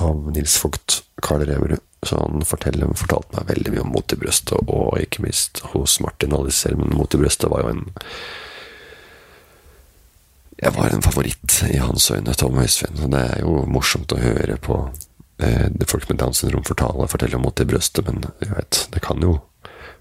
av 0.00 0.30
Nils 0.34 0.56
Vogt, 0.62 1.02
Karl 1.22 1.46
Reverud. 1.48 1.82
Så 2.04 2.18
han 2.20 2.44
fortalte 2.44 3.32
meg 3.32 3.48
veldig 3.48 3.72
mye 3.72 3.84
om 3.84 3.94
Mot 3.94 4.12
i 4.12 4.18
brystet, 4.20 4.58
og 4.68 4.98
ikke 5.00 5.24
minst 5.24 5.62
hos 5.72 6.00
Martin 6.04 6.34
Alicer. 6.36 6.76
Men 6.76 6.92
Mot 6.98 7.14
i 7.14 7.20
brøstet 7.20 7.52
var 7.52 7.64
jo 7.64 7.76
en 7.76 7.86
Jeg 10.54 10.70
var 10.76 10.92
en 10.94 11.02
favoritt 11.02 11.56
i 11.66 11.80
hans 11.82 12.06
øyne, 12.14 12.34
Tom 12.38 12.54
Høisveen. 12.56 13.00
Og 13.02 13.10
det 13.12 13.20
er 13.20 13.40
jo 13.42 13.64
morsomt 13.68 14.12
å 14.14 14.20
høre 14.20 14.54
på 14.62 14.76
eh, 15.42 15.66
folk 15.90 16.06
med 16.08 16.20
Downs 16.22 16.40
syndrom 16.40 16.64
fortale, 16.64 17.08
fortelle 17.10 17.36
om 17.36 17.42
mot 17.44 17.60
i 17.60 17.66
brøstet, 17.68 18.06
men 18.06 18.22
jeg 18.40 18.52
vet, 18.54 18.78
det 18.94 19.02
kan 19.04 19.20
jo 19.24 19.34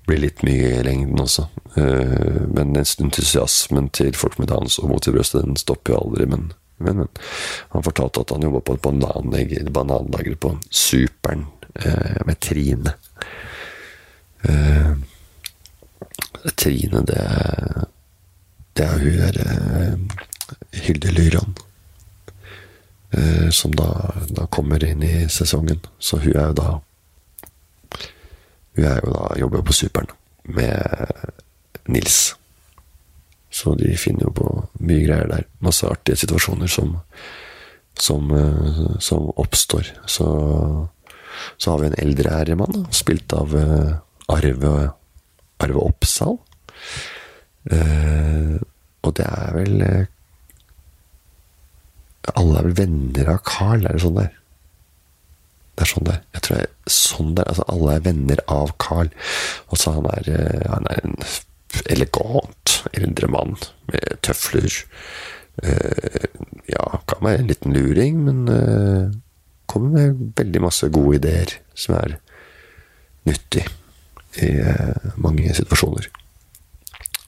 bli 0.05 0.17
litt 0.17 0.43
mye 0.43 0.69
i 0.79 0.83
lengden 0.83 1.21
også. 1.23 1.47
Eh, 1.75 2.43
men 2.53 2.75
entusiasmen 2.77 3.89
til 3.95 4.13
folk 4.17 4.37
med 4.39 4.51
Downs 4.51 4.79
og 4.81 4.91
mot 4.91 5.07
i 5.07 5.13
brøstet, 5.15 5.45
den 5.45 5.59
stopper 5.59 5.95
jo 5.95 6.01
aldri. 6.03 6.27
Men, 6.33 6.51
men, 6.83 7.03
men. 7.03 7.23
han 7.75 7.85
fortalte 7.85 8.23
at 8.23 8.35
han 8.35 8.45
jobba 8.47 8.63
på 8.67 8.77
et 8.77 8.83
bananlager, 8.83 10.35
på 10.35 10.55
Superen 10.69 11.47
eh, 11.75 12.19
med 12.27 12.39
Trine. 12.43 12.95
Eh, 14.43 14.93
Trine, 16.55 17.05
det 17.07 17.25
Det 18.73 18.83
er 18.83 18.97
hun 18.97 19.17
der 19.21 19.97
Hilde 20.71 21.11
Lyran. 21.11 21.53
Som 23.51 23.75
da, 23.77 23.85
da, 24.33 24.47
kommer 24.49 24.83
inn 24.83 25.03
i 25.03 25.29
sesongen. 25.29 25.77
Så 25.99 26.17
hun 26.17 26.33
er 26.33 26.47
jo 26.47 26.55
da 26.57 26.69
Hun 28.75 28.87
er 28.89 29.01
jo 29.03 29.13
da 29.13 29.27
jobber 29.39 29.65
på 29.65 29.75
Superen 29.75 30.09
med 30.43 31.29
Nils. 31.91 32.33
Så 33.53 33.75
de 33.77 33.93
finner 33.99 34.27
jo 34.27 34.33
på 34.33 34.47
mye 34.81 35.03
greier 35.05 35.29
der. 35.29 35.45
Masse 35.63 35.85
artige 35.85 36.17
situasjoner 36.23 36.71
som, 36.71 36.95
som, 37.99 38.31
uh, 38.33 38.97
som 39.03 39.29
oppstår. 39.37 39.91
Så, 40.09 40.27
så, 41.57 41.71
har 41.71 41.83
vi 41.83 41.91
en 41.91 41.99
eldre 42.01 42.33
herremann, 42.33 42.87
spilt 42.91 43.35
av 43.37 43.53
uh, 43.53 43.93
Arve, 44.33 44.73
Arve 45.61 45.85
Oppsal. 45.85 46.39
Uh, 47.69 48.57
og 49.03 49.13
det 49.19 49.27
er 49.27 49.53
vel 49.55 49.77
alle 52.39 52.59
er 52.59 52.67
vel 52.69 52.77
venner 52.77 53.29
av 53.33 53.41
Carl, 53.45 53.83
er 53.83 53.97
det 53.97 54.03
sånn 54.03 54.17
der? 54.17 54.31
Det 55.73 55.85
er 55.85 55.89
sånn 55.89 56.05
der. 56.05 56.19
Jeg 56.35 56.45
tror 56.45 56.59
det 56.59 56.65
er 56.67 56.93
sånn 56.93 57.33
der. 57.37 57.49
Altså, 57.49 57.65
alle 57.73 57.95
er 57.95 58.05
venner 58.05 58.41
av 58.51 58.75
Carl. 58.83 59.09
Altså, 59.73 59.95
han 59.95 60.09
er, 60.11 60.29
eh, 60.29 60.67
han 60.69 60.89
er 60.91 61.01
en 61.01 61.17
elegant 61.89 62.75
eldre 62.93 63.29
mann 63.31 63.55
med 63.89 64.19
tøfler. 64.25 64.69
Uh, 65.63 66.25
ja, 66.65 66.85
kan 67.09 67.21
være 67.21 67.43
en 67.43 67.49
liten 67.51 67.75
luring, 67.75 68.23
men 68.25 68.39
uh, 68.49 69.11
kommer 69.69 69.93
med 69.93 70.23
veldig 70.37 70.63
masse 70.63 70.89
gode 70.93 71.19
ideer 71.19 71.53
som 71.77 71.93
er 71.99 72.15
nyttig 73.29 73.67
i 74.41 74.49
uh, 74.65 75.13
mange 75.21 75.53
situasjoner. 75.53 76.09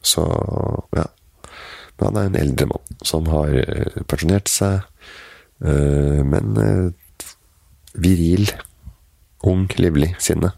Så 0.05 0.25
ja. 0.97 1.05
Men 1.95 2.07
han 2.09 2.17
er 2.19 2.29
en 2.29 2.41
eldre 2.41 2.67
mann 2.73 2.97
som 3.07 3.29
har 3.31 3.53
pensjonert 4.11 4.49
seg, 4.51 4.81
men 5.63 6.57
viril, 8.01 8.51
ung, 9.45 9.67
livlig 9.79 10.15
sinne. 10.19 10.51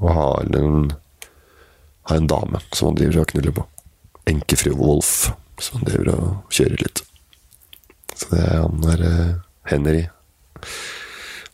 Og 0.00 0.08
har 0.16 0.56
en, 0.56 0.90
har 2.08 2.16
en 2.16 2.30
dame 2.30 2.60
som 2.72 2.90
han 2.90 2.98
driver 2.98 3.22
og 3.22 3.30
knuller 3.32 3.56
på. 3.56 3.66
Enkefru 4.30 4.74
Wolf, 4.78 5.30
som 5.60 5.80
han 5.80 5.88
driver 5.88 6.12
og 6.14 6.54
kjører 6.54 6.84
litt. 6.84 7.02
Så 8.14 8.30
det 8.34 8.42
er 8.44 8.60
han 8.62 8.84
der 8.84 9.04
Henry. 9.70 10.04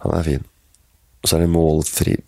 Han 0.03 0.17
er 0.17 0.27
fin. 0.27 0.45
Og 1.23 1.29
så 1.29 1.37
er 1.37 1.45
det 1.47 1.53
Målfrid. 1.55 2.23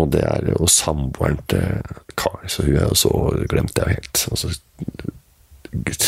Og 0.00 0.12
det 0.14 0.22
er 0.24 0.46
jo 0.54 0.66
samboeren 0.70 1.40
til 1.52 1.82
Kar, 2.16 2.40
så 2.48 2.64
hun 2.64 2.76
er 2.78 2.86
jo 2.88 2.96
så 2.96 3.10
glemte 3.50 3.84
jeg 3.84 3.98
helt. 3.98 4.26
Altså, 4.30 4.52
Gud. 5.72 6.06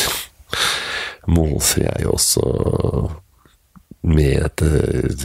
Målfri 1.27 1.85
er 1.89 2.03
jo 2.05 2.15
også 2.15 2.45
med 4.05 4.45
dette 4.45 5.23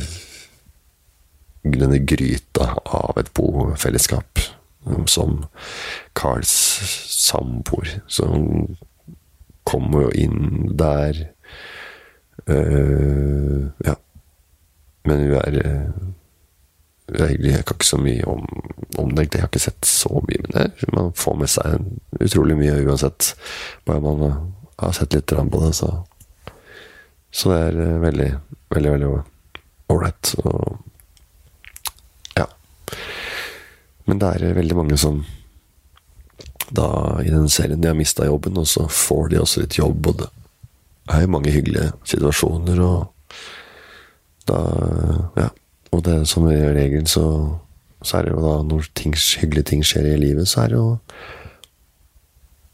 denne 1.61 1.99
gryta 2.09 2.71
av 2.89 3.19
et 3.21 3.29
bofellesskap 3.37 4.41
som 5.07 5.45
Carls 6.17 6.53
samboer. 7.13 8.01
som 8.07 8.77
kommer 9.65 10.09
jo 10.09 10.11
inn 10.25 10.77
der 10.77 11.27
uh, 12.49 13.69
Ja. 13.85 13.95
Men 15.05 15.21
hun 15.21 15.35
er 15.35 15.61
Egentlig, 17.11 17.51
jeg 17.51 17.65
kan 17.67 17.75
ikke 17.75 17.87
så 17.87 17.97
mye 17.99 18.25
om, 18.25 18.45
om, 18.99 19.09
det. 19.11 19.35
Jeg 19.35 19.43
har 19.43 19.49
ikke 19.49 19.59
sett 19.59 19.87
så 19.87 20.21
mye, 20.29 20.43
men 20.45 20.53
det, 20.55 20.91
man 20.95 21.09
får 21.19 21.35
med 21.41 21.51
seg 21.51 22.23
utrolig 22.23 22.55
mye 22.55 22.77
uansett. 22.87 23.33
Bare 23.83 23.99
man 24.05 24.53
har 24.81 24.93
sett 24.97 25.15
litt 25.15 25.27
på 25.27 25.65
det, 25.65 25.75
så 25.75 26.07
Så 27.33 27.51
det 27.53 27.59
er 27.63 27.77
eh, 27.79 27.99
veldig, 28.03 28.31
veldig, 28.75 28.91
veldig 28.91 29.11
ålreit. 29.89 30.35
Ja. 32.35 32.47
Men 34.05 34.19
det 34.19 34.27
er 34.27 34.55
veldig 34.57 34.77
mange 34.77 34.99
som 34.99 35.21
da 36.75 37.21
i 37.23 37.31
den 37.31 37.49
serien 37.49 37.81
de 37.81 37.87
har 37.87 37.95
mista 37.95 38.27
jobben, 38.27 38.59
og 38.59 38.67
så 38.67 38.89
får 38.89 39.31
de 39.31 39.39
også 39.39 39.63
litt 39.63 39.79
jobb, 39.79 40.07
og 40.07 40.19
det 40.19 40.29
er 41.15 41.23
jo 41.23 41.33
mange 41.37 41.55
hyggelige 41.55 41.93
situasjoner, 42.05 42.83
og 42.83 43.07
da 44.51 44.61
Ja. 45.37 45.49
Og 45.91 46.05
det 46.07 46.29
som 46.29 46.45
regel 46.47 47.07
så, 47.11 47.59
så 48.03 48.19
er 48.19 48.23
det 48.23 48.35
jo 48.37 48.43
da 48.45 48.63
når 48.63 48.87
ting, 48.95 49.15
hyggelige 49.15 49.71
ting 49.73 49.83
skjer 49.83 50.07
i 50.13 50.21
livet, 50.21 50.47
så 50.49 50.63
er 50.63 50.69
det 50.69 50.79
jo 50.79 50.99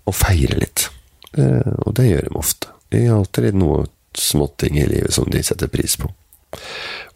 å 0.07 0.13
feire 0.13 0.59
litt. 0.61 0.91
Eh, 1.37 1.73
og 1.85 1.95
det 1.99 2.09
gjør 2.11 2.29
de 2.29 2.39
ofte. 2.39 2.73
De 2.93 3.05
har 3.07 3.21
alltid 3.21 3.57
noe 3.59 3.85
småting 4.17 4.79
i 4.81 4.89
livet 4.89 5.13
som 5.15 5.29
de 5.31 5.43
setter 5.45 5.71
pris 5.71 5.99
på. 6.01 6.09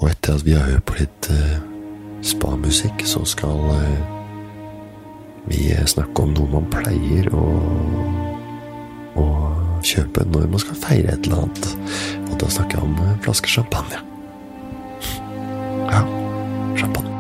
Og 0.01 0.09
etter 0.11 0.37
at 0.37 0.45
vi 0.45 0.57
har 0.57 0.69
hørt 0.69 0.87
på 0.89 0.99
litt 0.99 1.31
spamusikk, 2.27 3.05
så 3.05 3.25
skal 3.25 3.61
eh, 3.75 4.01
vi 5.49 5.71
snakke 5.87 6.23
om 6.23 6.35
noe 6.37 6.53
man 6.53 6.69
pleier 6.73 7.31
å, 7.35 7.47
å 9.21 9.27
kjøpe 9.87 10.27
når 10.29 10.51
man 10.53 10.63
skal 10.63 10.81
feire 10.83 11.15
et 11.15 11.29
eller 11.29 11.47
annet. 11.47 11.71
Og 12.29 12.37
da 12.43 12.51
snakker 12.53 12.79
jeg 12.79 12.91
om 12.91 13.01
en 13.07 13.23
flaske 13.27 13.59
champagne. 13.59 14.05
Ja, 15.91 16.05
champagne. 16.79 17.20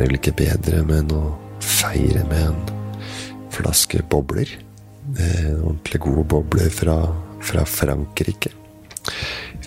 Er 0.00 0.06
vel 0.06 0.16
ikke 0.16 0.32
bedre 0.32 0.78
med 0.88 1.10
å 1.12 1.24
feire 1.60 2.22
med 2.30 2.46
en 2.46 2.60
flaske 3.52 4.00
bobler? 4.08 4.48
Ordentlig 5.12 6.00
gode 6.00 6.24
bobler 6.32 6.70
fra, 6.72 6.94
fra 7.44 7.66
Frankrike. 7.68 8.54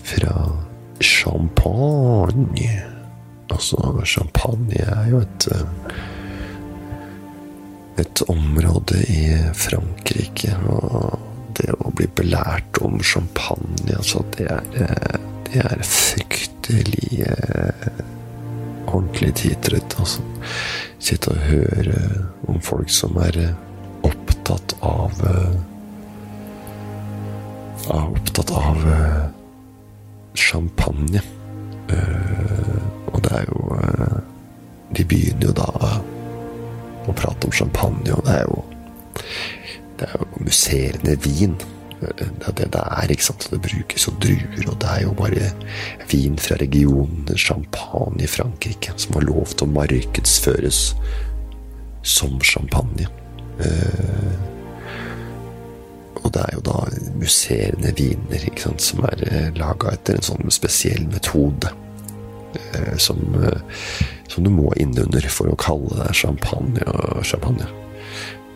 Fra 0.02 0.34
champagne. 0.98 2.72
Altså, 3.54 3.78
champagne 4.10 4.82
er 4.82 5.06
jo 5.12 5.22
et 5.22 5.48
et 8.02 8.24
område 8.26 9.04
i 9.06 9.22
Frankrike. 9.54 10.56
Og 10.66 11.14
det 11.54 11.70
å 11.78 11.94
bli 11.94 12.10
belært 12.18 12.82
om 12.82 12.98
champagne, 13.06 13.94
altså, 13.94 14.24
det 14.34 14.50
er, 14.50 14.66
det 15.46 15.62
er 15.62 15.86
frykt 15.86 16.54
virkelig 16.68 17.26
eh, 17.26 18.13
ordentlig 18.86 19.34
tidtrøtt. 19.40 19.96
Altså. 19.98 20.22
Sitte 20.98 21.34
og 21.34 21.44
høre 21.48 22.00
om 22.48 22.60
folk 22.64 22.90
som 22.92 23.16
er 23.22 23.38
eh, 23.40 23.54
opptatt 24.06 24.76
av 24.84 25.22
eh, 25.28 25.54
er 27.92 28.04
opptatt 28.08 28.52
av 28.56 28.84
eh, 28.88 29.24
champagne. 30.34 31.22
Og 33.12 33.18
det 33.22 33.32
er 33.36 33.44
jo 33.44 33.76
De 34.96 35.04
begynner 35.04 35.50
jo 35.50 35.52
da 35.52 35.66
å 37.04 37.12
prate 37.12 37.44
om 37.46 37.52
champagne, 37.52 38.14
og 38.14 38.24
det 38.24 38.38
er 38.38 38.46
jo 38.48 38.62
Det 40.00 40.08
er 40.08 40.16
jo 40.16 40.44
musserende 40.46 41.16
vin 41.26 41.58
det 42.00 42.56
det 42.58 42.70
det 42.72 42.82
er. 42.82 43.10
ikke 43.10 43.24
sant? 43.24 43.48
Det 43.50 43.60
brukes 43.62 44.06
jo 44.06 44.14
druer, 44.20 44.64
og 44.68 44.80
det 44.82 44.90
er 44.90 45.02
jo 45.02 45.12
bare 45.18 45.52
vin 46.10 46.38
fra 46.38 46.56
regionen 46.60 47.28
champagne 47.36 48.24
i 48.24 48.30
Frankrike 48.30 48.92
som 48.96 49.14
har 49.18 49.28
lov 49.28 49.54
til 49.54 49.68
å 49.68 49.74
markedsføres 49.74 50.80
som 52.04 52.40
champagne. 52.44 53.06
Eh, 53.60 54.34
og 56.24 56.32
det 56.32 56.42
er 56.42 56.56
jo 56.56 56.64
da 56.64 56.76
musserende 57.20 57.92
viner 57.96 58.44
ikke 58.48 58.68
sant, 58.68 58.84
som 58.84 59.04
er 59.08 59.24
eh, 59.28 59.48
laga 59.58 59.92
etter 59.94 60.18
en 60.18 60.28
sånn 60.28 60.52
spesiell 60.54 61.06
metode. 61.12 61.72
Eh, 62.54 62.94
som, 63.02 63.18
som, 64.28 64.44
du 64.44 64.50
må 64.52 64.70
innunder 64.80 65.26
for 65.32 65.50
å 65.50 65.58
kalle 65.58 66.04
det 66.04 66.12
champagne 66.16 66.84
og 66.92 67.24
champagne. 67.26 67.66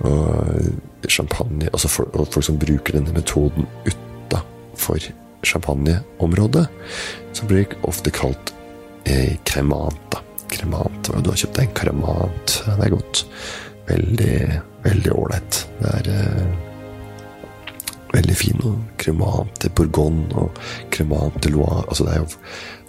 Og 0.06 1.08
champagne, 1.10 1.70
altså 1.72 1.88
for, 1.90 2.10
og 2.14 2.28
folk 2.32 2.46
som 2.46 2.58
bruker 2.60 2.98
denne 2.98 3.14
metoden 3.14 3.66
utafor 3.86 5.02
champagneområdet, 5.46 6.66
så 7.32 7.48
blir 7.48 7.74
ofte 7.86 8.12
kalt 8.14 8.54
eh, 9.04 9.36
kremant. 9.44 10.00
da. 10.12 10.22
Du 11.22 11.30
har 11.30 11.38
kjøpt 11.38 11.60
en 11.62 11.74
kremant. 11.74 12.56
Det 12.64 12.86
er 12.86 12.94
godt. 12.94 13.26
Veldig, 13.88 14.38
veldig 14.84 15.12
ålreit. 15.14 15.60
Det 15.78 15.92
er 16.00 16.10
eh, 16.14 16.48
veldig 18.14 18.36
fin. 18.36 18.64
Og 18.64 18.80
kremant 19.00 19.54
til 19.62 19.74
Bourgogne 19.74 20.44
og 20.46 20.58
kremant 20.94 21.38
til 21.42 21.56
Loire. 21.58 21.86
Altså, 21.88 22.08
det 22.08 22.16
er 22.16 22.24
jo 22.24 22.28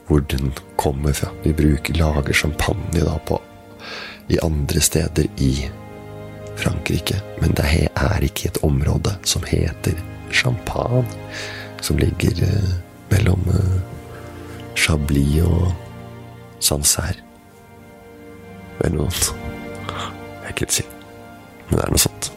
hvor 0.10 0.24
den 0.26 0.54
kommer 0.78 1.14
fra. 1.14 1.30
Vi 1.44 1.54
bruker, 1.54 1.94
lager 1.94 2.34
champagne 2.34 3.04
da 3.06 3.18
på 3.28 3.38
i 4.30 4.40
andre 4.42 4.82
steder 4.82 5.30
i 5.38 5.52
Frankrike. 6.60 7.22
Men 7.42 7.56
det 7.58 7.66
er 7.96 8.26
ikke 8.26 8.50
et 8.52 8.62
område 8.64 9.16
som 9.24 9.44
heter 9.48 9.98
Champagne, 10.32 11.08
som 11.82 11.98
ligger 11.98 12.44
eh, 12.46 12.74
mellom 13.12 13.48
eh, 13.54 13.80
Chablis 14.76 15.42
og 15.44 15.72
Sancerre. 16.60 17.24
Eller 18.80 18.96
noe 18.96 19.12
sånt. 19.12 19.36
Jeg 19.90 20.46
er 20.46 20.54
ikke 20.56 20.72
sikker. 20.72 21.02
Men 21.70 21.78
det 21.78 21.84
er 21.84 21.92
noe 21.94 22.04
sånt. 22.04 22.32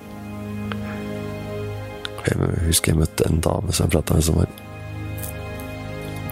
Jeg 2.23 2.51
husker 2.67 2.93
jeg 2.93 3.01
møtte 3.01 3.27
en 3.27 3.41
dame 3.43 3.75
som 3.75 3.87
jeg 3.87 3.95
prata 3.97 4.15
med, 4.15 4.27
som 4.27 4.39
var 4.39 4.51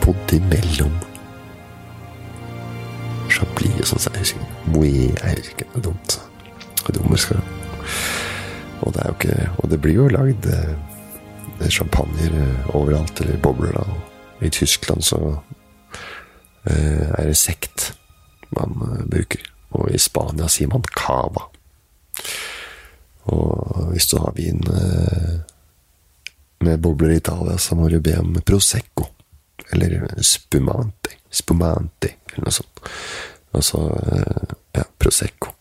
bodd 0.05 0.35
imellom 0.37 0.99
Chablis 3.31 3.81
og 3.81 3.93
sånn. 3.93 4.03
Så 4.03 4.15
jeg 4.15 4.27
husker 4.27 4.71
Moët 4.75 5.23
Jeg 5.23 5.41
husker 5.41 5.57
ikke. 5.57 5.71
Det 5.73 5.83
er 5.83 5.89
dumt. 5.91 6.21
Det 6.81 6.95
er 6.95 7.01
dumt, 7.01 7.70
og 8.81 8.95
det 8.97 9.11
ikke 9.11 9.51
Og 9.63 9.71
det 9.71 9.81
blir 9.81 9.95
jo 9.95 10.09
lagd 10.09 10.47
champagne 11.69 12.17
champagner 12.17 12.41
eh, 12.41 12.77
overalt, 12.77 13.21
eller 13.21 13.37
bobler, 13.37 13.73
da. 13.73 13.85
I 14.41 14.51
Tyskland 14.51 15.05
så 15.05 15.43
eh, 16.65 17.11
er 17.19 17.27
det 17.27 17.37
sekt 17.37 17.93
man 18.57 18.73
eh, 18.83 19.05
bruker. 19.07 19.45
Og 19.71 19.91
i 19.91 19.99
Spania 19.99 20.49
sier 20.49 20.71
man 20.73 20.83
cava. 20.97 21.49
Og 23.31 23.91
hvis 23.93 24.09
du 24.11 24.19
har 24.19 24.33
vin 24.37 24.63
eh, 24.73 25.37
med 26.65 26.81
bobler 26.81 27.11
i 27.15 27.21
Italia, 27.21 27.59
så 27.59 27.77
må 27.77 27.89
du 27.89 28.01
be 28.01 28.17
om 28.19 28.35
prosecco. 28.41 29.11
Eller 29.73 30.09
spumante. 30.25 31.19
Spumante, 31.31 32.15
eller 32.33 32.49
noe 32.49 32.57
sånt. 32.57 32.83
Altså 33.53 33.85
eh, 34.01 34.57
ja, 34.81 34.89
prosecco. 34.99 35.53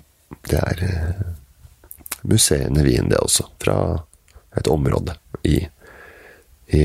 Det 0.50 0.64
er 0.64 0.84
musserende 2.24 2.84
vin, 2.84 3.10
det 3.10 3.20
også. 3.20 3.48
Fra 3.62 3.76
et 4.58 4.68
område 4.68 5.16
i, 5.44 5.60
i, 6.74 6.82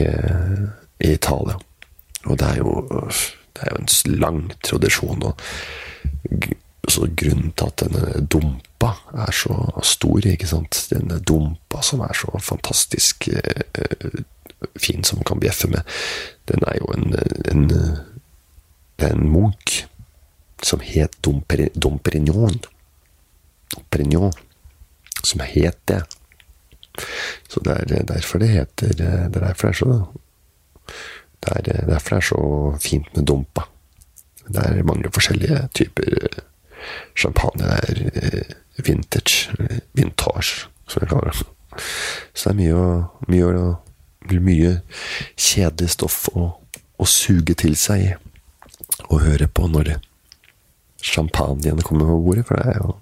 i 1.00 1.12
Italia. 1.12 1.56
Og 2.24 2.38
det 2.38 2.50
er 2.50 2.60
jo, 2.60 2.84
det 3.54 3.64
er 3.64 3.72
jo 3.72 3.80
en 3.80 4.20
lang 4.20 4.44
tradisjon. 4.64 5.22
og 5.22 5.40
så 6.88 7.08
grunnen 7.16 7.52
til 7.56 7.70
at 7.70 7.80
denne 7.80 8.26
dumpa 8.28 8.90
er 9.16 9.32
så 9.32 9.54
stor, 9.82 10.26
ikke 10.28 10.46
sant 10.46 10.82
Denne 10.90 11.16
dumpa 11.24 11.80
som 11.82 12.02
er 12.04 12.12
så 12.12 12.28
fantastisk 12.44 13.28
eh, 13.32 14.18
fin, 14.76 15.04
som 15.04 15.18
man 15.18 15.28
kan 15.30 15.40
bjeffe 15.40 15.70
med, 15.72 15.80
den 16.48 16.60
er 16.68 16.76
jo 16.82 16.92
en, 16.92 17.16
en 17.48 17.64
en 18.96 19.30
munk 19.30 19.86
som 20.62 20.80
het 20.80 21.16
Dom, 21.20 21.42
Dom 21.74 21.98
Perignon. 21.98 22.60
Perignon. 23.90 24.32
Som 25.24 25.40
het 25.40 25.80
det. 25.88 26.02
Så 27.48 27.60
det 27.64 27.78
er 27.90 28.04
derfor 28.06 28.38
det 28.38 28.52
heter 28.52 28.92
Det 28.94 29.08
er 29.08 29.28
derfor 29.28 29.68
det 29.68 29.74
er 29.74 29.78
så 29.80 29.94
det 31.44 31.68
er 31.68 31.86
derfor 31.86 32.14
det 32.14 32.16
er 32.16 32.28
så 32.28 32.42
fint 32.80 33.16
med 33.16 33.26
dumpa. 33.26 33.66
Det 34.48 34.62
er 34.64 34.82
mange 34.82 35.10
forskjellige 35.12 35.68
typer 35.74 36.40
champagne. 37.16 37.64
Det 37.64 37.72
er 37.72 38.10
eh, 38.22 38.86
vintage, 38.86 39.52
vintage, 39.92 40.68
som 40.88 41.02
jeg 41.02 41.08
kaller 41.08 41.30
det. 41.30 41.46
Så 42.34 42.50
det 42.50 42.54
er 42.54 42.60
mye, 43.28 43.44
mye, 44.30 44.40
mye 44.40 44.72
kjedelig 45.36 45.90
stoff 45.96 46.28
å, 46.32 46.50
å, 46.98 47.06
suge 47.08 47.56
til 47.58 47.76
seg 47.76 48.14
og 49.10 49.20
høre 49.24 49.48
på 49.48 49.68
når 49.68 49.96
champagnen 51.02 51.82
kommer 51.82 52.08
på 52.08 52.20
bordet. 52.24 52.46
For 52.48 52.60
det 52.60 52.74
er 52.74 52.80
jo, 52.80 52.96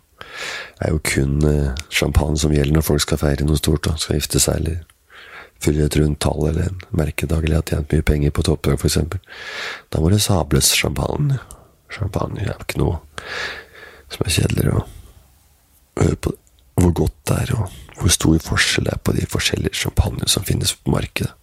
er 0.83 0.95
jo 0.95 1.03
kun 1.07 1.39
eh, 1.49 1.85
champagne 1.93 2.41
som 2.41 2.55
gjelder 2.55 2.78
når 2.78 2.87
folk 2.87 3.05
skal 3.05 3.20
feire 3.20 3.47
noe 3.47 3.61
stort. 3.61 3.87
Da. 3.87 3.97
Skal 4.01 4.18
gifte 4.20 4.43
seg 4.43 4.62
eller 4.62 4.80
fylle 5.62 5.87
et 5.87 5.97
rundt 5.99 6.20
tall 6.24 6.49
eller 6.49 6.70
en 6.70 6.80
merkedag 6.99 7.45
eller 7.45 7.61
har 7.61 7.68
tjent 7.68 7.93
mye 7.95 8.07
penger 8.07 8.35
på 8.35 8.45
toppdag, 8.49 8.78
f.eks. 8.80 8.99
Da 9.93 10.03
må 10.03 10.11
det 10.11 10.22
sables 10.24 10.72
champagne. 10.74 11.39
Champagne 11.93 12.43
er 12.43 12.57
ikke 12.57 12.80
noe 12.83 12.99
som 14.12 14.24
er 14.26 14.35
kjedeligere 14.35 14.80
å 14.80 14.87
høre 16.03 16.18
på 16.24 16.37
hvor 16.83 16.95
godt 16.97 17.18
det 17.28 17.37
er, 17.37 17.51
og 17.59 18.01
hvor 18.01 18.12
stor 18.12 18.39
forskjell 18.43 18.89
det 18.89 18.95
er 18.95 19.03
på 19.05 19.14
de 19.14 19.26
forskjellige 19.28 19.78
champagne 19.85 20.28
som 20.30 20.45
finnes 20.47 20.72
på 20.74 20.95
markedet. 20.95 21.35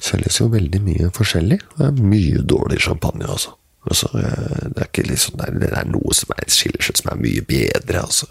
Selges 0.00 0.38
jo 0.40 0.48
veldig 0.52 0.80
mye 0.84 1.08
forskjellig. 1.16 1.58
Det 1.76 1.88
er 1.88 2.04
mye 2.04 2.44
dårlig 2.48 2.80
champagne, 2.84 3.26
altså. 3.26 3.56
Altså 3.88 4.08
det, 4.12 4.76
er 4.76 4.88
ikke 4.88 5.06
liksom, 5.08 5.40
det 5.60 5.70
er 5.72 5.88
noe 5.88 6.14
som 6.16 6.34
er, 6.36 6.44
skiller 6.52 6.84
seg 6.84 7.00
som 7.00 7.12
er 7.12 7.22
mye 7.22 7.44
bedre. 7.48 8.02
altså. 8.02 8.28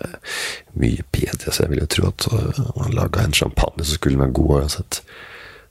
Mye 0.78 1.06
bedre, 1.12 1.52
så 1.52 1.64
Jeg 1.64 1.74
vil 1.74 1.84
jo 1.84 1.90
tro 1.90 2.08
at 2.12 2.28
om 2.30 2.78
man 2.84 2.96
laga 2.98 3.26
en 3.26 3.34
champagne 3.34 3.86
så 3.86 3.98
skulle 3.98 4.22
være 4.22 4.38
god 4.38 4.56
uansett. 4.60 5.02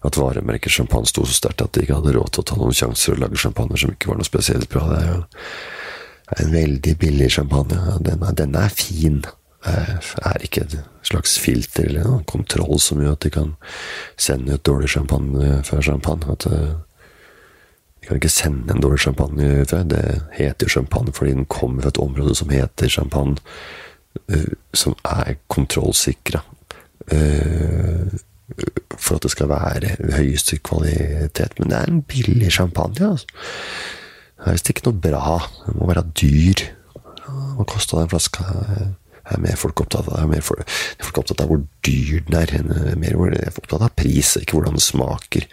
At 0.06 0.18
varemerket 0.18 0.72
champagne 0.72 1.10
sto 1.10 1.24
så 1.26 1.34
sterkt 1.34 1.62
at 1.62 1.74
de 1.74 1.82
ikke 1.82 1.98
hadde 1.98 2.14
råd 2.14 2.30
til 2.32 2.44
å 2.44 2.48
ta 2.50 2.58
noen 2.58 2.76
sjanser 2.76 3.14
og 3.14 3.22
lage 3.24 3.40
champagne 3.42 3.78
som 3.78 3.94
ikke 3.94 4.12
var 4.12 4.20
noe 4.20 4.28
spesielt 4.28 4.70
bra. 4.70 4.84
Det 4.90 5.00
er 5.02 5.10
jo 5.12 5.24
en 6.38 6.52
veldig 6.54 6.94
billig 6.98 7.30
champagne. 7.34 7.98
Den 8.06 8.22
er, 8.22 8.34
den 8.38 8.54
er 8.58 8.74
fin. 8.74 9.22
Det 9.64 10.26
er 10.26 10.44
ikke 10.46 10.62
et 10.66 10.76
slags 11.06 11.34
filter 11.42 11.88
eller 11.88 12.06
noen 12.06 12.26
kontroll 12.30 12.78
som 12.82 13.00
gjør 13.02 13.16
at 13.16 13.24
de 13.26 13.32
kan 13.34 13.54
sende 14.20 14.54
ut 14.54 14.66
dårlig 14.66 14.92
champagne 14.94 15.62
før 15.66 15.82
champagne. 15.82 16.36
At 16.36 16.46
eh, 16.46 16.76
kan 18.08 18.20
ikke 18.20 18.32
sende 18.32 18.74
en 18.74 18.82
dårlig 18.82 19.02
champagne 19.04 19.48
ut. 19.62 19.74
Det 19.90 20.04
heter 20.38 20.66
jo 20.66 20.74
champagne 20.78 21.12
fordi 21.14 21.34
den 21.36 21.48
kommer 21.50 21.84
fra 21.84 21.92
et 21.92 22.00
område 22.00 22.34
som 22.38 22.52
heter 22.52 22.88
champagne, 22.88 23.36
eh, 24.32 24.54
som 24.74 24.96
er 25.04 25.36
kontrollsikra. 25.48 26.40
Eh, 27.12 28.08
for 28.96 29.16
at 29.16 29.22
det 29.26 29.30
skal 29.30 29.50
være 29.50 29.96
høyeste 30.16 30.58
kvalitet. 30.64 31.58
Men 31.58 31.70
det 31.70 31.78
er 31.78 31.90
en 31.90 32.02
billig 32.02 32.52
champagne. 32.52 33.10
altså. 33.10 33.26
Det 34.38 34.46
er 34.46 34.56
visst 34.56 34.70
ikke 34.70 34.86
noe 34.88 35.00
bra. 35.02 35.38
Det 35.66 35.76
må 35.76 35.88
være 35.90 36.06
dyr. 36.20 36.64
Hva 37.28 37.66
kosta 37.68 38.00
den 38.00 38.08
flaska? 38.08 38.44
Jeg 39.28 39.36
er 39.36 39.42
mer 39.44 39.58
folk 39.60 39.80
opptatt 39.82 40.08
av, 40.08 40.28
mer 40.30 40.40
folk, 40.40 40.62
folk 41.04 41.18
opptatt 41.20 41.42
av 41.44 41.50
hvor 41.50 41.60
dyr 41.84 42.22
den 42.24 42.38
er. 42.38 42.54
Mer 42.96 43.18
jeg 43.34 43.42
er 43.50 43.58
opptatt 43.60 43.84
av 43.84 43.92
pris, 43.98 44.36
ikke 44.40 44.56
hvordan 44.56 44.78
den 44.78 44.84
smaker. 44.84 45.44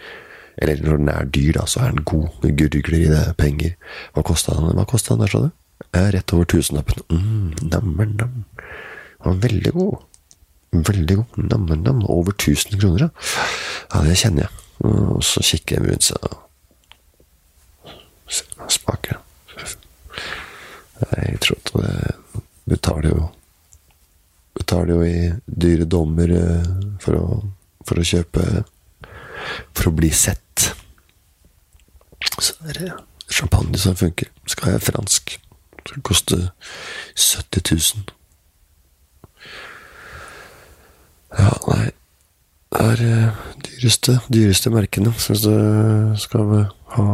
Eller 0.62 0.82
når 0.84 1.01
den 1.01 1.12
er 1.12 1.30
dyr, 1.36 1.51
da, 1.58 1.66
så 1.68 1.84
er 1.84 1.93
den 1.95 2.06
god. 2.08 2.30
Gurgler 2.43 2.97
i 2.99 3.12
det 3.12 3.24
penger. 3.39 3.76
Hva 4.16 4.24
kosta 4.28 4.56
den, 4.56 4.76
Hva 4.78 4.88
kostet 4.89 5.16
den 5.16 5.26
der, 5.26 5.34
sa 5.34 5.43
du? 5.45 5.51
Rett 6.16 6.34
over 6.36 6.47
tusenlappen. 6.51 7.03
Mm, 7.12 7.70
nammen, 7.72 8.16
nam. 8.20 8.45
Var 9.26 9.41
veldig 9.43 9.74
god. 9.76 9.97
Veldig 10.72 11.20
god. 11.22 11.43
Nammen, 11.51 11.84
nam. 11.84 12.06
Over 12.12 12.36
1000 12.36 12.80
kroner, 12.80 13.08
ja. 13.08 13.38
Ja, 13.93 14.03
det 14.08 14.18
kjenner 14.20 14.47
jeg. 14.47 14.64
Og 14.86 15.24
så 15.24 15.43
kikker 15.43 15.80
jeg 15.80 15.89
rundt 15.89 16.08
seg 16.08 16.41
smake. 18.72 19.18
Jeg 21.16 21.39
tror 21.43 21.58
at 21.60 21.72
det 21.76 22.32
betaler 22.66 23.10
jo 23.12 23.26
Betaler 24.56 24.93
jo 24.93 25.01
i 25.03 25.32
dyre 25.45 25.84
dommer 25.84 26.32
eh, 26.32 26.68
for 27.03 27.18
å, 27.20 27.24
for 27.84 27.99
å 27.99 28.06
kjøpe 28.08 28.43
For 29.76 29.89
å 29.89 29.91
bli 29.91 30.08
sett. 30.16 30.45
Så 32.40 32.54
er 32.68 32.80
det 32.80 32.92
champagne 33.32 33.78
som 33.78 33.96
funker. 33.96 34.30
Skal 34.48 34.76
jeg 34.76 34.82
fransk, 34.82 35.40
skal 35.86 36.02
koste 36.06 36.38
70 37.16 37.72
000. 37.72 38.06
Ja, 41.36 41.52
nei 41.68 41.92
Det 42.76 42.82
er 42.84 43.02
eh, 43.06 43.38
dyreste, 43.64 44.20
dyreste 44.34 44.72
merkene. 44.74 45.14
Hvis 45.16 45.46
du 45.46 45.54
skal 46.20 46.66
ha 46.96 47.06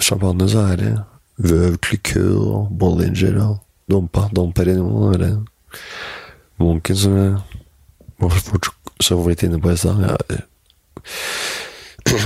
champagne, 0.00 0.48
så 0.48 0.64
er 0.72 0.76
det 0.80 0.92
Veuve 1.36 1.78
Clicquot 1.84 2.38
og 2.38 2.70
Bollinger 2.78 3.36
og 3.42 3.58
Dompa, 3.90 4.28
Dom 4.32 4.52
Perignon 4.52 5.14
eller 5.14 5.42
Munken, 6.58 6.96
som 6.96 7.16
jeg 7.18 7.34
var 8.22 8.30
så 9.02 9.18
vidt 9.26 9.42
inne 9.42 9.60
på 9.60 9.74
i 9.74 9.76
stad. 9.76 10.00
Ja, 10.00 10.16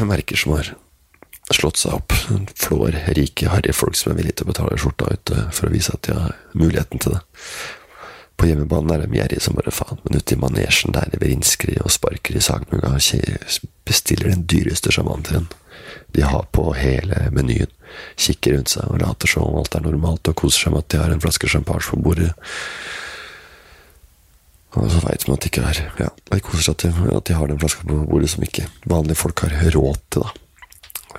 merker 0.13 0.37
som 0.37 0.53
har 0.55 0.75
slått 1.57 1.81
seg 1.81 1.97
opp. 1.97 2.15
Flår 2.59 2.97
rike, 3.17 3.49
harry 3.53 3.73
folk 3.73 3.97
som 3.97 4.13
er 4.13 4.21
villige 4.21 4.41
til 4.41 4.49
å 4.49 4.53
betale 4.53 4.79
skjorta 4.81 5.13
ut 5.15 5.35
for 5.55 5.69
å 5.69 5.73
vise 5.73 5.95
at 5.95 6.09
de 6.09 6.17
har 6.17 6.37
muligheten 6.53 7.03
til 7.03 7.17
det. 7.17 7.23
På 8.39 8.47
hjemmebanen 8.47 8.93
er 8.95 9.03
de 9.03 9.19
gjerrige 9.19 9.43
som 9.43 9.57
bare 9.59 9.75
faen, 9.75 9.99
men 10.05 10.21
ute 10.21 10.37
i 10.37 10.39
manesjen 10.39 10.95
der 10.95 11.09
de 11.11 11.19
vrinsker 11.19 11.73
i 11.73 11.81
og 11.83 11.91
sparker 11.91 12.39
i 12.39 12.43
sagmugga 12.45 12.93
bestiller 13.89 14.31
den 14.31 14.45
dyreste 14.47 14.93
sjamanteren 14.95 15.49
de 16.15 16.23
har 16.23 16.47
på 16.53 16.71
hele 16.79 17.29
menyen. 17.35 17.71
Kikker 18.17 18.55
rundt 18.55 18.73
seg 18.73 18.89
og 18.93 19.01
later 19.03 19.31
som 19.31 19.57
alt 19.59 19.75
er 19.75 19.85
normalt, 19.85 20.29
og 20.29 20.39
koser 20.39 20.67
seg 20.67 20.75
med 20.75 20.85
at 20.85 20.93
de 20.93 21.03
har 21.03 21.13
en 21.13 21.23
flaske 21.23 21.51
champagne 21.51 21.85
på 21.85 22.01
bordet. 22.05 22.33
Og 24.77 24.91
så 24.93 25.01
veit 25.03 25.25
man 25.27 25.39
at 25.39 25.45
de 25.45 25.51
ikke 25.51 25.65
er 25.65 25.79
Ja, 25.99 26.11
de 26.31 26.41
koser 26.45 26.69
seg 26.69 26.77
til 26.85 26.99
at 27.11 27.25
de 27.27 27.37
har 27.37 27.49
den 27.51 27.61
flaska 27.61 27.87
på 27.89 28.03
bordet 28.09 28.31
som 28.35 28.45
ikke 28.45 28.69
vanlige 28.87 29.19
folk 29.19 29.43
har 29.47 29.57
råd 29.75 30.05
til, 30.13 30.29
da. 30.29 30.48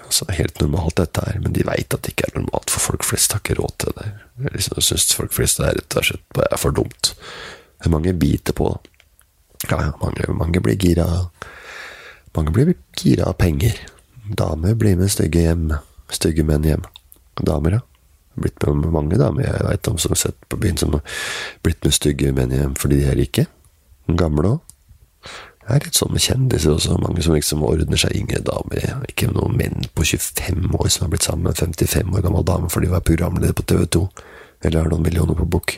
Altså, 0.10 0.26
helt 0.34 0.57
normalt 0.57 0.97
dette 0.97 1.22
her. 1.22 1.39
men 1.39 1.53
de 1.53 1.64
veit 1.68 1.93
at 1.93 2.01
det 2.01 2.16
ikke 2.16 2.32
er 2.32 2.39
normalt, 2.39 2.72
for 2.74 2.82
folk 2.82 3.05
flest 3.05 3.36
har 3.36 3.43
ikke 3.43 3.60
råd 3.60 3.76
til 3.78 3.93
det. 3.99 4.07
Jeg 4.41 4.53
liksom 4.55 4.82
syns 4.82 5.14
folk 5.14 5.36
flest 5.36 5.60
er 5.62 5.76
rett 5.78 5.97
og 6.01 6.07
slett 6.07 6.26
bare 6.34 6.49
er 6.51 6.62
for 6.62 6.74
dumt. 6.74 7.12
Det 7.78 7.86
er 7.86 7.93
mange 7.93 8.14
biter 8.18 8.57
på 8.57 8.72
da. 8.72 8.80
Ja, 9.70 9.78
ja, 9.84 9.91
mange, 10.01 10.26
mange 10.34 10.62
blir 10.64 10.80
gira 10.80 11.05
Mange 12.34 12.51
blir 12.53 12.74
gira 12.97 13.26
av 13.30 13.38
penger. 13.41 13.76
Damer 14.38 14.76
blir 14.78 14.97
med 14.97 15.10
stygge 15.10 15.41
hjem. 15.41 15.72
Stygge 16.14 16.45
menn 16.45 16.66
hjem. 16.66 16.84
Damer, 17.41 17.80
ja. 17.80 17.82
Blitt 18.39 18.66
med 18.66 18.93
mange 18.93 19.18
damer 19.20 19.43
jeg 19.43 19.66
veit 19.66 19.89
om 19.89 19.97
som 19.97 20.14
har 20.14 20.22
sett 20.22 20.38
på 20.49 20.60
byen, 20.62 20.78
som 20.78 20.93
har 20.93 21.01
blitt 21.66 21.82
med 21.84 21.95
stygge 21.95 22.32
menn 22.34 22.53
hjem 22.53 22.76
fordi 22.80 23.01
de 23.01 23.10
er 23.10 23.18
rike. 23.20 23.45
Gamle 24.07 24.55
òg. 24.55 24.76
Det 25.70 25.76
er 25.76 25.84
litt 25.86 25.97
sånn 25.99 26.15
med 26.15 26.24
kjendiser 26.26 26.72
også, 26.74 26.95
mange 26.97 27.22
som 27.22 27.36
liksom 27.36 27.61
ordner 27.61 27.99
seg 28.01 28.15
yngre 28.17 28.39
damer. 28.41 29.03
Ikke 29.05 29.28
noen 29.30 29.53
menn 29.53 29.84
på 29.93 30.01
25 30.01 30.63
år 30.74 30.88
som 30.89 31.03
har 31.05 31.11
blitt 31.11 31.28
sammen 31.28 31.45
med 31.45 31.59
en 31.61 31.76
55 31.78 32.15
år 32.17 32.24
gammel 32.26 32.47
dame 32.47 32.72
fordi 32.74 32.89
de 32.89 32.93
var 32.95 33.03
programleder 33.05 33.53
på 33.53 33.67
TV2, 33.70 34.01
eller 34.65 34.82
har 34.82 34.89
noen 34.89 35.05
millioner 35.05 35.38
på 35.38 35.45
bok. 35.45 35.76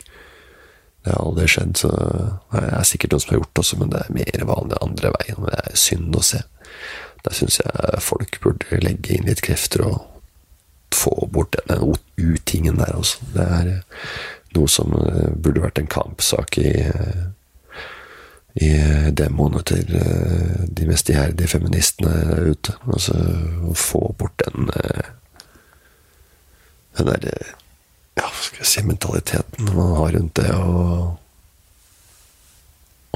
Det 1.04 1.12
har 1.12 1.20
aldri 1.20 1.44
skjedd, 1.50 1.74
så 1.76 1.90
det 1.92 2.62
er 2.70 2.88
sikkert 2.88 3.12
noen 3.12 3.24
som 3.26 3.34
har 3.34 3.40
gjort 3.42 3.52
det 3.52 3.64
også, 3.66 3.78
men 3.82 3.92
det 3.92 4.00
er 4.00 4.16
mer 4.16 4.46
vanlig 4.48 4.80
andre 4.86 5.12
veien, 5.18 5.42
og 5.42 5.50
det 5.50 5.60
er 5.60 5.78
synd 5.84 6.16
å 6.16 6.24
se. 6.24 6.40
Der 7.26 7.36
syns 7.36 7.60
jeg 7.60 8.02
folk 8.08 8.40
burde 8.40 8.80
legge 8.80 9.12
inn 9.18 9.28
litt 9.28 9.44
krefter 9.44 9.84
og 9.90 10.00
få 10.96 11.28
bort 11.36 11.60
den 11.68 11.84
utingen 12.16 12.80
der 12.80 12.96
også. 12.96 13.28
Det 13.36 13.44
er 13.60 13.70
noe 14.56 14.72
som 14.72 14.96
burde 15.36 15.66
vært 15.68 15.84
en 15.84 15.92
kampsak 16.00 16.56
i 16.64 16.72
i 18.54 18.68
demoene 19.16 19.62
til 19.64 19.94
eh, 19.96 20.64
de 20.68 20.86
mest 20.88 21.08
iherdige 21.08 21.48
feministene 21.54 22.12
ute. 22.52 22.74
Altså 22.84 23.16
å 23.70 23.74
få 23.76 24.14
bort 24.18 24.44
den 24.44 24.68
eh, 24.76 25.10
Den 26.98 27.08
derre 27.08 27.32
Ja, 28.12 28.26
hva 28.28 28.42
skal 28.44 28.60
jeg 28.60 28.68
si 28.68 28.82
mentaliteten 28.84 29.70
man 29.72 29.94
har 29.96 30.12
rundt 30.12 30.36
det, 30.36 30.50
og 30.52 31.16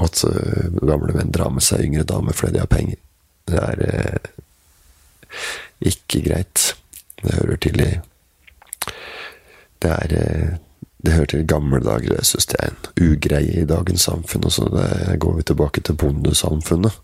at 0.01 0.23
eh, 0.25 0.71
gamle 0.81 1.13
menn 1.13 1.29
drar 1.33 1.53
med 1.53 1.65
seg 1.65 1.85
yngre 1.85 2.07
damer 2.09 2.33
fordi 2.33 2.57
de 2.57 2.63
har 2.63 2.71
penger. 2.71 2.97
Det 3.47 3.61
er 3.61 3.77
ikke 5.85 6.23
greit. 6.25 6.71
Det 7.21 7.35
hører 7.37 7.61
til 7.61 7.81
i 7.85 7.91
Det 9.77 9.93
er 9.93 10.57
det 11.05 11.13
hører 11.13 11.29
til 11.29 11.47
gamle 11.47 11.79
dager. 11.85 12.15
Jeg 12.15 12.25
syns 12.25 12.49
det 12.49 12.57
er 12.59 12.71
en 12.71 13.11
ugreie 13.11 13.61
i 13.61 13.69
dagens 13.69 14.07
samfunn. 14.07 14.47
Og 14.49 14.51
så 14.51 14.65
går 15.19 15.35
vi 15.37 15.45
tilbake 15.45 15.81
til 15.81 15.95
bondesamfunnet, 15.95 16.97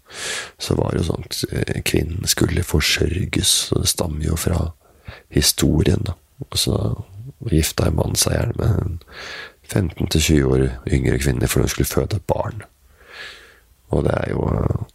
så 0.59 0.77
var 0.79 0.91
det 0.91 1.03
jo 1.03 1.09
sånn 1.11 1.27
at 1.29 1.41
eh, 1.51 1.81
kvinnen 1.85 2.29
skulle 2.29 2.65
forsørges. 2.65 3.53
Det 3.77 3.91
stammer 3.91 4.25
jo 4.25 4.37
fra 4.39 4.71
historien. 5.33 6.09
Og 6.49 6.57
så 6.57 6.77
gifta 7.51 7.87
en 7.87 7.99
mann 7.99 8.17
seg 8.17 8.37
gjerne 8.37 8.57
med 8.57 8.81
en 8.81 8.99
15-20 9.69 10.43
år 10.49 10.65
yngre 10.91 11.19
kvinne 11.21 11.49
for 11.49 11.63
hun 11.63 11.71
skulle 11.71 11.89
føde 11.89 12.17
et 12.17 12.29
barn. 12.29 12.65
Og 13.93 14.07
det 14.07 14.15
er 14.23 14.33
jo 14.33 14.47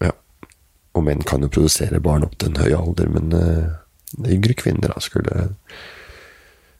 Ja. 0.02 0.14
Og 0.96 1.04
menn 1.04 1.20
kan 1.22 1.44
jo 1.44 1.50
produsere 1.52 2.00
barn 2.02 2.24
opp 2.26 2.32
til 2.38 2.48
en 2.48 2.56
høy 2.58 2.72
alder, 2.74 3.06
men 3.12 3.30
uh, 3.30 3.76
yngre 4.26 4.56
kvinner 4.58 4.90
da 4.90 4.98
skulle 5.04 5.44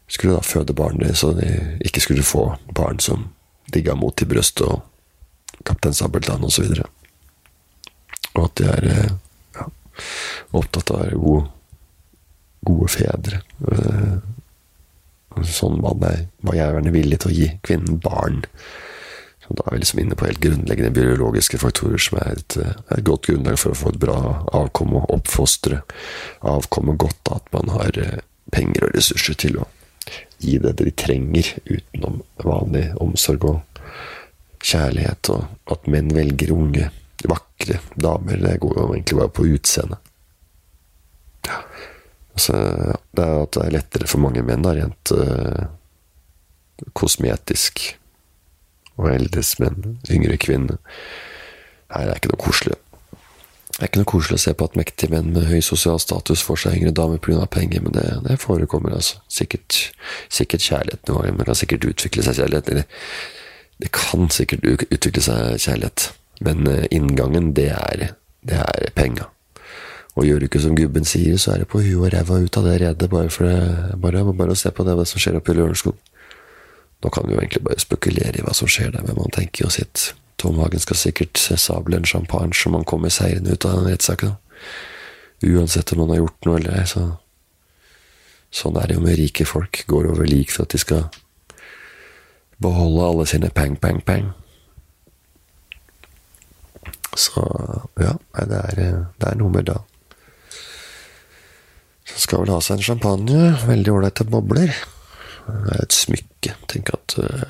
skulle 0.08 0.36
da 0.38 0.44
føde 0.44 0.76
barn, 0.76 1.02
så 1.14 1.32
de 1.36 1.48
ikke 1.84 2.00
skulle 2.00 2.26
få 2.26 2.50
barn 2.74 3.00
som 3.00 3.28
digga 3.72 3.94
mot 3.94 4.22
i 4.22 4.28
brøstet 4.28 4.64
og 4.64 4.80
Kaptein 5.68 5.96
Sabeltann 5.96 6.44
osv. 6.46 6.64
Og, 6.64 6.76
så 6.76 6.86
og 8.38 8.48
at 8.48 8.58
de 8.60 8.66
er 8.70 8.88
eh, 8.92 9.14
ja, 9.58 9.68
opptatt 10.56 10.92
av 10.92 10.98
å 10.98 11.04
være 11.04 11.20
gode, 11.22 11.46
gode 12.68 12.90
fedre. 12.94 13.40
Eh, 13.72 15.46
sånn 15.48 15.80
mann 15.82 16.04
er, 16.06 16.26
var 16.46 16.58
jeg 16.58 16.74
gjerne 16.74 16.94
villig 16.94 17.20
til 17.22 17.30
å 17.30 17.36
gi 17.36 17.48
kvinnen 17.66 17.98
barn. 18.02 18.42
Så 19.44 19.56
da 19.56 19.64
er 19.64 19.76
vi 19.76 19.82
liksom 19.82 20.02
inne 20.02 20.18
på 20.18 20.26
helt 20.28 20.42
grunnleggende 20.44 20.92
biologiske 20.94 21.60
faktorer 21.62 22.02
som 22.02 22.20
er 22.20 22.36
et, 22.36 22.58
eh, 22.62 22.76
et 22.96 23.06
godt 23.06 23.30
grunnlag 23.30 23.58
for 23.60 23.74
å 23.74 23.80
få 23.80 23.94
et 23.94 24.02
bra 24.02 24.18
avkom 24.56 24.96
og 25.00 25.10
oppfostre 25.18 25.82
avkommet 26.46 27.00
godt 27.00 27.34
at 27.34 27.52
man 27.54 27.74
har 27.74 27.98
penger 28.54 28.86
og 28.86 28.94
ressurser 28.96 29.36
til 29.38 29.60
å 29.60 29.68
gi 30.38 30.58
det 30.62 30.74
de 30.78 30.92
trenger, 30.94 31.50
utenom 31.66 32.22
vanlig 32.44 32.86
omsorg 33.02 33.44
og 33.48 33.82
kjærlighet, 34.64 35.30
og 35.34 35.72
at 35.72 35.88
menn 35.90 36.10
velger 36.14 36.52
unge, 36.54 36.90
vakre 37.28 37.80
damer. 37.98 38.40
Det 38.42 38.58
går 38.62 38.76
jo 38.78 38.88
egentlig 38.92 39.20
bare 39.20 39.34
på 39.34 39.46
utseendet. 39.48 40.12
Ja. 41.48 41.62
Altså, 42.38 42.58
det 43.16 43.24
er 43.24 43.40
at 43.42 43.54
det 43.56 43.64
er 43.64 43.74
lettere 43.74 44.10
for 44.10 44.22
mange 44.22 44.44
menn, 44.46 44.62
da, 44.66 44.74
rent 44.78 45.14
uh, 45.14 45.64
kosmetisk. 46.98 47.82
Og 48.98 49.10
eldes 49.12 49.56
menn, 49.62 49.98
yngre 50.10 50.38
kvinner. 50.42 50.78
Her 51.94 52.10
er 52.10 52.18
ikke 52.18 52.32
noe 52.32 52.42
koselig. 52.42 52.78
Det 53.78 53.84
er 53.84 53.90
ikke 53.92 54.00
noe 54.00 54.10
koselig 54.10 54.40
å 54.40 54.42
se 54.42 54.52
på 54.58 54.66
at 54.66 54.74
mektige 54.74 55.12
menn 55.12 55.28
med 55.30 55.44
høy 55.46 55.60
sosial 55.62 56.00
status 56.02 56.40
får 56.42 56.64
seg 56.64 56.80
yngre 56.80 56.90
damer 56.98 57.20
pga. 57.22 57.44
penger, 57.46 57.84
men 57.84 57.94
det, 57.94 58.06
det, 58.24 58.40
forekommer, 58.42 58.96
altså. 58.96 59.20
Sikkert, 59.30 59.92
sikkert 60.28 60.66
kjærlighet 60.66 61.06
ganger, 61.06 61.30
men 61.30 61.38
det 61.38 61.46
kan 61.46 61.60
sikkert 61.60 61.86
utvikle 61.86 62.24
seg 62.26 62.40
kjærlighet. 62.40 62.72
Eller 62.74 62.84
det 63.78 63.92
kan 63.94 64.26
sikkert 64.34 64.66
utvikle 64.66 65.22
seg 65.22 65.62
kjærlighet, 65.62 66.08
men 66.42 66.66
eh, 66.66 66.88
inngangen, 66.90 67.52
det 67.54 67.70
er, 67.70 68.04
det 68.42 68.58
er 68.66 68.90
penga. 68.98 69.30
Og 70.18 70.26
gjør 70.26 70.42
du 70.42 70.48
ikke 70.48 70.66
som 70.66 70.74
gubben 70.74 71.06
sier, 71.06 71.38
så 71.38 71.54
er 71.54 71.62
det 71.62 71.70
på 71.70 71.78
huet 71.84 72.00
og 72.02 72.10
ræva 72.16 72.42
ut 72.42 72.58
av 72.58 72.66
det 72.66 72.78
redet, 72.82 73.10
bare, 73.14 73.30
for 73.30 73.46
det, 73.46 73.98
bare, 74.02 74.26
bare 74.34 74.56
å 74.56 74.58
se 74.58 74.74
på 74.74 74.90
det 74.90 74.98
det 74.98 75.06
som 75.06 75.22
skjer 75.22 75.38
oppe 75.38 75.54
i 75.54 75.60
Lørenskog. 75.60 75.94
Nå 76.98 77.14
kan 77.14 77.30
vi 77.30 77.38
jo 77.38 77.44
egentlig 77.44 77.62
bare 77.62 77.78
spekulere 77.78 78.40
i 78.40 78.42
hva 78.42 78.58
som 78.58 78.66
skjer 78.66 78.90
der, 78.96 79.06
men 79.06 79.22
man 79.22 79.30
tenker 79.30 79.68
jo 79.68 79.70
sitt. 79.70 80.10
Tom 80.38 80.58
Hagen 80.62 80.82
skal 80.82 80.96
sikkert 80.96 81.38
sable 81.38 81.98
en 81.98 82.06
champagne 82.06 82.54
som 82.54 82.76
han 82.78 82.86
kommer 82.86 83.10
seirende 83.10 83.56
ut 83.56 83.66
av 83.66 83.80
den 83.80 83.90
rettssaken. 83.90 84.36
Uansett 85.42 85.92
om 85.92 86.04
han 86.04 86.14
har 86.14 86.22
gjort 86.22 86.46
noe 86.46 86.60
eller 86.60 86.78
ei, 86.80 86.86
så 86.86 87.08
Sånn 88.48 88.78
er 88.80 88.88
det 88.88 88.96
jo 88.96 89.04
med 89.04 89.18
rike 89.20 89.44
folk. 89.44 89.82
Går 89.90 90.06
over 90.08 90.24
lik 90.24 90.52
for 90.54 90.64
at 90.64 90.72
de 90.72 90.80
skal 90.80 91.02
beholde 92.64 93.04
alle 93.04 93.26
sine 93.28 93.50
pang, 93.52 93.76
pang, 93.76 94.00
pang. 94.00 94.30
Så 97.12 97.44
ja, 98.00 98.14
det 98.38 98.60
er, 98.72 98.80
det 99.18 99.28
er 99.28 99.38
noe 99.40 99.52
med 99.52 99.68
da. 99.68 99.82
Så 102.08 102.24
skal 102.24 102.44
vel 102.44 102.54
ha 102.54 102.60
seg 102.64 102.78
en 102.78 102.88
champagne. 102.88 103.52
Veldig 103.68 103.94
ålreite 103.98 104.26
bobler. 104.32 104.72
Det 105.48 105.76
er 105.76 105.84
et 105.84 105.96
smykke. 105.96 106.56
Tenk 106.72 106.92
at 106.94 107.18
uh, 107.20 107.47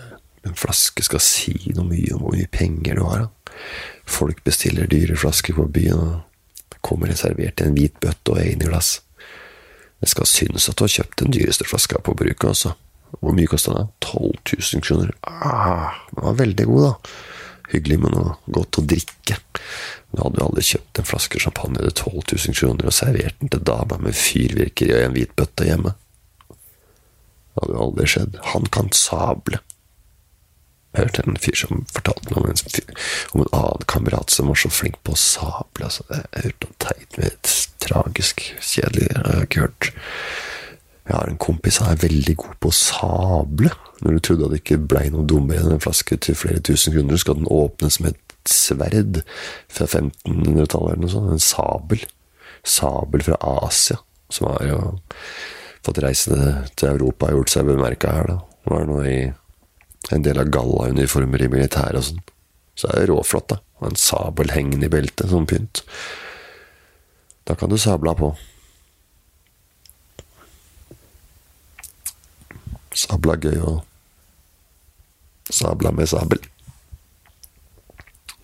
flaske 0.69 1.05
skal 1.07 1.23
si 1.25 1.57
noe 1.73 1.89
mye 1.89 2.13
om 2.15 2.27
hvor 2.27 2.37
mye 2.37 2.49
penger 2.53 2.99
du 2.99 3.05
har. 3.09 3.29
Folk 4.09 4.43
bestiller 4.45 4.89
dyre 4.91 5.17
flasker 5.17 5.57
på 5.57 5.65
byen, 5.73 6.21
og 6.21 6.81
kommer 6.85 7.13
servert 7.17 7.61
i 7.61 7.69
en 7.69 7.77
hvit 7.77 7.97
bøtte 8.01 8.37
og 8.37 8.67
glass. 8.67 8.99
Det 9.99 10.11
skal 10.13 10.29
synes 10.31 10.69
at 10.69 10.77
du 10.79 10.85
har 10.85 10.93
kjøpt 10.93 11.25
den 11.25 11.33
dyreste 11.35 11.67
flaska 11.67 12.03
på 12.05 12.15
bruket, 12.15 12.49
altså. 12.53 12.75
Hvor 13.19 13.33
mye 13.33 13.49
kosta 13.49 13.73
den? 13.73 13.89
12 14.05 14.37
000 14.75 14.85
kroner. 14.85 15.13
Ah, 15.25 15.97
den 16.13 16.25
var 16.27 16.37
veldig 16.39 16.67
god, 16.69 16.85
da. 16.85 17.15
Hyggelig 17.73 17.99
med 18.01 18.13
noe 18.15 18.35
godt 18.53 18.79
å 18.81 18.85
drikke. 18.85 19.39
Du 20.13 20.21
hadde 20.23 20.41
jo 20.41 20.45
aldri 20.47 20.65
kjøpt 20.65 21.01
en 21.01 21.09
flaske 21.09 21.41
champagne 21.43 21.81
til 21.81 21.97
12 21.97 22.21
000 22.37 22.59
kroner 22.61 22.89
og 22.89 22.97
servert 22.97 23.41
den 23.41 23.53
til 23.53 23.65
dama 23.65 23.99
med 24.05 24.17
fyrvirkeri 24.17 24.95
og 24.95 25.07
en 25.09 25.17
hvit 25.17 25.35
bøtte 25.37 25.67
hjemme. 25.69 25.95
Det 26.53 27.65
hadde 27.65 27.75
jo 27.75 27.89
aldri 27.89 28.07
skjedd. 28.13 28.39
Han 28.53 28.71
kan 28.73 28.93
sable. 28.95 29.61
Jeg 30.95 31.05
hørte 31.05 31.23
en 31.27 31.37
fyr 31.37 31.57
som 31.59 31.83
fortalte 31.93 32.37
om 32.39 32.47
en, 32.49 32.61
om 33.35 33.43
en 33.43 33.51
annen 33.53 33.89
kamerat 33.93 34.33
som 34.33 34.49
var 34.49 34.57
så 34.59 34.71
flink 34.73 34.97
på 35.05 35.13
å 35.13 35.21
sable. 35.21 35.85
Altså, 35.85 36.07
jeg 36.09 36.23
har 36.25 36.47
hørt 36.47 36.65
noe 36.65 36.79
teit 36.81 37.19
med 37.19 37.27
et 37.29 37.51
tragisk 37.85 38.45
kjedelig 38.65 39.11
Jeg 39.11 39.25
har 39.27 39.45
ikke 39.45 39.67
hørt 39.67 39.91
Jeg 39.93 41.15
har 41.15 41.29
en 41.31 41.41
kompis 41.41 41.79
som 41.79 41.91
er 41.91 42.01
veldig 42.03 42.35
god 42.41 42.57
på 42.61 42.73
å 42.73 42.79
sable. 42.79 43.73
Når 44.01 44.17
du 44.17 44.25
trodde 44.25 44.49
at 44.49 44.55
det 44.55 44.63
ikke 44.63 44.81
blei 44.91 45.05
noe 45.13 45.29
dummere 45.29 45.65
enn 45.65 45.77
en 45.77 45.85
flaske 45.85 46.19
til 46.25 46.37
flere 46.39 46.65
tusen 46.65 46.97
kroner, 46.97 47.21
skal 47.21 47.39
den 47.39 47.53
åpnes 47.53 48.01
med 48.05 48.17
et 48.17 48.53
sverd 48.53 49.23
fra 49.73 49.87
1500-tallet 49.87 50.95
eller 50.95 51.05
noe 51.05 51.13
sånt. 51.13 51.33
En 51.37 51.43
sabel. 51.43 52.05
sabel 52.65 53.25
fra 53.25 53.39
Asia, 53.67 53.99
som 54.33 54.51
har 54.53 54.65
jo 54.69 54.79
fått 55.87 56.01
reisende 56.05 56.69
til 56.77 56.93
Europa 56.95 57.29
og 57.29 57.41
gjort 57.43 57.55
seg 57.55 57.69
bemerka 57.69 58.13
her, 58.13 58.33
da. 58.33 58.39
Var 58.69 58.89
noe 58.89 59.05
i 59.09 59.21
en 60.17 60.25
del 60.25 60.41
av 60.41 60.53
gallauniformer 60.55 61.45
i 61.45 61.51
militæret 61.53 62.01
og 62.01 62.07
sånn. 62.11 62.23
Så 62.79 62.91
er 62.93 63.03
det 63.03 63.11
råflott, 63.11 63.49
da. 63.51 63.59
Og 63.81 63.91
en 63.91 63.99
sabel 63.99 64.53
hengende 64.55 64.87
i 64.87 64.93
beltet 64.93 65.31
som 65.31 65.47
pynt. 65.49 65.83
Da 67.49 67.57
kan 67.59 67.71
du 67.73 67.79
sabla 67.81 68.15
på. 68.19 68.33
Sabla 72.95 73.37
gøy 73.39 73.61
og 73.63 73.85
Sabla 75.49 75.91
med 75.97 76.09
sabel. 76.11 76.43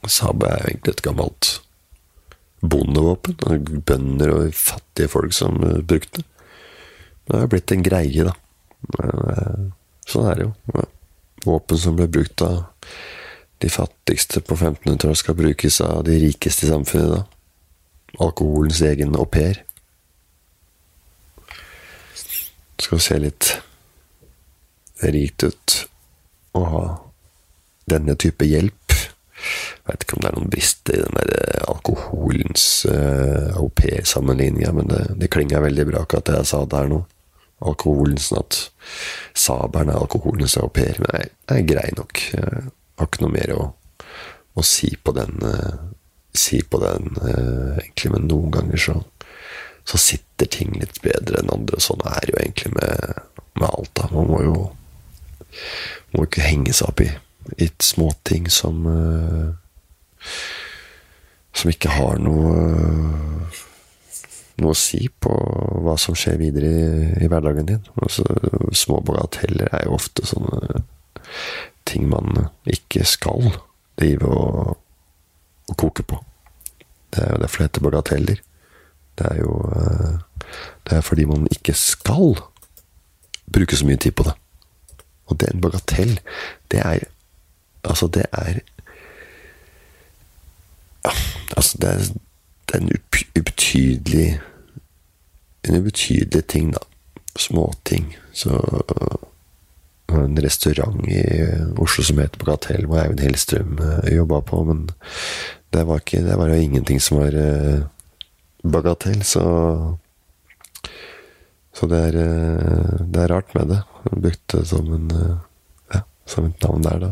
Sabel 0.09 0.49
er 0.49 0.71
egentlig 0.71 0.95
et 0.95 1.03
gammelt 1.05 1.51
bondevåpen. 2.65 3.37
Bønder 3.85 4.33
og 4.33 4.57
fattige 4.57 5.11
folk 5.13 5.37
som 5.37 5.61
brukte 5.61 6.23
det. 6.23 6.31
Det 7.25 7.41
har 7.41 7.49
blitt 7.53 7.73
en 7.73 7.85
greie, 7.85 8.25
da. 8.25 8.35
Men, 8.97 9.71
sånn 10.09 10.27
er 10.29 10.41
det 10.41 10.49
jo. 10.49 10.85
Våpen 11.45 11.79
som 11.79 11.97
ble 11.99 12.09
brukt 12.09 12.43
av 12.45 12.63
de 13.63 13.71
fattigste 13.71 14.41
på 14.45 14.57
1500-tallet, 14.57 15.19
skal 15.19 15.37
brukes 15.39 15.81
av 15.81 16.05
de 16.05 16.19
rikeste 16.27 16.67
i 16.67 16.73
samfunnet. 16.73 17.11
da. 17.15 17.25
Alkoholens 18.25 18.81
egen 18.83 19.17
au 19.17 19.25
pair. 19.27 19.63
Skal 22.81 23.01
se 23.01 23.19
litt 23.19 23.55
rikt 25.03 25.45
ut 25.45 25.79
å 26.55 26.65
ha 26.71 26.85
denne 27.91 28.17
type 28.21 28.47
hjelp. 28.47 28.95
Vet 29.85 30.05
ikke 30.05 30.17
om 30.17 30.25
det 30.25 30.31
er 30.31 30.39
noen 30.39 30.53
brister 30.53 30.97
i 30.97 31.03
den 31.03 31.19
der 31.19 31.33
eh, 31.37 31.65
alkoholens 31.69 32.67
uh, 32.89 33.57
au 33.61 33.69
pair-sammenligninga, 33.69 34.71
men 34.73 34.89
det, 34.89 35.03
det 35.21 35.33
klinger 35.35 35.65
veldig 35.65 35.89
bra 35.91 36.05
akkurat 36.05 36.31
det 36.31 36.39
jeg 36.39 36.51
sa 36.55 36.63
der 36.71 36.89
nå. 36.93 37.03
Alkoholens 37.65 38.31
at 38.37 38.59
sabelen 39.35 39.93
er 39.93 40.01
alkoholens 40.03 40.57
europeer. 40.61 41.01
Men 41.01 41.19
jeg, 41.19 41.33
jeg 41.49 41.63
er 41.63 41.69
grei 41.73 41.89
nok. 41.97 42.23
Jeg 42.35 42.63
har 43.01 43.11
ikke 43.11 43.25
noe 43.25 43.35
mer 43.35 43.55
å, 43.57 43.67
å 44.55 44.67
si 44.67 44.93
på 44.97 45.15
den, 45.17 45.41
uh, 45.43 45.91
si 46.35 46.63
på 46.63 46.81
den 46.83 47.11
uh, 47.23 47.75
egentlig, 47.81 48.15
men 48.15 48.29
noen 48.31 48.55
ganger 48.55 48.85
så, 48.87 48.97
så 49.89 50.01
sitter 50.01 50.51
ting 50.51 50.77
litt 50.81 51.01
bedre 51.05 51.41
enn 51.41 51.53
andre. 51.55 51.81
Sånn 51.83 52.05
er 52.11 52.31
jo 52.31 52.39
egentlig 52.41 52.75
med, 52.77 53.23
med 53.61 53.69
alt. 53.71 53.93
da. 53.99 54.11
Man 54.15 54.31
må 54.31 54.43
jo 54.45 54.57
må 56.15 56.27
ikke 56.27 56.45
henge 56.45 56.75
seg 56.75 56.91
opp 56.91 57.03
i, 57.05 57.11
i 57.63 57.69
småting 57.83 58.49
som 58.51 58.87
uh, 58.91 59.53
Som 61.55 61.71
ikke 61.71 61.93
har 61.95 62.19
noe 62.19 62.55
noe 64.63 64.75
å 64.75 64.79
si 64.79 65.07
på 65.09 65.33
hva 65.85 65.97
som 66.01 66.17
skjer 66.19 66.39
videre 66.41 66.71
i, 66.71 67.07
i 67.25 67.31
hverdagen 67.31 67.69
din. 67.69 67.83
Altså, 68.03 68.27
små 68.77 69.01
bagateller 69.07 69.73
er 69.73 69.89
jo 69.89 69.97
ofte 69.99 70.27
sånne 70.29 70.85
ting 71.89 72.07
man 72.09 72.47
ikke 72.71 73.05
skal 73.09 73.51
drive 73.99 74.31
og, 74.31 74.77
og 75.71 75.77
koke 75.81 76.07
på. 76.07 76.21
Det 77.15 77.23
er 77.23 77.35
jo 77.35 77.41
derfor 77.43 77.63
det 77.63 77.69
heter 77.69 77.87
bagateller. 77.89 78.45
Det 79.19 79.27
er 79.31 79.43
jo 79.43 79.59
uh, 79.71 80.15
Det 80.85 80.97
er 80.97 81.01
fordi 81.01 81.25
man 81.25 81.47
ikke 81.51 81.75
skal 81.75 82.35
bruke 83.55 83.77
så 83.77 83.87
mye 83.87 83.97
tid 83.97 84.13
på 84.13 84.27
det. 84.27 84.35
Og 85.27 85.41
det 85.41 85.49
er 85.49 85.55
en 85.55 85.61
bagatell. 85.61 86.21
Det 86.71 86.81
er 86.81 87.11
Altså, 87.85 88.07
det 88.09 88.25
er 88.33 88.61
Altså, 91.57 91.79
det 91.81 91.89
er, 91.89 92.01
det 92.67 92.77
er 92.77 92.83
en 92.83 92.93
ubetydelig 93.35 94.41
En 95.65 95.79
ubetydelig 95.81 96.47
ting, 96.47 96.73
da. 96.75 96.83
Småting. 97.41 98.11
Så 98.37 98.53
en 100.13 100.37
restaurant 100.37 101.07
i 101.09 101.23
Oslo 101.81 102.05
som 102.05 102.19
heter 102.21 102.39
Bagatell, 102.43 102.85
hvor 102.87 103.01
Eivind 103.01 103.23
Hellstrøm 103.25 103.79
jobba 104.13 104.43
på, 104.45 104.61
men 104.69 104.83
det 105.73 105.87
var, 105.89 106.03
ikke, 106.03 106.21
det 106.27 106.37
var 106.37 106.53
jo 106.53 106.61
ingenting 106.61 107.01
som 107.01 107.23
var 107.23 107.39
bagatell, 108.63 109.23
så 109.25 109.45
Så 111.75 111.89
det 111.91 111.99
er, 111.99 112.17
det 113.03 113.23
er 113.23 113.33
rart 113.33 113.55
med 113.55 113.73
det. 113.73 113.81
Brukt 114.13 114.53
det 114.53 114.67
som 114.69 114.93
en 114.95 115.09
ja, 115.91 116.05
som 116.27 116.45
et 116.47 116.63
navn 116.63 116.85
der, 116.85 117.01
da. 117.03 117.09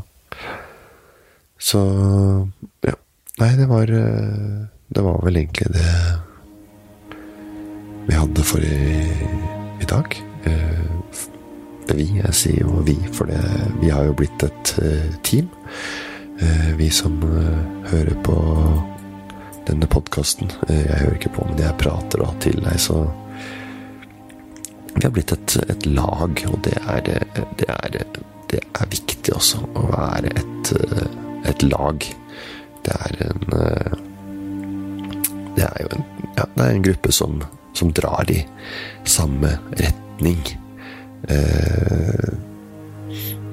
Så 1.58 1.80
ja. 2.86 2.94
Nei, 3.40 3.48
det 3.58 3.66
var 3.66 3.90
Det 4.94 5.02
var 5.02 5.22
vel 5.24 5.36
egentlig 5.40 5.72
det 5.72 5.90
vi 8.06 8.16
hadde 8.18 8.44
for 8.44 8.64
i, 8.66 9.08
i 9.80 9.88
dag. 9.88 10.16
Vi, 11.92 12.06
jeg 12.18 12.34
sier 12.36 12.62
jo 12.64 12.82
vi, 12.86 12.96
for 13.12 13.28
det, 13.30 13.40
vi 13.80 13.92
har 13.92 14.08
jo 14.08 14.16
blitt 14.16 14.44
et 14.44 14.72
team. 15.24 15.48
Vi 16.78 16.88
som 16.92 17.18
hører 17.88 18.14
på 18.26 18.36
denne 19.68 19.88
podkasten. 19.88 20.52
Jeg 20.68 21.00
hører 21.00 21.18
ikke 21.18 21.34
på, 21.38 21.48
men 21.48 21.60
jeg 21.62 21.78
prater 21.80 22.24
da 22.24 22.30
til 22.42 22.60
deg, 22.64 22.78
så 22.82 23.02
vi 24.92 25.04
har 25.06 25.12
blitt 25.14 25.32
et, 25.32 25.56
et 25.72 25.86
lag, 25.88 26.44
og 26.50 26.58
det 26.66 26.76
er, 26.82 27.04
det, 27.06 27.68
er, 27.68 28.00
det 28.52 28.60
er, 28.60 28.88
viktig 28.92 29.36
også, 29.36 29.62
å 29.72 29.88
være 29.92 30.32
et, 30.36 30.72
et 31.48 31.68
lag. 31.70 32.08
Det 32.82 32.98
er 33.08 33.22
en 33.30 34.10
Det 35.56 35.64
er 35.66 35.82
jo 35.84 35.88
en, 35.96 36.04
ja, 36.36 36.46
det 36.54 36.64
er 36.64 36.70
en 36.72 36.86
gruppe 36.86 37.12
som, 37.12 37.42
som 37.76 37.92
drar 37.92 38.30
i 38.32 38.40
samme 39.04 39.56
retning. 39.78 40.40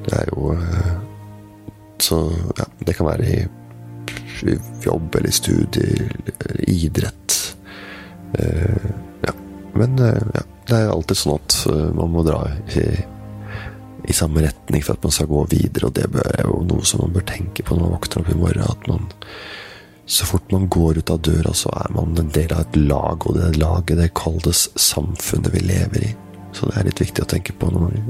Det 0.05 0.15
er 0.15 0.29
jo 0.31 0.55
Så 1.99 2.17
ja, 2.57 2.65
det 2.79 2.95
kan 2.95 3.05
være 3.05 3.25
i, 3.27 3.41
i 4.47 4.55
jobb 4.85 5.15
eller 5.19 5.31
studier, 5.35 6.15
idrett. 6.67 7.35
Ja, 9.25 9.33
men 9.75 9.97
ja 9.99 10.45
det 10.69 10.77
er 10.77 10.91
alltid 10.93 11.17
sånn 11.17 11.39
at 11.39 11.55
man 11.97 12.11
må 12.13 12.23
dra 12.25 12.43
i, 12.77 12.83
i, 14.05 14.13
samme 14.15 14.43
retning 14.45 14.83
for 14.85 14.95
at 14.95 15.05
man 15.05 15.15
skal 15.15 15.29
gå 15.31 15.45
videre, 15.51 15.89
og 15.89 15.95
det 15.97 16.05
er 16.07 16.45
jo 16.45 16.61
noe 16.67 16.85
som 16.87 17.03
man 17.03 17.15
bør 17.15 17.25
tenke 17.31 17.65
på 17.65 17.75
når 17.75 17.87
man 17.87 17.95
våkner 17.97 18.21
opp 18.21 18.29
i 18.33 18.37
morgen. 18.37 18.65
At 18.69 18.89
man 18.91 19.09
så 20.09 20.25
fort 20.25 20.51
man 20.51 20.69
går 20.69 20.97
ut 20.97 21.09
av 21.09 21.21
døra, 21.21 21.53
så 21.53 21.69
er 21.69 21.91
man 21.93 22.17
en 22.17 22.31
del 22.33 22.49
av 22.55 22.63
et 22.63 22.77
lag, 22.81 23.27
og 23.29 23.35
det 23.37 23.59
laget 23.61 23.99
det 23.99 24.07
kalles 24.17 24.63
samfunnet 24.73 25.53
vi 25.53 25.59
lever 25.61 26.05
i. 26.07 26.13
Så 26.51 26.65
det 26.65 26.79
er 26.79 26.87
litt 26.87 27.01
viktig 27.03 27.21
å 27.21 27.27
tenke 27.29 27.53
på 27.53 27.67
når 27.69 27.83
man, 27.83 28.07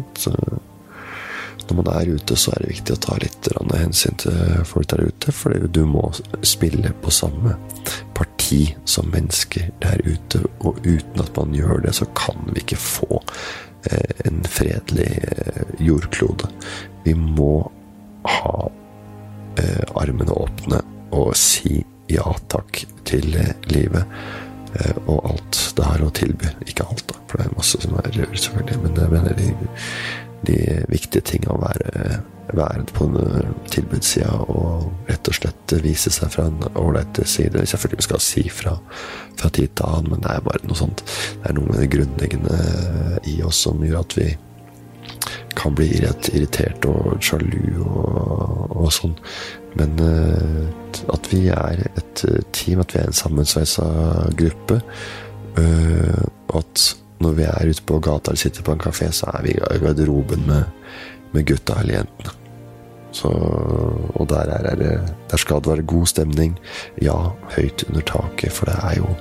når 1.67 1.75
man 1.75 1.89
er 1.91 2.11
ute, 2.15 2.37
så 2.39 2.53
er 2.53 2.63
det 2.63 2.69
viktig 2.71 2.95
å 2.95 3.01
ta 3.03 3.17
litt 3.19 3.49
hensyn 3.75 4.15
til 4.23 4.61
folk 4.69 4.87
der 4.93 5.09
ute, 5.09 5.33
for 5.35 5.67
du 5.67 5.81
må 5.91 6.05
spille 6.39 6.93
på 7.03 7.11
samme 7.11 7.57
parti 8.15 8.61
som 8.87 9.11
mennesker 9.11 9.67
der 9.83 9.99
ute, 10.07 10.45
og 10.63 10.79
uten 10.85 11.19
at 11.19 11.35
man 11.35 11.51
gjør 11.57 11.83
det, 11.83 11.97
så 11.99 12.07
kan 12.15 12.47
vi 12.53 12.63
ikke 12.63 12.79
få 12.79 13.19
eh, 13.91 14.23
en 14.23 14.39
fredelig 14.47 15.09
eh, 15.33 15.75
jordklode. 15.83 16.47
Vi 17.03 17.17
må 17.19 17.57
ha 18.23 18.55
eh, 19.59 19.83
armene 19.99 20.31
åpne 20.31 20.79
og 21.15 21.33
si 21.37 21.79
ja 22.09 22.25
takk 22.49 22.83
til 23.05 23.27
livet 23.69 24.05
og 25.09 25.23
alt 25.25 25.59
det 25.77 25.85
har 25.85 26.01
å 26.05 26.11
tilby. 26.13 26.49
Ikke 26.69 26.85
alt, 26.85 27.07
da, 27.09 27.17
for 27.29 27.41
det 27.41 27.47
er 27.47 27.55
masse 27.57 27.79
som 27.81 27.95
er 27.97 28.09
rør, 28.13 28.35
selvfølgelig, 28.37 28.81
men 28.83 28.99
jeg 29.01 29.13
mener 29.13 29.37
de, 29.39 29.69
de 30.49 30.57
viktige 30.91 31.25
tingene 31.25 31.55
å 31.55 31.63
være 31.63 32.19
være 32.57 32.85
på 32.93 33.05
tilbudssida 33.69 34.31
og 34.49 35.09
rett 35.09 35.29
og 35.29 35.37
slett 35.37 35.73
vise 35.83 36.11
seg 36.13 36.31
fra 36.33 36.47
en 36.49 36.63
ålreit 36.79 37.21
side. 37.29 37.65
Selvfølgelig 37.69 38.07
skal 38.07 38.23
si 38.23 38.45
fra 38.49 38.77
fra 39.39 39.49
tid 39.55 39.71
til 39.75 39.85
annen, 39.87 40.11
men 40.11 40.23
det 40.23 40.33
er 40.33 40.43
bare 40.43 40.67
noe 40.67 40.75
sånt. 40.75 41.03
Det 41.05 41.47
er 41.47 41.55
noe 41.55 41.69
med 41.69 41.79
det 41.79 41.91
grunnleggende 41.93 42.57
i 43.29 43.37
oss 43.45 43.61
som 43.67 43.83
gjør 43.85 44.01
at 44.01 44.15
vi 44.17 44.27
kan 45.59 45.75
bli 45.75 45.87
irritert 45.95 46.85
og 46.89 47.21
sjalu 47.23 47.79
og, 47.85 48.75
og 48.75 48.89
sånn. 48.95 49.15
Men 49.79 49.95
uh, 50.97 51.13
at 51.13 51.29
vi 51.33 51.47
er 51.53 51.85
et 51.89 52.25
team, 52.55 52.81
at 52.83 52.95
vi 52.95 53.01
er 53.01 53.09
en 53.09 53.19
sammensveisa 53.21 53.85
gruppe, 54.39 54.81
uh, 55.59 56.25
og 56.49 56.57
at 56.63 56.89
når 57.19 57.35
vi 57.35 57.47
er 57.47 57.71
ute 57.71 57.83
på 57.83 57.99
gata 57.99 58.31
eller 58.31 58.39
sitter 58.39 58.63
på 58.63 58.75
en 58.75 58.83
kafé, 58.83 59.09
så 59.11 59.31
er 59.33 59.43
vi 59.43 59.55
i 59.55 59.79
garderoben 59.83 60.45
med, 60.47 60.63
med 61.33 61.47
gutta 61.47 61.79
eller 61.81 61.99
jentene. 61.99 62.35
Så, 63.11 63.29
og 64.15 64.29
der, 64.29 64.51
er 64.53 64.75
det, 64.75 64.91
der 65.31 65.37
skal 65.37 65.63
det 65.63 65.71
være 65.71 65.87
god 65.89 66.05
stemning. 66.05 66.59
Ja, 67.01 67.15
høyt 67.55 67.83
under 67.89 68.05
taket, 68.05 68.53
for 68.53 68.69
det 68.69 68.77
er 68.83 68.99
jo 69.01 69.15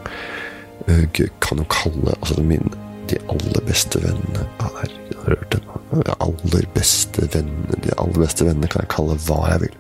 Kan 1.41 1.59
jo 1.59 1.65
kalle 1.69 2.15
altså 2.15 2.43
min, 2.43 2.71
de 3.11 3.19
aller 3.29 3.65
beste 3.67 4.01
vennene 4.01 4.45
ja, 4.61 4.69
Har 4.77 4.93
du 5.11 5.17
hørt 5.27 5.53
den? 5.53 5.67
De 6.07 6.15
aller 6.21 6.69
beste 6.75 7.29
vennene 7.35 7.81
De 7.85 7.93
aller 7.99 8.21
beste 8.23 8.47
vennene 8.47 8.71
kan 8.71 8.85
jeg 8.85 8.93
kalle 8.93 9.19
hva 9.27 9.41
jeg 9.51 9.65
vil. 9.67 9.77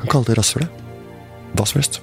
Kan 0.00 0.12
kalle 0.12 0.28
det 0.28 0.36
rasshølet. 0.38 0.70
Hva 1.56 1.64
som 1.66 1.80
helst. 1.80 2.00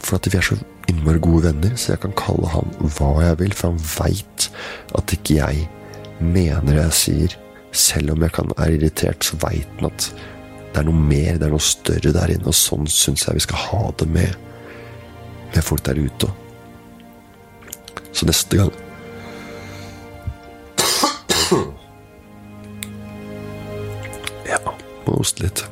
For 0.00 0.16
at 0.16 0.26
vi 0.30 0.38
er 0.38 0.46
så 0.46 0.56
innmari 0.90 1.20
gode 1.22 1.44
venner, 1.50 1.72
så 1.76 1.86
jeg 1.94 2.02
kan 2.04 2.14
kalle 2.18 2.48
han 2.54 2.68
hva 2.80 3.10
jeg 3.24 3.34
vil, 3.42 3.54
for 3.56 3.66
han 3.70 3.82
veit 3.98 4.38
at 4.98 5.14
ikke 5.14 5.38
jeg 5.38 5.56
mener 6.20 6.72
det 6.72 6.82
jeg 6.82 6.98
sier. 7.02 7.30
Selv 7.70 8.16
om 8.16 8.22
jeg 8.24 8.32
kan 8.34 8.48
er 8.58 8.70
irritert, 8.74 9.24
så 9.24 9.32
veit 9.44 9.68
han 9.78 9.90
at 9.92 10.00
det 10.70 10.78
er 10.82 10.86
noe 10.86 11.02
mer, 11.02 11.32
det 11.38 11.46
er 11.46 11.54
noe 11.54 11.62
større 11.62 12.14
der 12.14 12.28
inne, 12.34 12.50
og 12.50 12.56
sånn 12.56 12.86
syns 12.90 13.26
jeg 13.26 13.38
vi 13.38 13.46
skal 13.46 13.64
ha 13.68 13.82
det 13.98 14.08
med, 14.10 14.32
med 15.54 15.62
folk 15.66 15.82
der 15.86 15.98
ute 15.98 16.26
òg. 16.30 16.36
Så 18.10 18.26
neste 18.26 18.56
gang 18.58 18.72
Ja, 24.50 24.58
må 25.06 25.10
hoste 25.14 25.46
litt. 25.46 25.69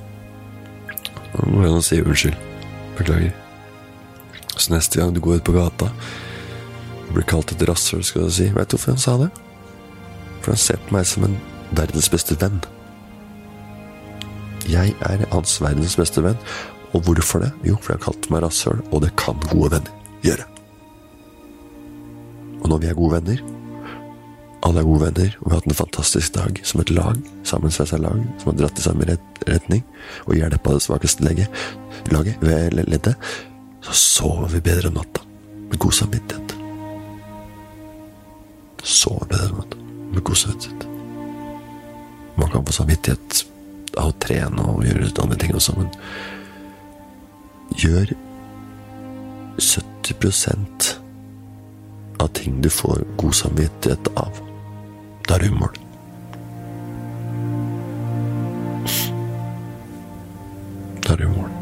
Nå 1.58 1.64
må 1.66 1.74
jeg 1.74 1.82
si 1.88 1.96
unnskyld. 1.98 2.34
Beklager. 2.94 3.32
Så 4.54 4.70
neste 4.70 5.00
gang 5.00 5.10
du 5.10 5.18
går 5.18 5.40
ut 5.40 5.46
på 5.48 5.56
gata 5.56 5.88
og 5.90 7.16
blir 7.16 7.26
kalt 7.26 7.50
et 7.50 7.64
rasshøl, 7.66 8.04
skal 8.06 8.28
du 8.28 8.30
si 8.30 8.46
Vet 8.54 8.70
du 8.70 8.76
hvorfor 8.76 8.92
han 8.94 9.00
sa 9.02 9.16
det? 9.18 9.28
For 10.44 10.52
han 10.52 10.60
ser 10.62 10.78
på 10.86 10.94
meg 10.94 11.08
som 11.10 11.26
en 11.26 11.34
verdens 11.74 12.06
beste 12.12 12.36
venn. 12.38 12.60
Jeg 14.70 14.94
er 15.02 15.24
hans 15.32 15.56
verdens 15.58 15.98
beste 15.98 16.22
venn. 16.22 16.38
Og 16.94 17.02
hvorfor 17.08 17.42
det? 17.42 17.50
Jo, 17.66 17.74
for 17.82 17.96
han 17.96 18.06
kalte 18.06 18.30
meg 18.30 18.44
rasshøl, 18.46 18.78
og 18.92 19.02
det 19.02 19.10
kan 19.18 19.42
gode 19.50 19.72
venner 19.74 20.14
gjøre. 20.22 20.46
Og 22.62 22.70
når 22.70 22.84
vi 22.84 22.92
er 22.92 23.00
gode 23.02 23.18
venner, 23.18 23.42
alle 24.68 24.82
er 24.82 24.88
gode 24.88 25.06
venner, 25.06 25.34
og 25.40 25.46
vi 25.46 25.50
har 25.50 25.60
hatt 25.60 25.70
en 25.70 25.78
fantastisk 25.78 26.34
dag 26.36 26.60
som 26.66 26.82
et 26.82 26.90
lag, 26.92 27.18
sammensveisa 27.48 27.98
lag, 28.00 28.20
som 28.40 28.50
har 28.50 28.58
dratt 28.58 28.80
i 28.80 28.84
samme 28.84 29.06
retning, 29.48 29.84
og 30.26 30.36
hjelpa 30.36 30.74
det 30.76 30.84
svakeste 30.84 31.24
legget, 31.24 31.62
laget 32.12 32.42
ved 32.44 32.76
leddet, 32.76 33.14
så 33.86 33.96
sover 33.96 34.52
vi 34.52 34.60
bedre 34.60 34.90
om 34.90 34.98
natta. 34.98 35.24
Med 35.68 35.78
god 35.78 35.92
samvittighet. 35.92 36.54
Sover 38.82 39.26
bedre 39.30 39.50
om 39.52 39.60
natta. 39.62 39.76
Med 40.12 40.24
god 40.24 40.40
samvittighet. 40.42 40.88
Man 42.38 42.50
kan 42.52 42.66
få 42.66 42.72
samvittighet 42.72 43.44
av 43.98 44.12
å 44.12 44.18
trene 44.22 44.66
og 44.72 44.84
gjøre 44.86 45.10
andre 45.22 45.38
ting 45.40 45.54
også, 45.56 45.74
men 45.78 45.88
gjør 47.78 48.12
70% 49.58 50.92
av 52.18 52.28
ting 52.36 52.60
du 52.62 52.70
får 52.70 53.02
god 53.16 53.34
samvittighet 53.34 54.12
av 54.18 54.47
lukt 55.28 55.30
av 55.30 55.38
rumul. 55.38 55.70
er 61.10 61.16
rumul. 61.16 61.57